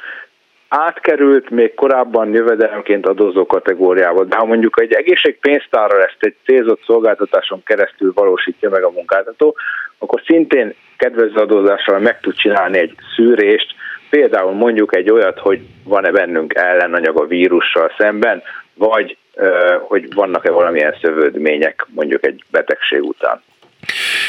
átkerült 0.67 1.49
még 1.49 1.73
korábban 1.73 2.33
jövedelemként 2.33 3.07
adózó 3.07 3.45
kategóriába, 3.45 4.23
de 4.23 4.35
ha 4.35 4.45
mondjuk 4.45 4.81
egy 4.81 4.93
egészségpénztárra 4.93 6.03
ezt 6.03 6.17
egy 6.19 6.35
célzott 6.45 6.83
szolgáltatáson 6.85 7.63
keresztül 7.63 8.11
valósítja 8.15 8.69
meg 8.69 8.83
a 8.83 8.91
munkáltató, 8.91 9.55
akkor 9.97 10.21
szintén 10.25 10.73
kedvező 10.97 11.35
adózással 11.35 11.99
meg 11.99 12.19
tud 12.19 12.35
csinálni 12.35 12.77
egy 12.77 12.95
szűrést, 13.15 13.75
például 14.11 14.53
mondjuk 14.53 14.95
egy 14.95 15.09
olyat, 15.11 15.39
hogy 15.39 15.59
van-e 15.83 16.11
bennünk 16.11 16.53
ellenanyag 16.55 17.21
a 17.21 17.25
vírussal 17.25 17.91
szemben, 17.97 18.41
vagy 18.73 19.17
hogy 19.87 20.13
vannak-e 20.13 20.51
valamilyen 20.51 20.95
szövődmények 21.01 21.85
mondjuk 21.89 22.25
egy 22.25 22.43
betegség 22.49 23.03
után. 23.03 23.41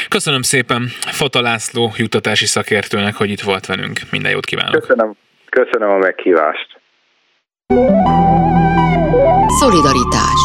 Köszönöm 0.09 0.41
szépen 0.41 0.81
Fata 0.99 1.41
László 1.41 1.91
jutatási 1.97 2.45
szakértőnek, 2.45 3.15
hogy 3.15 3.29
itt 3.29 3.41
volt 3.41 3.65
velünk. 3.65 3.99
Minden 4.11 4.31
jót 4.31 4.45
kívánok. 4.45 4.81
Köszönöm, 4.81 5.13
köszönöm 5.49 5.89
a 5.89 5.97
meghívást. 5.97 6.67
Szolidaritás 9.59 10.41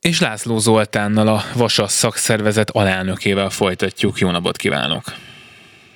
és 0.00 0.20
László 0.20 0.58
Zoltánnal 0.58 1.28
a 1.28 1.38
Vasas 1.56 1.90
szakszervezet 1.90 2.70
alelnökével 2.70 3.50
folytatjuk. 3.50 4.18
Jó 4.18 4.30
napot 4.30 4.56
kívánok! 4.56 5.02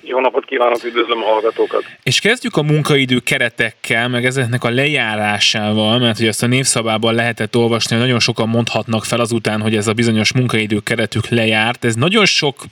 Jó 0.05 0.19
napot 0.19 0.45
kívánok, 0.45 0.83
üdvözlöm 0.83 1.21
a 1.21 1.25
hallgatókat! 1.25 1.83
És 2.03 2.19
kezdjük 2.19 2.55
a 2.55 2.61
munkaidő 2.61 3.19
keretekkel, 3.19 4.07
meg 4.07 4.25
ezeknek 4.25 4.63
a 4.63 4.69
lejárásával, 4.69 5.99
mert 5.99 6.17
hogy 6.17 6.27
ezt 6.27 6.43
a 6.43 6.47
névszabában 6.47 7.13
lehetett 7.13 7.55
olvasni, 7.55 7.95
hogy 7.95 8.05
nagyon 8.05 8.19
sokan 8.19 8.49
mondhatnak 8.49 9.05
fel 9.05 9.19
azután, 9.19 9.61
hogy 9.61 9.75
ez 9.75 9.87
a 9.87 9.93
bizonyos 9.93 10.33
munkaidő 10.33 10.79
keretük 10.79 11.27
lejárt. 11.27 11.85
Ez 11.85 11.95
nagyon 11.95 12.25
sok 12.25 12.63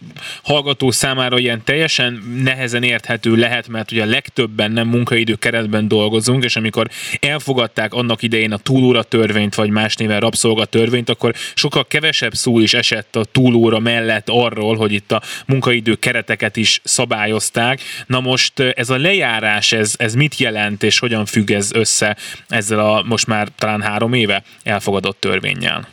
hallgató 0.44 0.92
számára 0.92 1.38
ilyen 1.38 1.64
teljesen 1.64 2.24
nehezen 2.44 2.84
érthető 2.84 3.36
lehet, 3.36 3.68
mert 3.68 3.92
ugye 3.92 4.02
a 4.02 4.06
legtöbben 4.06 4.72
nem 4.72 4.88
munkaidő 4.88 5.34
keretben 5.34 5.88
dolgozunk, 5.88 6.44
és 6.44 6.56
amikor 6.56 6.88
elfogadták 7.20 7.94
annak 7.94 8.22
idején 8.22 8.52
a 8.52 8.58
túlóra 8.58 9.04
törvényt, 9.04 9.56
vagy 9.56 9.70
más 9.70 9.96
néven 9.96 10.20
rabszolga 10.20 10.66
törvényt, 10.66 11.10
akkor 11.10 11.34
sokkal 11.54 11.86
kevesebb 11.88 12.34
szó 12.34 12.60
is 12.60 12.74
esett 12.74 13.16
a 13.16 13.26
túlóra 13.26 13.80
mellett 13.80 14.30
arról, 14.30 14.76
hogy 14.76 14.92
itt 14.92 15.12
a 15.12 15.22
munkaidő 15.46 15.96
kereteket 15.96 16.58
is 16.58 16.82
szabály 16.84 17.20
szabályozták. 17.22 17.80
Na 18.08 18.20
most 18.20 18.60
ez 18.60 18.90
a 18.90 18.98
lejárás, 18.98 19.72
ez, 19.72 19.94
ez 19.98 20.14
mit 20.14 20.38
jelent, 20.38 20.84
és 20.84 21.00
hogyan 21.00 21.26
függ 21.26 21.52
ez 21.52 21.72
össze 21.74 22.18
ezzel 22.50 22.80
a 22.80 23.04
most 23.06 23.28
már 23.28 23.48
talán 23.60 23.82
három 23.82 24.14
éve 24.14 24.42
elfogadott 24.64 25.20
törvényel? 25.20 25.88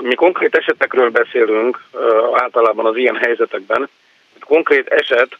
Mi 0.00 0.14
konkrét 0.14 0.54
esetekről 0.54 1.10
beszélünk 1.10 1.82
általában 2.34 2.86
az 2.86 2.96
ilyen 2.96 3.16
helyzetekben. 3.16 3.88
Konkrét 4.40 4.88
eset, 4.88 5.38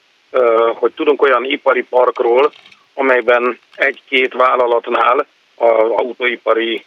hogy 0.74 0.92
tudunk 0.92 1.22
olyan 1.22 1.44
ipari 1.44 1.82
parkról, 1.82 2.52
amelyben 2.94 3.58
egy-két 3.74 4.32
vállalatnál 4.32 5.26
az 5.54 5.90
autóipari 5.96 6.84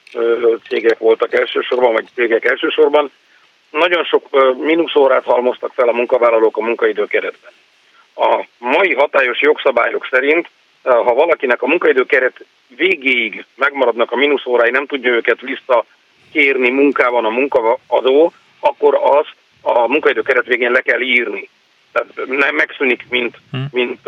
cégek 0.68 0.98
voltak 0.98 1.34
elsősorban, 1.34 1.94
vagy 1.94 2.06
cégek 2.16 2.46
elsősorban, 2.46 3.12
nagyon 3.70 4.04
sok 4.04 4.56
mínuszórát 4.58 5.24
halmoztak 5.24 5.74
fel 5.74 5.88
a 5.88 5.94
munkavállalók 5.94 6.58
a 6.58 6.62
munkaidőkeretben. 6.62 7.52
A 8.16 8.46
mai 8.58 8.94
hatályos 8.94 9.42
jogszabályok 9.42 10.08
szerint, 10.12 10.50
ha 10.84 11.14
valakinek 11.14 11.62
a 11.62 11.68
munkaidőkeret 11.68 12.46
végéig 12.68 13.46
megmaradnak 13.56 14.12
a 14.12 14.16
mínuszórái, 14.16 14.72
nem 14.72 14.86
tudja 14.86 15.12
őket 15.12 15.40
visszakérni 15.42 16.70
munkában 16.70 17.26
a 17.26 17.30
munkaadó, 17.30 18.34
akkor 18.60 19.00
azt 19.02 19.36
a 19.62 19.88
munkaidő 19.88 20.22
keret 20.22 20.46
végén 20.46 20.72
le 20.72 20.82
kell 20.82 21.02
írni. 21.02 21.50
Tehát 21.92 22.28
nem 22.28 22.56
megszűnik, 22.56 23.06
mint, 23.10 23.38
hm. 23.52 23.58
mint 23.72 24.00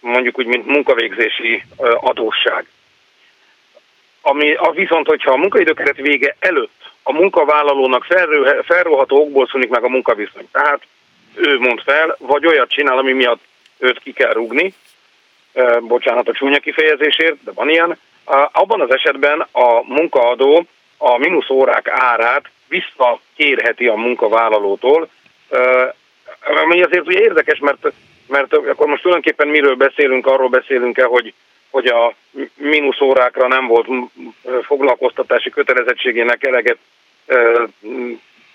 mondjuk 0.00 0.38
úgy, 0.38 0.46
mint 0.46 0.66
munkavégzési 0.66 1.62
adósság. 2.00 2.66
Ami 4.20 4.54
a 4.54 4.70
viszont, 4.70 5.06
hogyha 5.06 5.32
a 5.32 5.36
munkaidőkeret 5.36 5.96
vége 5.96 6.36
előtt 6.38 6.92
a 7.06 7.12
munkavállalónak 7.12 8.06
felróható 8.64 9.20
okból 9.20 9.46
szűnik 9.46 9.68
meg 9.68 9.84
a 9.84 9.88
munkaviszony. 9.88 10.48
Tehát 10.52 10.80
ő 11.34 11.58
mond 11.58 11.80
fel, 11.80 12.16
vagy 12.18 12.46
olyat 12.46 12.70
csinál, 12.70 12.98
ami 12.98 13.12
miatt 13.12 13.40
őt 13.78 13.98
ki 13.98 14.12
kell 14.12 14.32
rúgni, 14.32 14.74
bocsánat 15.80 16.28
a 16.28 16.32
csúnya 16.32 16.58
kifejezésért, 16.58 17.36
de 17.44 17.50
van 17.54 17.68
ilyen, 17.68 17.98
abban 18.52 18.80
az 18.80 18.90
esetben 18.92 19.46
a 19.52 19.82
munkaadó 19.82 20.66
a 20.96 21.18
mínusz 21.18 21.50
órák 21.50 21.88
árát 21.88 22.50
visszakérheti 22.68 23.86
a 23.86 23.94
munkavállalótól, 23.94 25.08
ami 26.62 26.82
azért 26.82 27.06
ugye 27.06 27.20
érdekes, 27.20 27.58
mert, 27.58 27.92
mert 28.26 28.52
akkor 28.52 28.86
most 28.86 29.02
tulajdonképpen 29.02 29.48
miről 29.48 29.74
beszélünk, 29.74 30.26
arról 30.26 30.48
beszélünk-e, 30.48 31.04
hogy, 31.04 31.34
hogy 31.74 31.86
a 31.86 32.14
mínusz 32.54 33.00
órákra 33.00 33.48
nem 33.48 33.66
volt 33.66 33.88
foglalkoztatási 34.62 35.50
kötelezettségének 35.50 36.46
eleget 36.46 36.78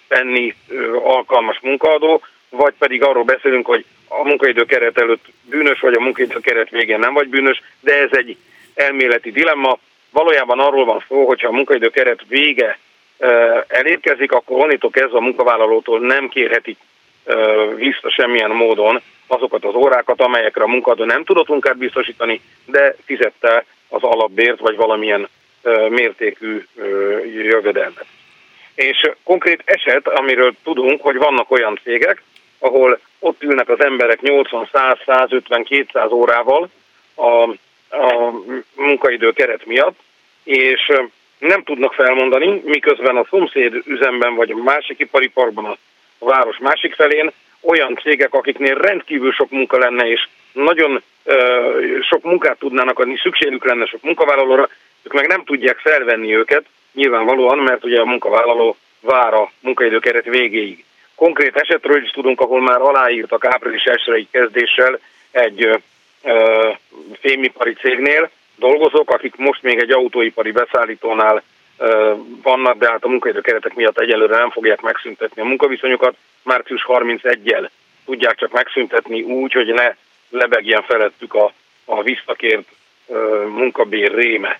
tenni 0.07 0.55
alkalmas 1.03 1.59
munkaadó, 1.61 2.21
vagy 2.49 2.73
pedig 2.77 3.03
arról 3.03 3.23
beszélünk, 3.23 3.65
hogy 3.65 3.85
a 4.07 4.23
munkaidő 4.23 4.65
keret 4.65 4.99
előtt 4.99 5.25
bűnös, 5.41 5.79
vagy 5.79 5.93
a 5.93 5.99
munkaidő 5.99 6.39
keret 6.39 6.69
végén 6.69 6.99
nem 6.99 7.13
vagy 7.13 7.27
bűnös, 7.27 7.61
de 7.79 7.93
ez 8.01 8.09
egy 8.11 8.37
elméleti 8.73 9.31
dilemma. 9.31 9.79
Valójában 10.11 10.59
arról 10.59 10.85
van 10.85 11.03
szó, 11.07 11.25
hogyha 11.27 11.47
a 11.47 11.51
munkaidő 11.51 11.89
keret 11.89 12.21
vége 12.27 12.79
elérkezik, 13.67 14.31
akkor 14.31 14.59
onnitól 14.59 14.89
kezdve 14.89 15.17
a 15.17 15.21
munkavállalótól 15.21 15.99
nem 15.99 16.29
kérhetik 16.29 16.77
vissza 17.75 18.09
semmilyen 18.09 18.51
módon 18.51 19.01
azokat 19.27 19.65
az 19.65 19.73
órákat, 19.73 20.21
amelyekre 20.21 20.63
a 20.63 20.67
munkadó 20.67 21.03
nem 21.03 21.23
tudott 21.23 21.47
munkát 21.47 21.77
biztosítani, 21.77 22.41
de 22.65 22.95
fizette 23.05 23.65
az 23.89 24.03
alapbért 24.03 24.59
vagy 24.59 24.75
valamilyen 24.75 25.27
mértékű 25.89 26.65
jövedelmet. 27.33 28.05
És 28.75 29.11
konkrét 29.23 29.61
eset, 29.65 30.07
amiről 30.07 30.53
tudunk, 30.63 31.01
hogy 31.01 31.17
vannak 31.17 31.51
olyan 31.51 31.79
cégek, 31.83 32.23
ahol 32.59 32.99
ott 33.19 33.43
ülnek 33.43 33.69
az 33.69 33.83
emberek 33.83 34.21
80, 34.21 34.69
100, 34.71 34.97
150, 35.05 35.63
200 35.63 36.11
órával 36.11 36.69
a, 37.15 37.43
a 37.95 38.33
munkaidő 38.75 39.31
keret 39.31 39.65
miatt, 39.65 39.99
és 40.43 40.91
nem 41.39 41.63
tudnak 41.63 41.93
felmondani, 41.93 42.61
miközben 42.65 43.17
a 43.17 43.25
szomszéd 43.29 43.81
üzemben 43.85 44.35
vagy 44.35 44.51
a 44.51 44.63
másik 44.63 44.99
ipari 44.99 45.27
parkban 45.27 45.65
a 45.65 45.77
város 46.19 46.57
másik 46.57 46.95
felén 46.95 47.31
olyan 47.61 47.99
cégek, 48.01 48.33
akiknél 48.33 48.75
rendkívül 48.75 49.31
sok 49.31 49.49
munka 49.49 49.77
lenne, 49.77 50.07
és 50.07 50.27
nagyon 50.51 51.03
uh, 51.23 52.01
sok 52.01 52.23
munkát 52.23 52.59
tudnának 52.59 52.99
adni, 52.99 53.17
szükségük 53.17 53.65
lenne 53.65 53.85
sok 53.85 54.01
munkavállalóra, 54.01 54.69
ők 55.03 55.13
meg 55.13 55.27
nem 55.27 55.43
tudják 55.43 55.77
felvenni 55.77 56.35
őket, 56.35 56.65
nyilvánvalóan, 56.93 57.57
mert 57.57 57.83
ugye 57.83 57.99
a 57.99 58.05
munkavállaló 58.05 58.77
vár 58.99 59.33
a 59.33 59.51
munkaidőkeret 59.59 60.25
végéig. 60.25 60.83
Konkrét 61.15 61.55
esetről 61.55 62.03
is 62.03 62.09
tudunk, 62.09 62.41
ahol 62.41 62.61
már 62.61 62.81
aláírtak 62.81 63.45
április 63.45 63.83
1 63.83 64.27
kezdéssel 64.31 64.99
egy 65.31 65.65
uh, 65.65 66.75
fémipari 67.19 67.73
cégnél 67.73 68.29
dolgozók, 68.55 69.11
akik 69.11 69.35
most 69.35 69.63
még 69.63 69.79
egy 69.79 69.91
autóipari 69.91 70.51
beszállítónál 70.51 71.43
vannak, 72.41 72.77
de 72.77 72.89
hát 72.89 73.03
a 73.03 73.07
munkaidő 73.07 73.41
keretek 73.41 73.73
miatt 73.73 73.99
egyelőre 73.99 74.37
nem 74.37 74.49
fogják 74.49 74.81
megszüntetni 74.81 75.41
a 75.41 75.45
munkaviszonyokat. 75.45 76.15
Március 76.43 76.85
31-jel 76.87 77.69
tudják 78.05 78.35
csak 78.35 78.51
megszüntetni 78.51 79.21
úgy, 79.21 79.53
hogy 79.53 79.73
ne 79.73 79.95
lebegjen 80.29 80.83
felettük 80.83 81.33
a, 81.33 81.53
a 81.85 82.01
visszakért 82.01 82.67
munkabér 83.47 84.13
réme. 84.13 84.59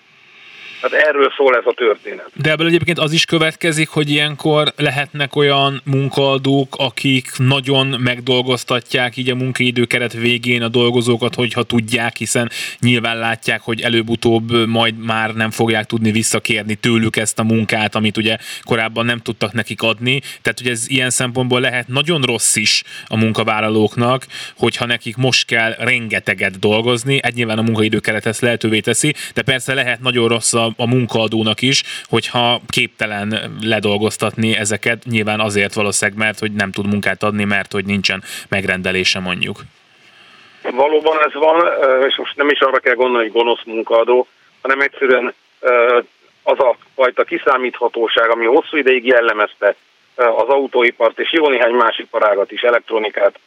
Tehát 0.80 1.06
erről 1.06 1.32
szól 1.36 1.56
ez 1.56 1.62
a 1.64 1.72
történet. 1.72 2.30
De 2.34 2.50
ebből 2.50 2.66
egyébként 2.66 2.98
az 2.98 3.12
is 3.12 3.24
következik, 3.24 3.88
hogy 3.88 4.10
ilyenkor 4.10 4.72
lehetnek 4.76 5.36
olyan 5.36 5.80
munkaadók, 5.84 6.74
akik 6.78 7.30
nagyon 7.36 7.86
megdolgoztatják 7.86 9.16
így 9.16 9.30
a 9.30 9.34
munkaidőkeret 9.34 10.12
végén 10.12 10.62
a 10.62 10.68
dolgozókat, 10.68 11.34
hogyha 11.34 11.62
tudják, 11.62 12.16
hiszen 12.16 12.50
nyilván 12.80 13.18
látják, 13.18 13.60
hogy 13.60 13.80
előbb-utóbb 13.80 14.66
majd 14.66 14.98
már 14.98 15.34
nem 15.34 15.50
fogják 15.50 15.86
tudni 15.86 16.10
visszakérni 16.10 16.74
tőlük 16.74 17.16
ezt 17.16 17.38
a 17.38 17.42
munkát, 17.42 17.94
amit 17.94 18.16
ugye 18.16 18.36
korábban 18.62 19.04
nem 19.04 19.18
tudtak 19.18 19.52
nekik 19.52 19.82
adni. 19.82 20.20
Tehát, 20.42 20.58
hogy 20.58 20.68
ez 20.68 20.88
ilyen 20.88 21.10
szempontból 21.10 21.60
lehet 21.60 21.88
nagyon 21.88 22.22
rossz 22.22 22.56
is 22.56 22.82
a 23.06 23.16
munkavállalóknak, 23.16 24.26
hogyha 24.56 24.86
nekik 24.86 25.16
most 25.16 25.46
kell 25.46 25.74
rengeteget 25.78 26.58
dolgozni, 26.58 27.20
egy 27.22 27.34
nyilván 27.34 27.58
a 27.58 27.62
munkaidőkeret 27.62 28.26
ezt 28.26 28.40
lehetővé 28.40 28.80
teszi, 28.80 29.14
de 29.34 29.42
persze 29.42 29.74
lehet 29.74 30.00
nagyon 30.00 30.28
rossz 30.28 30.52
a 30.52 30.69
a, 30.76 30.86
munkaadónak 30.86 31.62
is, 31.62 31.82
hogyha 32.08 32.60
képtelen 32.68 33.58
ledolgoztatni 33.62 34.56
ezeket, 34.56 35.04
nyilván 35.04 35.40
azért 35.40 35.74
valószínűleg, 35.74 36.20
mert 36.20 36.38
hogy 36.38 36.52
nem 36.52 36.70
tud 36.70 36.86
munkát 36.86 37.22
adni, 37.22 37.44
mert 37.44 37.72
hogy 37.72 37.84
nincsen 37.84 38.22
megrendelése 38.48 39.20
mondjuk. 39.20 39.60
Valóban 40.62 41.18
ez 41.24 41.32
van, 41.32 41.66
és 42.08 42.16
most 42.16 42.36
nem 42.36 42.48
is 42.48 42.60
arra 42.60 42.78
kell 42.78 42.94
gondolni, 42.94 43.28
hogy 43.28 43.42
gonosz 43.42 43.64
munkaadó, 43.64 44.26
hanem 44.62 44.80
egyszerűen 44.80 45.34
az 46.42 46.58
a 46.58 46.76
fajta 46.94 47.24
kiszámíthatóság, 47.24 48.30
ami 48.30 48.46
hosszú 48.46 48.76
ideig 48.76 49.06
jellemezte 49.06 49.74
az 50.14 50.48
autóipart 50.48 51.18
és 51.18 51.32
jó 51.32 51.48
néhány 51.48 51.72
másik 51.72 52.06
parágat 52.06 52.52
is, 52.52 52.60
elektronikát 52.60 53.38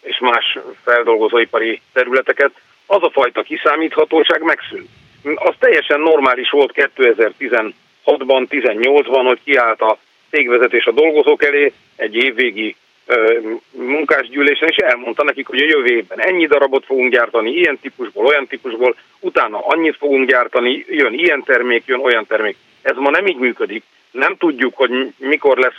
és 0.00 0.18
más 0.18 0.58
feldolgozóipari 0.84 1.80
területeket, 1.92 2.50
az 2.86 3.02
a 3.02 3.10
fajta 3.10 3.42
kiszámíthatóság 3.42 4.42
megszűnt 4.42 4.88
az 5.34 5.54
teljesen 5.58 6.00
normális 6.00 6.50
volt 6.50 6.72
2016-ban, 6.74 8.46
18-ban, 8.50 9.22
hogy 9.26 9.40
kiállt 9.44 9.80
a 9.80 9.98
cégvezetés 10.30 10.84
a 10.84 10.92
dolgozók 10.92 11.44
elé 11.44 11.72
egy 11.96 12.14
évvégi 12.14 12.76
munkásgyűlésen, 13.70 14.68
és 14.68 14.76
elmondta 14.76 15.24
nekik, 15.24 15.46
hogy 15.46 15.60
a 15.60 15.66
jövő 15.66 15.94
évben 15.94 16.20
ennyi 16.20 16.46
darabot 16.46 16.84
fogunk 16.84 17.12
gyártani, 17.12 17.50
ilyen 17.50 17.78
típusból, 17.80 18.26
olyan 18.26 18.46
típusból, 18.46 18.96
utána 19.20 19.58
annyit 19.66 19.96
fogunk 19.96 20.28
gyártani, 20.28 20.84
jön 20.88 21.12
ilyen 21.12 21.42
termék, 21.42 21.82
jön 21.86 22.00
olyan 22.00 22.26
termék. 22.26 22.56
Ez 22.82 22.96
ma 22.96 23.10
nem 23.10 23.26
így 23.26 23.36
működik. 23.36 23.82
Nem 24.10 24.36
tudjuk, 24.36 24.76
hogy 24.76 24.90
mikor 25.18 25.58
lesz 25.58 25.78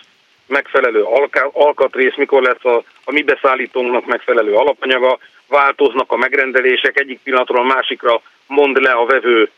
megfelelő 0.49 1.03
alkatrész, 1.51 2.15
mikor 2.15 2.41
lesz 2.41 2.65
a, 2.65 2.83
a 3.03 3.11
mi 3.11 3.21
beszállítónknak 3.21 4.05
megfelelő 4.05 4.53
alapanyaga, 4.53 5.17
változnak 5.47 6.11
a 6.11 6.17
megrendelések, 6.17 6.99
egyik 6.99 7.19
pillanatról 7.23 7.59
a 7.59 7.73
másikra 7.73 8.21
mond 8.47 8.77
le 8.81 8.91
a 8.91 9.05
vevő 9.05 9.49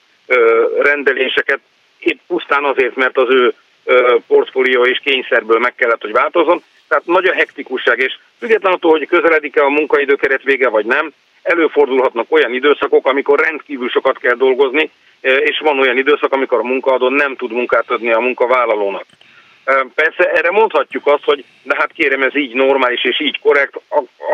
rendeléseket, 0.82 1.60
épp 2.00 2.20
pusztán 2.28 2.64
azért, 2.64 2.96
mert 2.96 3.18
az 3.18 3.30
ő 3.30 3.54
portfólió 4.28 4.86
és 4.86 5.00
kényszerből 5.04 5.60
meg 5.60 5.76
kellett, 5.76 6.02
hogy 6.02 6.12
változzon. 6.12 6.64
Tehát 6.88 7.06
nagy 7.06 7.26
a 7.26 7.34
hektikusság, 7.34 8.00
és 8.00 8.18
függetlenül 8.40 8.78
attól, 8.78 8.92
hogy 8.92 9.08
közeledik-e 9.08 9.64
a 9.64 9.70
munkaidőkeret 9.70 10.44
vége 10.44 10.70
vagy 10.70 10.86
nem, 10.86 11.14
előfordulhatnak 11.42 12.26
olyan 12.30 12.54
időszakok, 12.54 13.08
amikor 13.08 13.40
rendkívül 13.40 13.90
sokat 13.90 14.18
kell 14.18 14.36
dolgozni, 14.36 14.92
és 15.22 15.60
van 15.60 15.80
olyan 15.80 15.98
időszak, 15.98 16.34
amikor 16.34 16.60
a 16.60 16.64
munkaadó 16.64 17.10
nem 17.10 17.36
tud 17.36 17.52
munkát 17.52 17.92
adni 17.92 18.12
a 18.12 18.20
munkavállalónak. 18.20 19.06
Persze 19.96 20.32
erre 20.32 20.52
mondhatjuk 20.52 21.08
azt, 21.08 21.24
hogy 21.24 21.44
de 21.64 21.76
hát 21.78 21.92
kérem, 21.92 22.24
ez 22.24 22.36
így 22.36 22.54
normális 22.54 23.04
és 23.04 23.20
így 23.20 23.40
korrekt, 23.40 23.80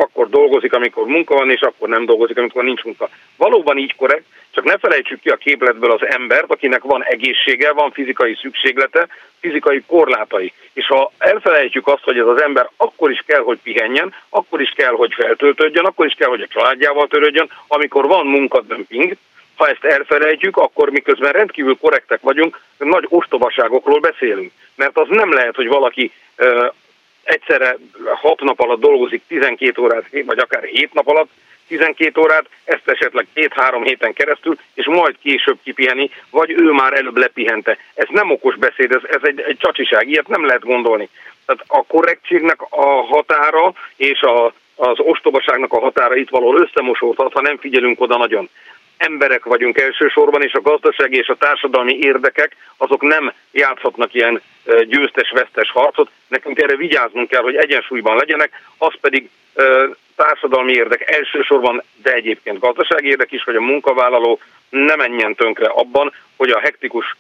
akkor 0.02 0.30
dolgozik, 0.30 0.74
amikor 0.74 1.06
munka 1.06 1.36
van, 1.36 1.52
és 1.52 1.62
akkor 1.62 1.90
nem 1.90 2.06
dolgozik, 2.06 2.38
amikor 2.38 2.64
nincs 2.64 2.84
munka. 2.84 3.10
Valóban 3.36 3.78
így 3.78 3.96
korrekt, 3.96 4.26
csak 4.52 4.64
ne 4.64 4.78
felejtsük 4.78 5.20
ki 5.22 5.30
a 5.30 5.36
képletből 5.36 5.92
az 5.92 6.06
embert, 6.06 6.52
akinek 6.52 6.82
van 6.82 7.04
egészsége, 7.04 7.72
van 7.72 7.92
fizikai 7.92 8.38
szükséglete, 8.42 9.08
fizikai 9.40 9.84
korlátai. 9.88 10.54
És 10.74 10.88
ha 10.88 11.12
elfelejtjük 11.18 11.88
azt, 11.88 12.04
hogy 12.04 12.18
ez 12.18 12.28
az 12.28 12.42
ember 12.42 12.70
akkor 12.78 13.12
is 13.12 13.24
kell, 13.28 13.42
hogy 13.42 13.60
pihenjen, 13.64 14.14
akkor 14.30 14.62
is 14.62 14.74
kell, 14.76 14.94
hogy 14.94 15.14
feltöltődjön, 15.14 15.86
akkor 15.86 16.06
is 16.06 16.14
kell, 16.14 16.30
hogy 16.30 16.42
a 16.42 16.48
családjával 16.48 17.08
törődjön, 17.08 17.52
amikor 17.68 18.08
van 18.08 18.28
munkadömping, 18.28 19.18
ha 19.58 19.68
ezt 19.68 19.84
elfelejtjük, 19.84 20.58
akkor 20.58 20.90
miközben 20.90 21.32
rendkívül 21.32 21.78
korrektek 21.78 22.22
vagyunk, 22.22 22.62
nagy 22.78 23.06
ostobaságokról 23.10 24.00
beszélünk. 24.00 24.52
Mert 24.76 24.98
az 24.98 25.08
nem 25.10 25.34
lehet, 25.34 25.56
hogy 25.56 25.68
valaki 25.68 26.12
ö, 26.36 26.68
egyszerre 27.24 27.78
6 28.22 28.42
nap 28.42 28.60
alatt 28.60 28.80
dolgozik 28.80 29.22
12 29.28 29.82
órát, 29.82 30.04
vagy 30.26 30.40
akár 30.40 30.64
7 30.64 30.94
nap 30.94 31.08
alatt, 31.08 31.30
12 31.68 32.22
órát, 32.22 32.46
ezt 32.64 32.88
esetleg 32.90 33.28
2-3 33.36 33.82
héten 33.84 34.14
keresztül, 34.14 34.58
és 34.74 34.86
majd 34.86 35.16
később 35.22 35.58
kipiheni, 35.64 36.10
vagy 36.30 36.52
ő 36.52 36.72
már 36.72 36.94
előbb 36.94 37.18
lepihente. 37.18 37.78
Ez 37.94 38.08
nem 38.10 38.32
okos 38.32 38.56
beszéd, 38.56 38.92
ez, 38.92 39.02
ez 39.10 39.22
egy, 39.22 39.40
egy 39.40 39.58
csacsiság, 39.58 40.10
ilyet 40.10 40.28
nem 40.28 40.46
lehet 40.46 40.64
gondolni. 40.64 41.10
Tehát 41.46 41.64
a 41.68 41.84
korrektségnek 41.88 42.62
a 42.70 42.86
határa 42.86 43.74
és 43.96 44.22
a, 44.22 44.54
az 44.76 45.00
ostobaságnak 45.00 45.74
a 45.74 45.80
határa 45.80 46.16
itt 46.16 46.30
valahol 46.30 46.62
összemosódhat, 46.62 47.34
ha 47.34 47.42
nem 47.42 47.58
figyelünk 47.58 48.02
oda 48.02 48.18
nagyon. 48.18 48.50
Emberek 48.98 49.44
vagyunk 49.44 49.80
elsősorban, 49.80 50.42
és 50.42 50.54
a 50.54 50.62
gazdasági 50.62 51.18
és 51.18 51.28
a 51.28 51.36
társadalmi 51.36 51.98
érdekek 51.98 52.56
azok 52.78 53.02
nem 53.02 53.34
játszhatnak 53.52 54.14
ilyen 54.14 54.42
győztes-vesztes 54.88 55.72
harcot. 55.72 56.10
Nekünk 56.28 56.60
erre 56.60 56.76
vigyáznunk 56.76 57.30
kell, 57.30 57.42
hogy 57.42 57.56
egyensúlyban 57.56 58.16
legyenek, 58.16 58.62
az 58.78 58.94
pedig 59.02 59.30
társadalmi 60.16 60.72
érdek 60.72 61.12
elsősorban, 61.12 61.84
de 62.04 62.14
egyébként 62.14 62.60
gazdasági 62.60 63.08
érdek 63.08 63.32
is, 63.32 63.44
hogy 63.44 63.56
a 63.56 63.62
munkavállaló 63.62 64.40
ne 64.70 64.96
menjen 64.96 65.36
tönkre 65.36 65.68
abban, 65.68 66.14
hogy 66.36 66.50
a 66.50 66.60
hektikus 66.60 67.16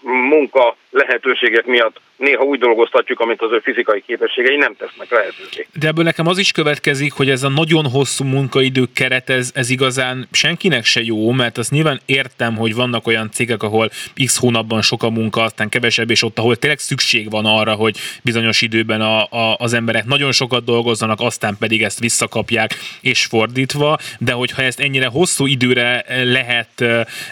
munka 0.00 0.76
lehetőségek 0.90 1.66
miatt 1.66 2.00
néha 2.16 2.42
úgy 2.42 2.58
dolgoztatjuk, 2.58 3.20
amit 3.20 3.42
az 3.42 3.52
ő 3.52 3.60
fizikai 3.64 4.02
képességei 4.06 4.56
nem 4.56 4.74
tesznek 4.76 5.10
lehetővé. 5.10 5.66
De 5.72 5.86
ebből 5.86 6.04
nekem 6.04 6.26
az 6.26 6.38
is 6.38 6.52
következik, 6.52 7.12
hogy 7.12 7.30
ez 7.30 7.42
a 7.42 7.48
nagyon 7.48 7.90
hosszú 7.90 8.24
munkaidő 8.24 8.84
keret, 8.94 9.30
ez, 9.30 9.50
ez 9.54 9.70
igazán 9.70 10.28
senkinek 10.32 10.84
se 10.84 11.00
jó, 11.02 11.30
mert 11.30 11.58
azt 11.58 11.70
nyilván 11.70 12.00
értem, 12.06 12.56
hogy 12.56 12.74
vannak 12.74 13.06
olyan 13.06 13.30
cégek, 13.30 13.62
ahol 13.62 13.90
x 14.24 14.38
hónapban 14.38 14.82
sok 14.82 15.02
a 15.02 15.10
munka, 15.10 15.42
aztán 15.42 15.68
kevesebb, 15.68 16.10
és 16.10 16.22
ott, 16.22 16.38
ahol 16.38 16.56
tényleg 16.56 16.78
szükség 16.78 17.30
van 17.30 17.44
arra, 17.44 17.72
hogy 17.72 17.96
bizonyos 18.22 18.62
időben 18.62 19.00
a, 19.00 19.22
a, 19.22 19.56
az 19.58 19.72
emberek 19.72 20.04
nagyon 20.04 20.32
sokat 20.32 20.64
dolgozzanak, 20.64 21.20
aztán 21.20 21.56
pedig 21.58 21.82
ezt 21.82 22.00
visszakapják, 22.00 22.70
és 23.00 23.24
fordítva, 23.24 23.98
de 24.18 24.32
hogyha 24.32 24.62
ezt 24.62 24.80
ennyire 24.80 25.06
hosszú 25.06 25.46
időre 25.46 26.04
lehet, 26.24 26.84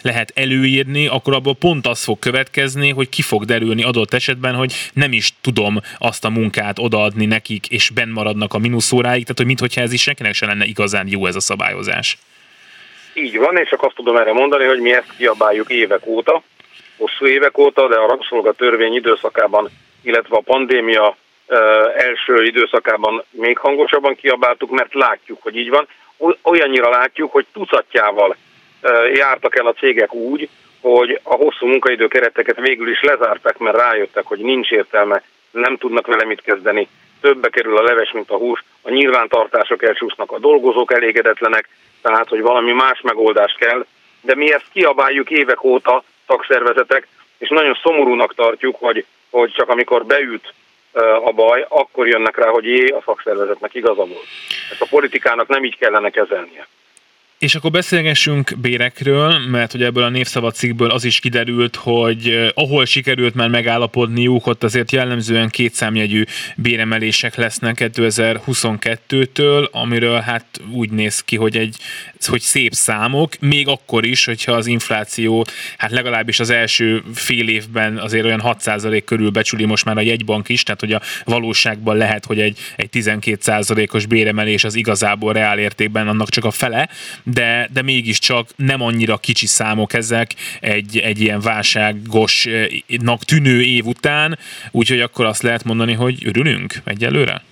lehet 0.03 0.33
előírni, 0.35 1.07
akkor 1.07 1.35
abból 1.35 1.55
pont 1.55 1.87
az 1.87 2.00
fog 2.05 2.19
következni, 2.19 2.91
hogy 2.91 3.09
ki 3.09 3.23
fog 3.23 3.45
derülni 3.45 3.83
adott 3.83 4.15
esetben, 4.15 4.55
hogy 4.55 4.73
nem 4.93 5.13
is 5.13 5.33
tudom 5.41 5.81
azt 5.99 6.25
a 6.25 6.31
munkát 6.31 6.79
odaadni 6.79 7.27
nekik, 7.27 7.69
és 7.69 7.91
benn 7.91 8.11
maradnak 8.11 8.55
a 8.55 8.59
minuszóráig, 8.59 9.23
tehát 9.23 9.39
hogy 9.39 9.47
mintha 9.47 9.81
ez 9.81 9.93
is 9.93 10.03
senkinek 10.03 10.35
se 10.35 10.47
lenne 10.47 10.65
igazán 10.65 11.07
jó 11.09 11.27
ez 11.27 11.37
a 11.37 11.41
szabályozás. 11.41 12.19
Így 13.15 13.39
van, 13.39 13.57
és 13.57 13.69
csak 13.69 13.83
azt 13.83 13.95
tudom 13.95 14.17
erre 14.17 14.33
mondani, 14.33 14.65
hogy 14.65 14.81
mi 14.81 14.93
ezt 14.93 15.17
kiabáljuk 15.17 15.71
évek 15.71 16.07
óta, 16.07 16.43
hosszú 16.97 17.27
évek 17.27 17.59
óta, 17.59 17.89
de 17.89 17.97
a 17.97 18.07
rabszolga 18.07 18.53
törvény 18.53 18.95
időszakában, 18.95 19.71
illetve 20.03 20.37
a 20.37 20.41
pandémia 20.41 21.17
első 21.97 22.45
időszakában 22.45 23.25
még 23.31 23.59
hangosabban 23.59 24.15
kiabáltuk, 24.15 24.71
mert 24.71 24.95
látjuk, 24.95 25.43
hogy 25.43 25.57
így 25.57 25.69
van. 25.69 25.89
Olyannyira 26.43 26.91
látjuk, 26.91 27.33
hogy 27.33 27.47
tucatjával 27.53 28.37
jártak 29.15 29.59
el 29.59 29.67
a 29.67 29.73
cégek 29.73 30.15
úgy, 30.15 30.49
hogy 30.81 31.21
a 31.23 31.35
hosszú 31.35 31.67
munkaidő 31.67 32.09
kereteket 32.09 32.61
végül 32.61 32.91
is 32.91 33.03
lezártak, 33.03 33.59
mert 33.59 33.77
rájöttek, 33.77 34.27
hogy 34.27 34.39
nincs 34.39 34.71
értelme, 34.71 35.23
nem 35.51 35.77
tudnak 35.77 36.07
vele 36.07 36.25
mit 36.25 36.43
kezdeni, 36.43 36.89
többe 37.21 37.49
kerül 37.49 37.77
a 37.77 37.83
leves, 37.83 38.13
mint 38.13 38.31
a 38.31 38.37
hús, 38.37 38.65
a 38.83 38.91
nyilvántartások 38.91 39.83
elcsúsznak, 39.83 40.33
a 40.33 40.39
dolgozók 40.39 40.93
elégedetlenek, 40.93 41.69
tehát 42.03 42.29
hogy 42.29 42.41
valami 42.41 42.73
más 42.73 43.01
megoldást 43.01 43.57
kell, 43.57 43.87
de 44.21 44.35
mi 44.35 44.53
ezt 44.53 44.71
kiabáljuk 44.73 45.31
évek 45.31 45.65
óta, 45.65 46.03
szakszervezetek, 46.27 47.07
és 47.39 47.49
nagyon 47.49 47.79
szomorúnak 47.83 48.35
tartjuk, 48.35 48.77
hogy, 48.79 49.05
hogy 49.31 49.53
csak 49.53 49.69
amikor 49.69 50.07
beüt 50.07 50.55
a 51.25 51.33
baj, 51.33 51.67
akkor 51.69 52.09
jönnek 52.09 52.37
rá, 52.37 52.49
hogy 52.49 52.65
jé, 52.65 52.87
a 52.87 53.03
szakszervezetnek 53.05 53.75
igaza 53.75 54.05
volt. 54.05 54.27
Ezt 54.71 54.83
a 54.83 54.87
politikának 54.91 55.49
nem 55.49 55.65
így 55.65 55.77
kellene 55.77 56.11
kezelnie. 56.11 56.67
És 57.41 57.55
akkor 57.55 57.71
beszélgessünk 57.71 58.55
bérekről, 58.59 59.39
mert 59.39 59.73
hogy 59.73 59.83
ebből 59.83 60.03
a 60.03 60.09
névszava 60.09 60.51
cikkből 60.51 60.91
az 60.91 61.05
is 61.05 61.21
kiderült, 61.21 61.77
hogy 61.77 62.53
ahol 62.55 62.85
sikerült 62.85 63.35
már 63.35 63.49
megállapodniuk, 63.49 64.47
ott 64.47 64.65
azért 64.65 64.93
jellemzően 64.93 65.49
kétszámjegyű 65.49 66.25
béremelések 66.57 67.35
lesznek 67.35 67.77
2022-től, 67.81 69.71
amiről 69.71 70.21
hát 70.21 70.45
úgy 70.71 70.91
néz 70.91 71.21
ki, 71.21 71.37
hogy 71.37 71.57
egy 71.57 71.77
hogy 72.27 72.41
szép 72.41 72.73
számok, 72.73 73.39
még 73.39 73.69
akkor 73.69 74.07
is, 74.07 74.25
hogyha 74.25 74.53
az 74.53 74.67
infláció, 74.67 75.47
hát 75.77 75.91
legalábbis 75.91 76.41
az 76.41 76.51
első 76.51 77.03
fél 77.15 77.49
évben 77.49 77.99
azért 77.99 78.25
olyan 78.25 78.43
6% 78.45 79.03
körül 79.05 79.31
becsüli 79.31 79.65
most 79.65 79.85
már 79.85 79.97
a 79.97 80.01
jegybank 80.01 80.49
is, 80.49 80.63
tehát 80.63 80.81
hogy 80.81 80.93
a 80.93 81.01
valóságban 81.25 81.97
lehet, 81.97 82.25
hogy 82.25 82.41
egy, 82.41 82.59
egy 82.77 82.89
12%-os 82.93 84.07
béremelés 84.07 84.65
az 84.65 84.75
igazából 84.75 85.33
reál 85.33 85.59
értékben 85.59 86.09
annak 86.09 86.29
csak 86.29 86.45
a 86.45 86.51
fele, 86.51 86.89
de, 87.35 87.69
de 87.73 87.83
mégiscsak 87.83 88.47
nem 88.57 88.83
annyira 88.83 89.17
kicsi 89.17 89.47
számok 89.47 89.93
ezek 89.93 90.31
egy, 90.61 90.99
egy 90.99 91.21
ilyen 91.21 91.41
válságosnak 91.41 93.25
tűnő 93.25 93.63
év 93.63 93.85
után, 93.85 94.39
úgyhogy 94.71 95.01
akkor 95.01 95.25
azt 95.25 95.43
lehet 95.43 95.65
mondani, 95.65 95.93
hogy 95.93 96.27
örülünk 96.27 96.73
egyelőre? 96.85 97.43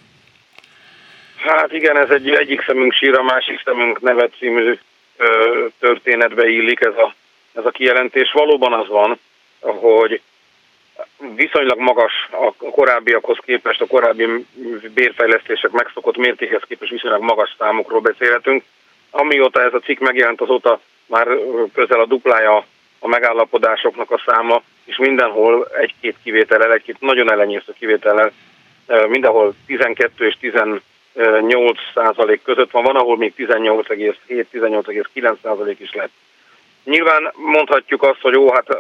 Hát 1.36 1.72
igen, 1.72 1.96
ez 1.96 2.10
egy 2.10 2.28
egyik 2.28 2.62
szemünk 2.66 2.92
sír, 2.92 3.14
a 3.14 3.22
másik 3.22 3.60
szemünk 3.64 4.00
nevet 4.00 4.32
című 4.38 4.78
ö, 5.16 5.66
történetbe 5.78 6.48
illik 6.48 6.80
ez 6.80 6.96
a, 6.96 7.14
ez 7.52 7.64
a 7.64 7.70
kijelentés. 7.70 8.32
Valóban 8.32 8.72
az 8.72 8.88
van, 8.88 9.18
hogy 9.60 10.20
viszonylag 11.34 11.78
magas 11.78 12.12
a 12.30 12.70
korábbiakhoz 12.70 13.38
képest, 13.44 13.80
a 13.80 13.86
korábbi 13.86 14.46
bérfejlesztések 14.94 15.70
megszokott 15.70 16.16
mértékhez 16.16 16.62
képest 16.68 16.90
viszonylag 16.90 17.22
magas 17.22 17.54
számokról 17.58 18.00
beszélhetünk. 18.00 18.64
Amióta 19.10 19.62
ez 19.62 19.74
a 19.74 19.78
cikk 19.78 19.98
megjelent, 19.98 20.40
azóta 20.40 20.80
már 21.06 21.28
közel 21.74 22.00
a 22.00 22.06
duplája 22.06 22.64
a 22.98 23.08
megállapodásoknak 23.08 24.10
a 24.10 24.22
száma, 24.26 24.62
és 24.84 24.96
mindenhol 24.96 25.68
egy-két 25.80 26.16
kivétellel, 26.22 26.72
egy-két 26.72 27.00
nagyon 27.00 27.32
elenyésző 27.32 27.74
kivétellel, 27.78 28.32
mindenhol 29.08 29.54
12 29.66 30.26
és 30.26 30.36
18 30.40 30.80
százalék 31.94 32.42
között 32.42 32.70
van, 32.70 32.82
van, 32.82 32.96
ahol 32.96 33.16
még 33.16 33.32
18,7-18,9 33.36 35.36
százalék 35.42 35.80
is 35.80 35.92
lett. 35.92 36.12
Nyilván 36.84 37.32
mondhatjuk 37.34 38.02
azt, 38.02 38.20
hogy 38.20 38.32
jó, 38.32 38.52
hát 38.52 38.78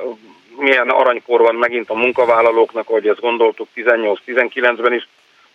milyen 0.56 0.88
aranykor 0.88 1.40
van 1.40 1.54
megint 1.54 1.90
a 1.90 1.94
munkavállalóknak, 1.94 2.86
hogy 2.86 3.08
ezt 3.08 3.20
gondoltuk 3.20 3.68
18-19-ben 3.74 4.92
is, 4.92 5.08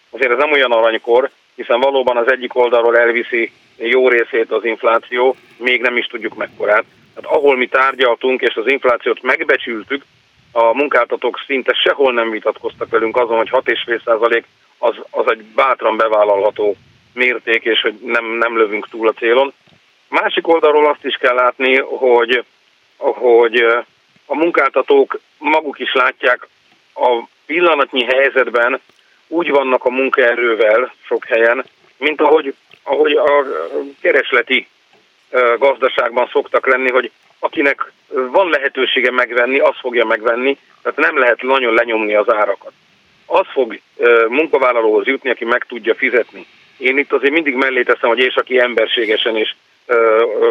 azért 0.09 0.31
ez 0.31 0.37
nem 0.37 0.51
olyan 0.51 0.71
aranykor, 0.71 1.29
hiszen 1.55 1.79
valóban 1.79 2.17
az 2.17 2.31
egyik 2.31 2.55
oldalról 2.55 2.97
elviszi 2.97 3.51
jó 3.77 4.09
részét 4.09 4.51
az 4.51 4.65
infláció, 4.65 5.35
még 5.57 5.81
nem 5.81 5.97
is 5.97 6.05
tudjuk 6.05 6.35
mekkorát. 6.35 6.83
Tehát 7.13 7.37
ahol 7.37 7.57
mi 7.57 7.67
tárgyaltunk 7.67 8.41
és 8.41 8.55
az 8.55 8.67
inflációt 8.67 9.21
megbecsültük, 9.21 10.03
a 10.51 10.73
munkáltatók 10.73 11.43
szinte 11.45 11.73
sehol 11.73 12.13
nem 12.13 12.29
vitatkoztak 12.29 12.89
velünk 12.89 13.17
azon, 13.17 13.37
hogy 13.37 13.49
6,5% 13.49 14.43
az, 14.77 14.95
az 15.09 15.31
egy 15.31 15.43
bátran 15.43 15.97
bevállalható 15.97 16.75
mérték, 17.13 17.63
és 17.63 17.81
hogy 17.81 17.93
nem, 17.93 18.25
nem 18.25 18.57
lövünk 18.57 18.89
túl 18.89 19.07
a 19.07 19.13
célon. 19.13 19.53
Másik 20.07 20.47
oldalról 20.47 20.85
azt 20.85 21.05
is 21.05 21.15
kell 21.15 21.35
látni, 21.35 21.77
hogy, 21.77 22.43
hogy 22.97 23.65
a 24.25 24.35
munkáltatók 24.35 25.19
maguk 25.37 25.79
is 25.79 25.93
látják 25.93 26.47
a 26.93 27.23
pillanatnyi 27.45 28.03
helyzetben 28.03 28.79
úgy 29.27 29.49
vannak 29.49 29.85
a 29.85 29.89
munkaerővel 29.89 30.93
sok 31.05 31.25
helyen, 31.25 31.65
mint 31.97 32.21
ahogy, 32.21 32.55
ahogy 32.83 33.11
a 33.11 33.45
keresleti 34.01 34.67
gazdaságban 35.57 36.29
szoktak 36.31 36.67
lenni, 36.67 36.91
hogy 36.91 37.11
akinek 37.39 37.91
van 38.07 38.49
lehetősége 38.49 39.11
megvenni, 39.11 39.59
az 39.59 39.75
fogja 39.79 40.05
megvenni, 40.05 40.57
tehát 40.81 40.97
nem 40.97 41.17
lehet 41.17 41.41
nagyon 41.41 41.73
lenyomni 41.73 42.15
az 42.15 42.33
árakat. 42.33 42.71
Az 43.25 43.45
fog 43.51 43.79
munkavállalóhoz 44.27 45.05
jutni, 45.05 45.29
aki 45.29 45.45
meg 45.45 45.65
tudja 45.67 45.95
fizetni. 45.95 46.45
Én 46.77 46.97
itt 46.97 47.13
azért 47.13 47.33
mindig 47.33 47.55
mellé 47.55 47.83
teszem, 47.83 48.09
hogy 48.09 48.19
és 48.19 48.35
aki 48.35 48.59
emberségesen 48.59 49.37
és 49.37 49.53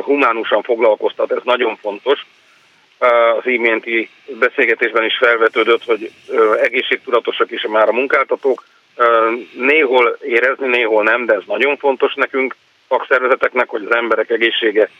humánusan 0.02 0.62
foglalkoztat, 0.62 1.32
ez 1.32 1.42
nagyon 1.44 1.76
fontos. 1.76 2.26
Az 3.38 3.46
iménti 3.46 4.10
beszélgetésben 4.26 5.04
is 5.04 5.16
felvetődött, 5.16 5.84
hogy 5.84 6.10
egészségtudatosak 6.60 7.50
is 7.50 7.66
már 7.66 7.88
a 7.88 7.92
munkáltatók, 7.92 8.64
Néhol 9.56 10.18
érezni, 10.20 10.66
néhol 10.66 11.02
nem, 11.02 11.26
de 11.26 11.34
ez 11.34 11.42
nagyon 11.46 11.76
fontos 11.76 12.14
nekünk, 12.14 12.56
szakszervezeteknek, 12.88 13.68
hogy 13.68 13.84
az 13.88 13.94
emberek 13.94 14.30
egészsége 14.30 14.90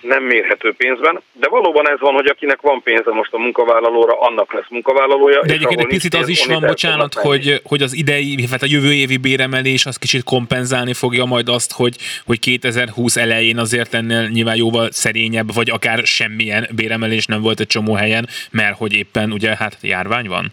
nem 0.00 0.22
mérhető 0.22 0.74
pénzben, 0.76 1.20
de 1.32 1.48
valóban 1.48 1.88
ez 1.88 2.00
van, 2.00 2.14
hogy 2.14 2.26
akinek 2.26 2.60
van 2.60 2.82
pénze 2.82 3.10
most 3.10 3.32
a 3.32 3.38
munkavállalóra, 3.38 4.20
annak 4.20 4.52
lesz 4.52 4.68
munkavállalója. 4.68 5.42
De 5.46 5.52
egyébként 5.52 5.80
egy 5.80 5.86
picit 5.86 6.14
az 6.14 6.28
is 6.28 6.46
van, 6.46 6.60
bocsánat, 6.66 7.14
hogy, 7.14 7.60
hogy 7.64 7.82
az 7.82 7.94
idei, 7.94 8.46
hát 8.50 8.62
a 8.62 8.66
jövő 8.68 8.92
évi 8.92 9.16
béremelés 9.16 9.86
az 9.86 9.96
kicsit 9.96 10.24
kompenzálni 10.24 10.92
fogja 10.92 11.24
majd 11.24 11.48
azt, 11.48 11.72
hogy, 11.72 11.96
hogy 12.26 12.38
2020 12.38 13.16
elején 13.16 13.58
azért 13.58 13.94
ennél 13.94 14.28
nyilván 14.28 14.56
jóval 14.56 14.90
szerényebb, 14.90 15.54
vagy 15.54 15.70
akár 15.70 15.98
semmilyen 15.98 16.68
béremelés 16.74 17.26
nem 17.26 17.40
volt 17.40 17.60
egy 17.60 17.66
csomó 17.66 17.94
helyen, 17.94 18.28
mert 18.50 18.76
hogy 18.76 18.94
éppen 18.94 19.32
ugye 19.32 19.56
hát 19.56 19.76
járvány 19.82 20.28
van. 20.28 20.52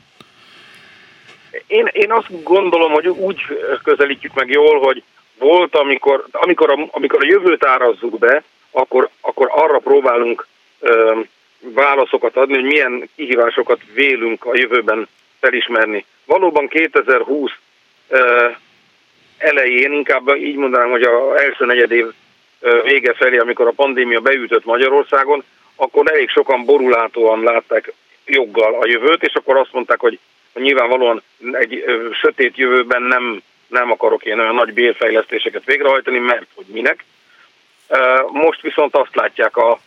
Én, 1.68 1.89
én 1.91 2.11
azt 2.11 2.43
gondolom, 2.43 2.91
hogy 2.91 3.07
úgy 3.07 3.41
közelítjük 3.84 4.34
meg 4.34 4.49
jól, 4.49 4.80
hogy 4.80 5.03
volt, 5.39 5.76
amikor, 5.76 6.26
amikor, 6.32 6.70
a, 6.70 6.88
amikor 6.91 7.24
a 7.24 7.28
jövőt 7.28 7.66
árazzuk 7.66 8.20
be, 8.20 8.43
akkor, 8.72 9.09
akkor 9.22 9.47
arra 9.51 9.78
próbálunk 9.78 10.47
ö, 10.80 11.20
válaszokat 11.59 12.36
adni, 12.36 12.53
hogy 12.53 12.63
milyen 12.63 13.09
kihívásokat 13.16 13.80
vélünk 13.93 14.45
a 14.45 14.57
jövőben 14.57 15.07
felismerni. 15.39 16.05
Valóban 16.26 16.68
2020 16.68 17.51
ö, 18.07 18.47
elején, 19.38 19.91
inkább 19.91 20.36
így 20.38 20.55
mondanám, 20.55 20.89
hogy 20.89 21.03
az 21.03 21.39
első 21.39 21.66
negyed 21.66 21.91
év 21.91 22.05
vége 22.84 23.13
felé, 23.13 23.38
amikor 23.38 23.68
a 23.68 23.72
pandémia 23.72 24.20
beütött 24.20 24.66
Magyarországon, 24.66 25.43
akkor 25.76 26.11
elég 26.11 26.30
sokan 26.30 26.66
borulátóan 26.66 27.43
látták 27.43 27.93
joggal 28.26 28.74
a 28.82 28.88
jövőt, 28.88 29.24
és 29.24 29.34
akkor 29.34 29.57
azt 29.57 29.74
mondták, 29.74 29.99
hogy 29.99 30.20
nyilvánvalóan 30.60 31.22
egy 31.51 31.84
sötét 32.22 32.58
jövőben 32.58 33.01
nem, 33.01 33.41
nem 33.68 33.91
akarok 33.91 34.26
én 34.26 34.39
olyan 34.39 34.56
nagy 34.56 34.74
bérfejlesztéseket 34.74 35.66
végrehajtani, 35.66 36.18
mert 36.18 36.47
hogy 36.56 36.66
minek. 36.68 37.03
Most 38.32 38.62
viszont 38.62 38.95
azt 38.95 39.16
látják 39.16 39.58
a 39.58 39.80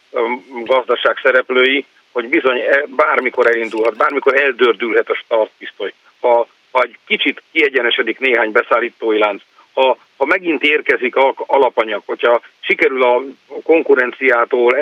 gazdaság 0.64 1.18
szereplői, 1.22 1.84
hogy 2.12 2.28
bizony 2.28 2.58
e, 2.58 2.84
bármikor 2.86 3.46
elindulhat, 3.46 3.96
bármikor 3.96 4.40
eldördülhet 4.40 5.10
a 5.10 5.14
startpisztoly. 5.14 5.92
Ha, 6.20 6.46
ha 6.70 6.82
egy 6.82 6.96
kicsit 7.06 7.42
kiegyenesedik 7.52 8.18
néhány 8.18 8.52
beszállítói 8.52 9.18
lánc, 9.18 9.42
ha, 9.72 9.98
ha 10.16 10.24
megint 10.24 10.62
érkezik 10.62 11.16
a 11.16 11.34
alapanyag, 11.36 12.02
hogyha 12.06 12.40
sikerül 12.60 13.02
a 13.02 13.22
konkurenciától 13.62 14.76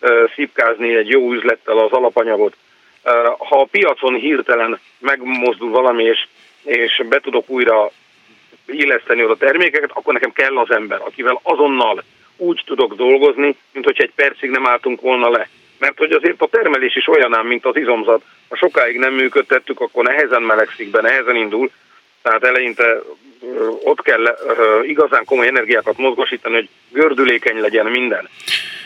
elszipkázni 0.00 0.94
egy 0.94 1.08
jó 1.08 1.32
üzlettel 1.32 1.78
az 1.78 1.92
alapanyagot, 1.92 2.56
ha 3.38 3.60
a 3.60 3.68
piacon 3.70 4.14
hirtelen 4.14 4.80
megmozdul 4.98 5.70
valami, 5.70 6.04
és, 6.04 6.26
és 6.64 7.02
be 7.08 7.20
tudok 7.20 7.48
újra 7.48 7.90
illeszteni 8.66 9.24
oda 9.24 9.36
termékeket, 9.36 9.90
akkor 9.94 10.12
nekem 10.12 10.32
kell 10.32 10.58
az 10.58 10.70
ember, 10.70 11.00
akivel 11.00 11.40
azonnal 11.42 12.02
úgy 12.36 12.62
tudok 12.66 12.94
dolgozni, 12.94 13.56
mint 13.72 13.84
hogyha 13.84 14.02
egy 14.02 14.12
percig 14.14 14.50
nem 14.50 14.66
álltunk 14.66 15.00
volna 15.00 15.30
le. 15.30 15.48
Mert 15.78 15.98
hogy 15.98 16.12
azért 16.12 16.40
a 16.42 16.46
termelés 16.46 16.96
is 16.96 17.08
olyan 17.08 17.34
ám, 17.34 17.46
mint 17.46 17.64
az 17.64 17.76
izomzat. 17.76 18.22
Ha 18.48 18.56
sokáig 18.56 18.98
nem 18.98 19.14
működtettük, 19.14 19.80
akkor 19.80 20.04
nehezen 20.04 20.42
melegszik 20.42 20.90
be, 20.90 21.00
nehezen 21.00 21.36
indul. 21.36 21.70
Tehát 22.26 22.44
eleinte 22.44 23.02
ott 23.84 24.02
kell 24.02 24.36
igazán 24.86 25.24
komoly 25.24 25.46
energiákat 25.46 25.98
mozgosítani, 25.98 26.54
hogy 26.54 26.68
gördülékeny 26.90 27.60
legyen 27.60 27.86
minden. 27.86 28.28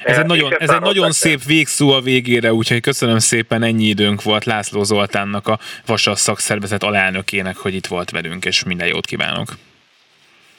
Ez 0.04 0.18
egy 0.18 0.26
nagyon, 0.26 0.54
ez 0.58 0.70
egy 0.70 0.80
nagyon 0.80 1.12
szép 1.12 1.44
végszó 1.46 1.90
a 1.90 2.00
végére, 2.00 2.52
úgyhogy 2.52 2.80
köszönöm 2.80 3.18
szépen, 3.18 3.62
ennyi 3.62 3.84
időnk 3.84 4.22
volt 4.22 4.44
László 4.44 4.82
Zoltánnak, 4.82 5.48
a 5.48 5.58
Vasas 5.86 6.18
szakszervezet 6.18 6.82
alelnökének, 6.82 7.56
hogy 7.56 7.74
itt 7.74 7.86
volt 7.86 8.10
velünk, 8.10 8.44
és 8.44 8.64
minden 8.64 8.86
jót 8.86 9.06
kívánok. 9.06 9.48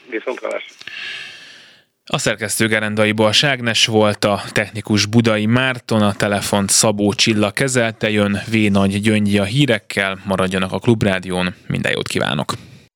Viszont 0.10 0.40
A 2.06 2.18
szerkesztő 2.18 2.68
Gerendai 2.68 3.12
Balságnes 3.12 3.86
volt, 3.86 4.26
a 4.26 4.42
technikus 4.52 5.06
Budai 5.06 5.46
Márton, 5.46 6.02
a 6.02 6.14
telefont 6.14 6.70
Szabó 6.70 7.14
Csilla 7.14 7.52
kezelte, 7.52 8.10
jön 8.10 8.42
V. 8.52 8.56
Nagy 8.56 9.02
Gyöngyi 9.02 9.38
a 9.38 9.44
hírekkel, 9.44 10.18
maradjanak 10.26 10.72
a 10.72 10.80
Klubrádión, 10.80 11.56
minden 11.68 11.92
jót 11.92 12.08
kívánok! 12.08 12.54